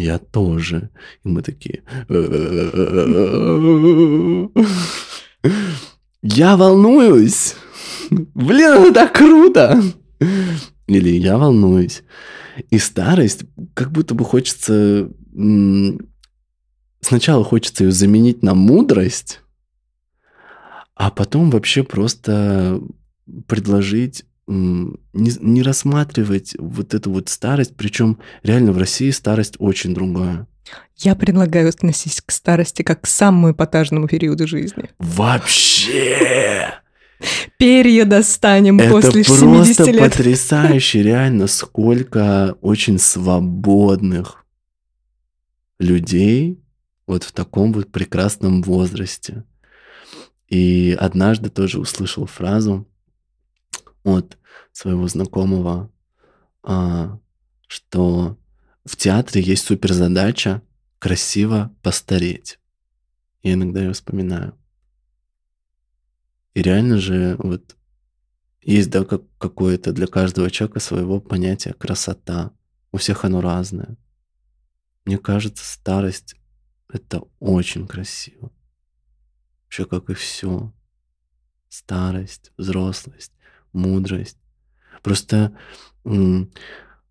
Я 0.00 0.18
тоже. 0.18 0.90
И 1.24 1.28
мы 1.28 1.42
такие... 1.42 1.82
Я 6.22 6.56
волнуюсь. 6.56 7.54
Блин, 8.10 8.72
это 8.72 8.94
так 8.94 9.12
круто. 9.12 9.82
Или 10.86 11.10
я 11.10 11.36
волнуюсь. 11.36 12.02
И 12.70 12.78
старость, 12.78 13.44
как 13.74 13.92
будто 13.92 14.14
бы 14.14 14.24
хочется... 14.24 15.10
Сначала 17.02 17.44
хочется 17.44 17.84
ее 17.84 17.92
заменить 17.92 18.42
на 18.42 18.54
мудрость, 18.54 19.40
а 20.94 21.10
потом 21.10 21.50
вообще 21.50 21.82
просто 21.82 22.80
предложить 23.46 24.24
не, 24.50 25.32
не 25.40 25.62
рассматривать 25.62 26.54
вот 26.58 26.94
эту 26.94 27.10
вот 27.10 27.28
старость, 27.28 27.74
причем 27.76 28.18
реально 28.42 28.72
в 28.72 28.78
России 28.78 29.10
старость 29.10 29.54
очень 29.58 29.94
другая. 29.94 30.46
Я 30.96 31.14
предлагаю 31.14 31.68
относиться 31.68 32.22
к 32.24 32.30
старости 32.30 32.82
как 32.82 33.02
к 33.02 33.06
самому 33.06 33.52
эпатажному 33.52 34.08
периоду 34.08 34.46
жизни. 34.46 34.90
Вообще! 34.98 36.74
Перья 37.58 38.04
достанем 38.04 38.80
Это 38.80 38.90
после 38.90 39.24
70 39.24 39.76
просто 39.76 39.92
лет. 39.92 40.00
потрясающе, 40.00 41.02
реально, 41.02 41.46
сколько 41.46 42.56
очень 42.62 42.98
свободных 42.98 44.44
людей 45.78 46.62
вот 47.06 47.24
в 47.24 47.32
таком 47.32 47.72
вот 47.72 47.90
прекрасном 47.92 48.62
возрасте. 48.62 49.44
И 50.48 50.96
однажды 50.98 51.50
тоже 51.50 51.78
услышал 51.78 52.26
фразу 52.26 52.86
от 54.04 54.38
своего 54.72 55.06
знакомого, 55.08 55.90
а, 56.62 57.18
что 57.66 58.38
в 58.84 58.96
театре 58.96 59.42
есть 59.42 59.64
суперзадача 59.64 60.62
красиво 60.98 61.74
постареть. 61.82 62.58
Я 63.42 63.54
иногда 63.54 63.80
ее 63.80 63.92
вспоминаю. 63.92 64.56
И 66.54 66.62
реально 66.62 66.98
же 66.98 67.36
вот 67.38 67.76
есть, 68.62 68.90
да, 68.90 69.04
как, 69.04 69.22
какое-то 69.38 69.92
для 69.92 70.06
каждого 70.06 70.50
человека 70.50 70.80
своего 70.80 71.20
понятия 71.20 71.72
красота. 71.72 72.52
У 72.92 72.98
всех 72.98 73.24
оно 73.24 73.40
разное. 73.40 73.96
Мне 75.04 75.16
кажется, 75.18 75.64
старость— 75.64 76.34
это 76.88 77.22
очень 77.38 77.86
красиво. 77.86 78.52
Вообще, 79.64 79.86
как 79.86 80.10
и 80.10 80.14
все. 80.14 80.72
Старость, 81.68 82.52
взрослость, 82.56 83.32
мудрость. 83.72 84.36
Просто, 85.02 85.52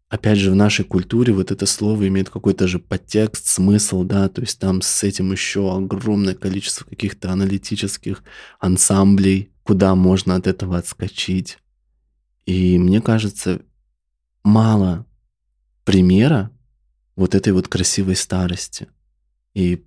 опять 0.10 0.38
же, 0.38 0.52
в 0.52 0.56
нашей 0.56 0.86
культуре 0.86 1.34
вот 1.34 1.52
это 1.52 1.66
слово 1.66 2.08
имеет 2.08 2.30
какой-то 2.30 2.68
же 2.68 2.80
подтекст, 2.80 3.48
смысл, 3.48 4.04
да, 4.04 4.30
то 4.30 4.42
есть 4.42 4.60
там 4.60 4.82
с 4.82 5.04
этим 5.04 5.32
еще 5.32 5.76
огромное 5.76 6.36
количество 6.36 6.86
каких-то 6.86 7.32
аналитических 7.32 8.24
ансамблей, 8.60 9.52
куда 9.64 9.96
можно 9.96 10.36
от 10.36 10.48
этого 10.48 10.78
отскочить. 10.78 11.58
И 12.46 12.78
мне 12.78 13.02
кажется, 13.02 13.62
мало 14.44 15.06
примера 15.84 16.52
вот 17.16 17.36
этой 17.36 17.54
вот 17.54 17.68
красивой 17.68 18.16
старости. 18.16 18.88
И 19.54 19.84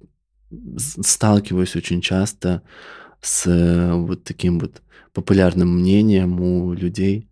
сталкиваюсь 0.77 1.77
очень 1.77 2.01
часто 2.01 2.61
с 2.61 2.63
э, 3.47 3.93
вот 3.95 4.25
таким 4.25 4.59
вот 4.59 4.83
популярным 5.13 5.79
мнением 5.81 6.41
у 6.41 6.73
людей. 6.73 7.29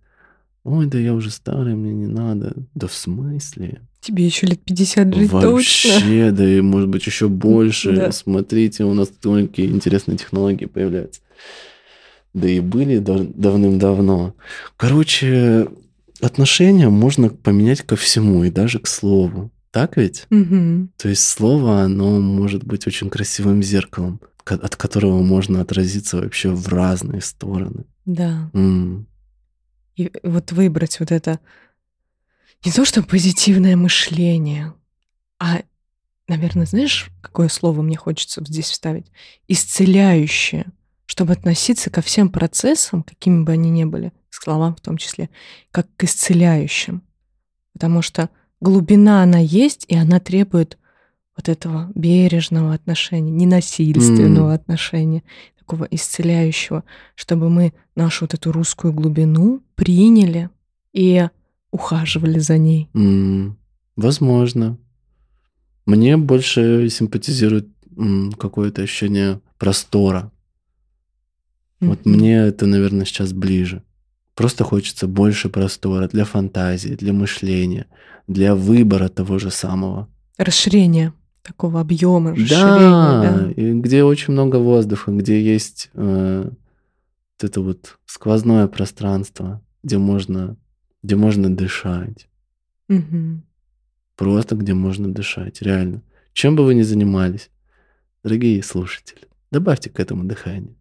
Ой, 0.64 0.86
да 0.86 0.98
я 0.98 1.14
уже 1.14 1.30
старый, 1.30 1.74
мне 1.74 1.92
не 1.92 2.06
надо. 2.06 2.54
Да 2.74 2.86
в 2.86 2.92
смысле? 2.94 3.80
Тебе 4.00 4.24
еще 4.24 4.46
лет 4.46 4.60
50 4.62 5.14
жить 5.14 5.30
Вообще, 5.30 5.92
точно. 6.00 6.32
да 6.32 6.48
и 6.48 6.60
может 6.60 6.88
быть 6.88 7.06
еще 7.06 7.28
больше. 7.28 7.92
Да. 7.92 8.12
Смотрите, 8.12 8.84
у 8.84 8.94
нас 8.94 9.08
такие 9.08 9.68
интересные 9.68 10.16
технологии 10.16 10.66
появляются. 10.66 11.20
Да 12.32 12.48
и 12.48 12.60
были 12.60 12.98
дав- 12.98 13.26
давным-давно. 13.34 14.34
Короче, 14.76 15.68
отношения 16.20 16.88
можно 16.88 17.28
поменять 17.28 17.82
ко 17.82 17.96
всему, 17.96 18.44
и 18.44 18.50
даже 18.50 18.78
к 18.78 18.86
слову. 18.86 19.50
Так 19.70 19.96
ведь? 19.96 20.26
Мгм. 20.30 20.90
То 20.96 21.08
есть 21.08 21.26
слово, 21.28 21.82
оно 21.82 22.20
может 22.20 22.64
быть 22.64 22.86
очень 22.86 23.08
красивым 23.10 23.62
зеркалом, 23.62 24.20
от 24.44 24.76
которого 24.76 25.22
можно 25.22 25.60
отразиться 25.60 26.18
вообще 26.18 26.50
в 26.50 26.68
разные 26.68 27.20
стороны. 27.20 27.84
Да. 28.04 28.50
М. 28.52 29.06
И 29.96 30.10
вот 30.22 30.52
выбрать 30.52 30.98
вот 31.00 31.12
это 31.12 31.40
не 32.64 32.72
то, 32.72 32.84
что 32.84 33.02
позитивное 33.02 33.76
мышление, 33.76 34.74
а, 35.38 35.62
наверное, 36.28 36.66
знаешь, 36.66 37.10
какое 37.20 37.48
слово 37.48 37.82
мне 37.82 37.96
хочется 37.96 38.42
здесь 38.44 38.70
вставить? 38.70 39.06
Исцеляющее, 39.48 40.66
чтобы 41.06 41.32
относиться 41.32 41.90
ко 41.90 42.02
всем 42.02 42.28
процессам, 42.28 43.02
какими 43.02 43.42
бы 43.44 43.52
они 43.52 43.70
ни 43.70 43.84
были, 43.84 44.12
к 44.28 44.34
словам 44.34 44.76
в 44.76 44.80
том 44.80 44.96
числе, 44.96 45.30
как 45.70 45.86
к 45.96 46.04
исцеляющим. 46.04 47.02
Потому 47.72 48.02
что 48.02 48.30
глубина 48.60 49.22
она 49.22 49.38
есть, 49.38 49.84
и 49.88 49.96
она 49.96 50.20
требует 50.20 50.78
вот 51.40 51.48
этого 51.48 51.90
бережного 51.94 52.74
отношения, 52.74 53.30
ненасильственного 53.30 54.50
М. 54.50 54.54
отношения, 54.54 55.22
такого 55.58 55.84
исцеляющего, 55.90 56.84
чтобы 57.14 57.48
мы 57.48 57.72
нашу 57.96 58.24
вот 58.24 58.34
эту 58.34 58.52
русскую 58.52 58.92
глубину 58.92 59.62
приняли 59.74 60.50
и 60.92 61.28
ухаживали 61.70 62.38
за 62.38 62.58
ней. 62.58 62.88
М, 62.94 63.56
Возможно. 63.96 64.78
Мне 65.84 66.16
больше 66.16 66.88
симпатизирует 66.90 67.68
какое-то 68.38 68.82
ощущение 68.82 69.40
простора. 69.58 70.30
Вот 71.80 72.06
Мгм. 72.06 72.16
мне 72.16 72.36
это, 72.36 72.66
наверное, 72.66 73.04
сейчас 73.04 73.32
ближе. 73.32 73.82
Просто 74.34 74.64
хочется 74.64 75.06
больше 75.06 75.48
простора 75.50 76.08
для 76.08 76.24
фантазии, 76.24 76.94
для 76.94 77.12
мышления, 77.12 77.86
для 78.26 78.54
выбора 78.54 79.08
того 79.08 79.38
же 79.38 79.50
самого. 79.50 80.08
Расширение 80.38 81.12
такого 81.42 81.80
объема, 81.80 82.32
расширение, 82.32 82.58
Да, 82.60 83.22
да. 83.22 83.52
где 83.80 84.04
очень 84.04 84.32
много 84.32 84.56
воздуха, 84.56 85.10
где 85.12 85.42
есть 85.42 85.90
э, 85.94 86.44
вот 86.44 87.48
это 87.48 87.60
вот 87.60 87.98
сквозное 88.06 88.66
пространство, 88.68 89.62
где 89.82 89.98
можно, 89.98 90.56
где 91.02 91.16
можно 91.16 91.54
дышать. 91.54 92.28
Мгм. 92.88 93.44
Просто 94.16 94.54
где 94.56 94.74
можно 94.74 95.12
дышать, 95.12 95.62
реально. 95.62 96.02
Чем 96.32 96.56
бы 96.56 96.64
вы 96.64 96.74
ни 96.74 96.82
занимались, 96.82 97.50
дорогие 98.22 98.62
слушатели, 98.62 99.22
добавьте 99.50 99.90
к 99.90 99.98
этому 99.98 100.24
дыхание. 100.24 100.74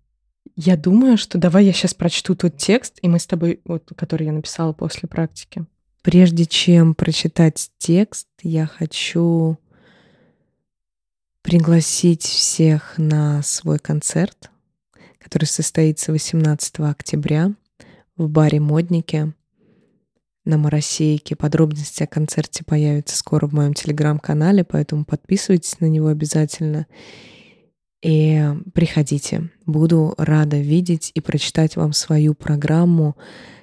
Я 0.55 0.75
думаю, 0.75 1.17
что 1.17 1.37
давай 1.37 1.65
я 1.65 1.71
сейчас 1.71 1.93
прочту 1.93 2.35
тот 2.35 2.57
текст, 2.57 2.99
и 3.01 3.07
мы 3.07 3.19
с 3.19 3.25
тобой, 3.25 3.61
вот, 3.63 3.91
который 3.95 4.25
я 4.25 4.33
написала 4.33 4.73
после 4.73 5.07
практики. 5.07 5.65
Прежде 6.01 6.45
чем 6.45 6.95
прочитать 6.95 7.71
текст, 7.77 8.27
я 8.41 8.65
хочу 8.65 9.57
пригласить 11.49 12.21
всех 12.21 12.99
на 12.99 13.41
свой 13.41 13.79
концерт, 13.79 14.51
который 15.17 15.45
состоится 15.45 16.11
18 16.11 16.79
октября 16.81 17.55
в 18.17 18.29
баре 18.29 18.59
«Модники» 18.59 19.33
на 20.45 20.59
Моросейке. 20.59 21.35
Подробности 21.35 22.03
о 22.03 22.07
концерте 22.07 22.63
появятся 22.63 23.17
скоро 23.17 23.47
в 23.47 23.53
моем 23.53 23.73
телеграм-канале, 23.73 24.63
поэтому 24.63 25.05
подписывайтесь 25.05 25.79
на 25.79 25.87
него 25.87 26.09
обязательно. 26.09 26.85
И 28.03 28.45
приходите. 28.75 29.49
Буду 29.65 30.13
рада 30.19 30.59
видеть 30.59 31.09
и 31.15 31.19
прочитать 31.19 31.77
вам 31.77 31.93
свою 31.93 32.35
программу, 32.35 33.17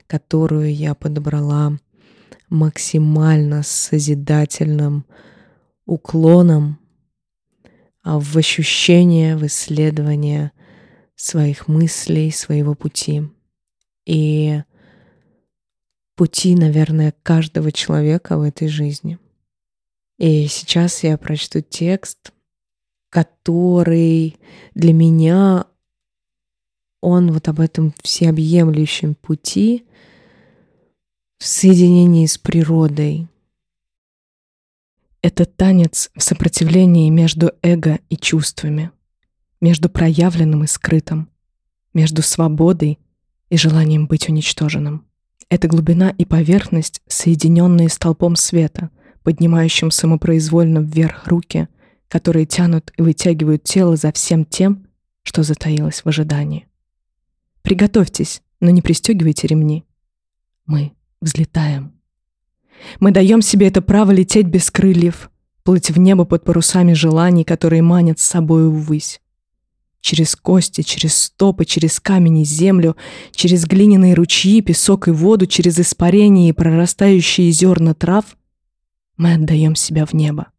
которую 0.09 0.75
я 0.75 0.97
подобрала 0.97 1.79
максимально 2.49 3.63
созидательным 3.63 5.07
уклоном 5.87 6.81
в 8.07 8.37
ощущение, 8.37 9.37
в 9.37 9.45
исследование 9.47 10.53
своих 11.17 11.67
мыслей, 11.67 12.31
своего 12.31 12.75
пути. 12.75 13.23
И 14.07 14.63
пути, 16.15 16.55
наверное, 16.55 17.13
каждого 17.25 17.73
человека 17.73 18.39
в 18.39 18.43
этой 18.43 18.69
жизни. 18.69 19.19
И 20.19 20.47
сейчас 20.47 21.03
я 21.03 21.19
прочту 21.19 21.61
текст, 21.61 22.33
который 23.11 24.37
для 24.75 24.93
меня, 24.93 25.67
он 27.01 27.33
вот 27.33 27.49
об 27.49 27.59
этом 27.59 27.93
всеобъемлющем 28.03 29.17
пути 29.17 29.85
в 31.39 31.45
соединении 31.45 32.27
с 32.27 32.39
природой. 32.39 33.27
Это 35.27 35.45
танец 35.45 36.09
в 36.15 36.23
сопротивлении 36.23 37.11
между 37.11 37.51
эго 37.61 37.99
и 38.11 38.17
чувствами, 38.17 38.93
между 39.61 39.89
проявленным 39.89 40.63
и 40.63 40.69
скрытым, 40.69 41.29
между 41.93 42.23
свободой 42.23 43.01
и 43.51 43.57
желанием 43.57 44.07
быть 44.07 44.29
уничтоженным. 44.29 45.05
Это 45.49 45.67
глубина 45.67 46.11
и 46.11 46.25
поверхность, 46.25 47.03
соединенные 47.09 47.89
столпом 47.89 48.37
света, 48.37 48.91
поднимающим 49.25 49.91
самопроизвольно 49.91 50.79
вверх 50.79 51.27
руки, 51.27 51.67
которые 52.07 52.47
тянут 52.47 52.93
и 52.97 53.03
вытягивают 53.03 53.65
тело 53.65 53.97
за 53.97 54.13
всем 54.13 54.45
тем, 54.45 54.87
что 55.25 55.43
затаилось 55.43 56.05
в 56.05 56.09
ожидании. 56.09 56.69
Приготовьтесь, 57.63 58.43
но 58.61 58.71
не 58.71 58.81
пристегивайте 58.81 59.49
ремни. 59.49 59.85
Мы 60.67 60.93
взлетаем. 61.21 61.96
Мы 63.01 63.11
даем 63.11 63.43
себе 63.43 63.69
это 63.69 63.83
право 63.83 64.11
лететь 64.11 64.47
без 64.47 64.71
крыльев, 64.71 65.31
плыть 65.63 65.91
в 65.91 65.99
небо 65.99 66.25
под 66.25 66.45
парусами 66.45 66.93
желаний, 66.93 67.45
которые 67.45 67.83
манят 67.83 68.19
с 68.19 68.25
собой 68.25 68.69
ввысь. 68.69 69.21
Через 70.01 70.37
кости, 70.37 70.83
через 70.83 71.17
стопы, 71.17 71.65
через 71.65 71.99
камень 71.99 72.39
и 72.39 72.45
землю, 72.45 72.97
через 73.33 73.65
глиняные 73.67 74.15
ручьи, 74.15 74.61
песок 74.61 75.09
и 75.09 75.11
воду, 75.11 75.47
через 75.47 75.81
испарение 75.81 76.51
и 76.51 76.53
прорастающие 76.53 77.51
зерна 77.51 77.95
трав 77.95 78.25
мы 79.17 79.35
отдаем 79.35 79.75
себя 79.75 80.07
в 80.07 80.13
небо. 80.13 80.53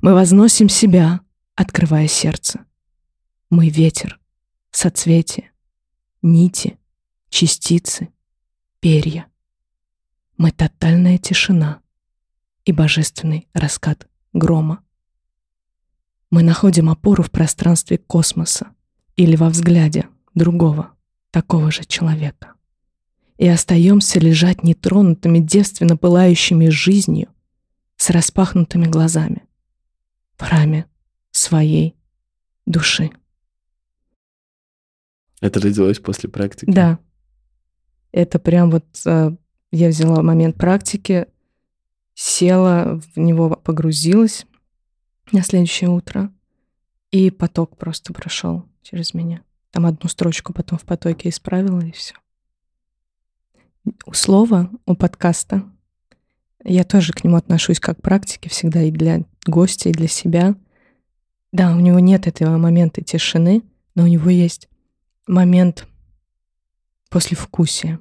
Мы 0.00 0.14
возносим 0.14 0.68
себя, 0.68 1.20
открывая 1.54 2.08
сердце. 2.08 2.64
Мы 3.50 3.68
ветер, 3.68 4.18
соцветие, 4.70 5.50
нити, 6.22 6.78
частицы, 7.28 8.08
перья. 8.80 9.26
Мы 10.36 10.50
тотальная 10.50 11.18
тишина 11.18 11.80
и 12.64 12.72
божественный 12.72 13.48
раскат 13.52 14.08
грома. 14.32 14.82
Мы 16.30 16.42
находим 16.42 16.90
опору 16.90 17.22
в 17.22 17.30
пространстве 17.30 17.98
космоса 17.98 18.68
или 19.16 19.36
во 19.36 19.48
взгляде 19.48 20.08
другого, 20.34 20.92
такого 21.30 21.70
же 21.70 21.84
человека. 21.84 22.54
И 23.36 23.46
остаемся 23.46 24.18
лежать 24.18 24.62
нетронутыми, 24.64 25.38
девственно 25.38 25.96
пылающими 25.96 26.68
жизнью, 26.68 27.28
с 27.96 28.10
распахнутыми 28.10 28.86
глазами, 28.86 29.44
в 30.36 30.42
храме 30.42 30.86
своей 31.30 31.96
души. 32.66 33.10
Это 35.40 35.60
родилось 35.60 35.98
после 35.98 36.28
практики? 36.28 36.70
Да. 36.70 36.98
Это 38.12 38.38
прям 38.38 38.70
вот 38.70 38.84
э, 39.04 39.36
я 39.74 39.88
взяла 39.88 40.22
момент 40.22 40.56
практики, 40.56 41.26
села, 42.14 43.00
в 43.14 43.18
него 43.18 43.50
погрузилась 43.50 44.46
на 45.32 45.42
следующее 45.42 45.90
утро, 45.90 46.32
и 47.10 47.30
поток 47.30 47.76
просто 47.76 48.12
прошел 48.12 48.64
через 48.82 49.14
меня. 49.14 49.42
Там 49.72 49.86
одну 49.86 50.08
строчку 50.08 50.52
потом 50.52 50.78
в 50.78 50.84
потоке 50.84 51.28
исправила, 51.28 51.80
и 51.80 51.90
все. 51.90 52.14
У 54.06 54.12
слова, 54.12 54.70
у 54.86 54.94
подкаста, 54.94 55.64
я 56.62 56.84
тоже 56.84 57.12
к 57.12 57.24
нему 57.24 57.36
отношусь 57.36 57.80
как 57.80 57.98
к 57.98 58.02
практике 58.02 58.48
всегда 58.48 58.82
и 58.82 58.92
для 58.92 59.24
гостя, 59.44 59.88
и 59.88 59.92
для 59.92 60.06
себя. 60.06 60.54
Да, 61.50 61.74
у 61.74 61.80
него 61.80 61.98
нет 61.98 62.28
этого 62.28 62.56
момента 62.58 63.02
тишины, 63.02 63.62
но 63.96 64.04
у 64.04 64.06
него 64.06 64.30
есть 64.30 64.68
момент 65.26 65.88
послевкусия. 67.10 67.98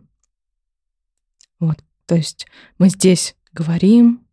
Вот, 1.67 1.77
то 2.05 2.15
есть 2.15 2.45
мы 2.77 2.89
здесь 2.89 3.35
говорим, 3.53 4.25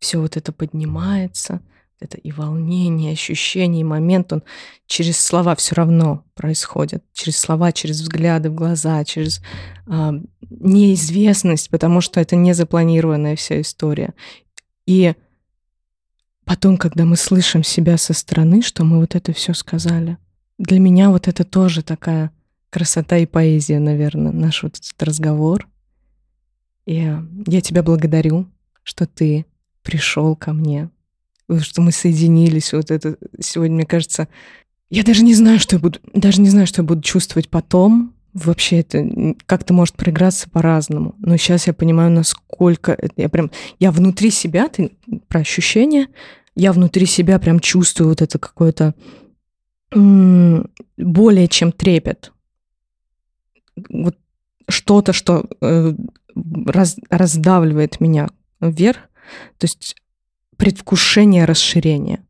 все 0.00 0.18
вот 0.18 0.36
это 0.36 0.52
поднимается, 0.52 1.60
это 2.00 2.18
и 2.18 2.32
волнение, 2.32 3.10
и 3.10 3.14
ощущение, 3.14 3.82
и 3.82 3.84
момент, 3.84 4.32
он 4.32 4.42
через 4.86 5.18
слова 5.18 5.54
все 5.54 5.76
равно 5.76 6.24
происходит, 6.34 7.04
через 7.12 7.38
слова, 7.38 7.70
через 7.70 8.00
взгляды 8.00 8.50
в 8.50 8.54
глаза, 8.54 9.04
через 9.04 9.40
э, 9.86 10.10
неизвестность, 10.40 11.70
потому 11.70 12.00
что 12.00 12.20
это 12.20 12.34
не 12.34 12.54
запланированная 12.54 13.36
вся 13.36 13.60
история. 13.60 14.14
И 14.84 15.14
потом, 16.44 16.76
когда 16.76 17.04
мы 17.04 17.16
слышим 17.16 17.62
себя 17.62 17.96
со 17.96 18.14
стороны, 18.14 18.62
что 18.62 18.84
мы 18.84 18.98
вот 18.98 19.14
это 19.14 19.32
все 19.32 19.54
сказали, 19.54 20.18
для 20.58 20.80
меня 20.80 21.10
вот 21.10 21.28
это 21.28 21.44
тоже 21.44 21.82
такая 21.82 22.32
красота 22.68 23.18
и 23.18 23.26
поэзия, 23.26 23.78
наверное, 23.78 24.32
наш 24.32 24.64
вот 24.64 24.76
этот 24.76 25.00
разговор. 25.00 25.68
И 26.86 27.12
я 27.46 27.60
тебя 27.60 27.82
благодарю, 27.82 28.46
что 28.82 29.06
ты 29.06 29.46
пришел 29.82 30.36
ко 30.36 30.52
мне, 30.52 30.90
что 31.60 31.82
мы 31.82 31.92
соединились. 31.92 32.72
Вот 32.72 32.90
это 32.90 33.16
сегодня, 33.40 33.76
мне 33.76 33.86
кажется, 33.86 34.28
я 34.90 35.02
даже 35.02 35.24
не 35.24 35.34
знаю, 35.34 35.58
что 35.58 35.76
я 35.76 35.80
буду, 35.80 35.98
даже 36.12 36.40
не 36.40 36.50
знаю, 36.50 36.66
что 36.66 36.82
я 36.82 36.86
буду 36.86 37.02
чувствовать 37.02 37.48
потом. 37.48 38.14
Вообще 38.32 38.80
это 38.80 39.34
как-то 39.46 39.72
может 39.72 39.94
проиграться 39.94 40.50
по-разному. 40.50 41.14
Но 41.18 41.36
сейчас 41.36 41.66
я 41.66 41.72
понимаю, 41.72 42.10
насколько 42.10 42.98
я 43.16 43.28
прям, 43.28 43.50
я 43.78 43.92
внутри 43.92 44.30
себя, 44.30 44.68
ты 44.68 44.92
про 45.28 45.40
ощущения, 45.40 46.08
я 46.56 46.72
внутри 46.72 47.06
себя 47.06 47.38
прям 47.38 47.60
чувствую 47.60 48.08
вот 48.08 48.22
это 48.22 48.38
какое-то 48.38 48.94
более 49.90 51.48
чем 51.48 51.72
трепет. 51.72 52.32
Вот 53.88 54.16
что-то, 54.68 55.12
что 55.12 55.46
э, 55.60 55.94
раз, 56.66 56.96
раздавливает 57.10 58.00
меня 58.00 58.28
вверх. 58.60 59.00
То 59.58 59.64
есть 59.64 59.96
предвкушение 60.56 61.44
расширения. 61.44 62.26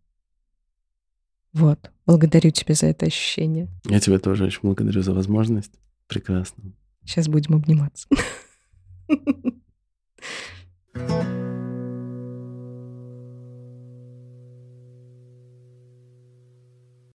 Вот. 1.52 1.90
Благодарю 2.06 2.50
тебя 2.50 2.74
за 2.74 2.86
это 2.86 3.06
ощущение. 3.06 3.68
Я 3.86 4.00
тебя 4.00 4.18
тоже 4.18 4.44
очень 4.44 4.60
благодарю 4.62 5.02
за 5.02 5.14
возможность. 5.14 5.72
Прекрасно. 6.06 6.72
Сейчас 7.04 7.28
будем 7.28 7.54
обниматься. 7.54 8.08
thank 10.94 11.28
you 11.38 11.43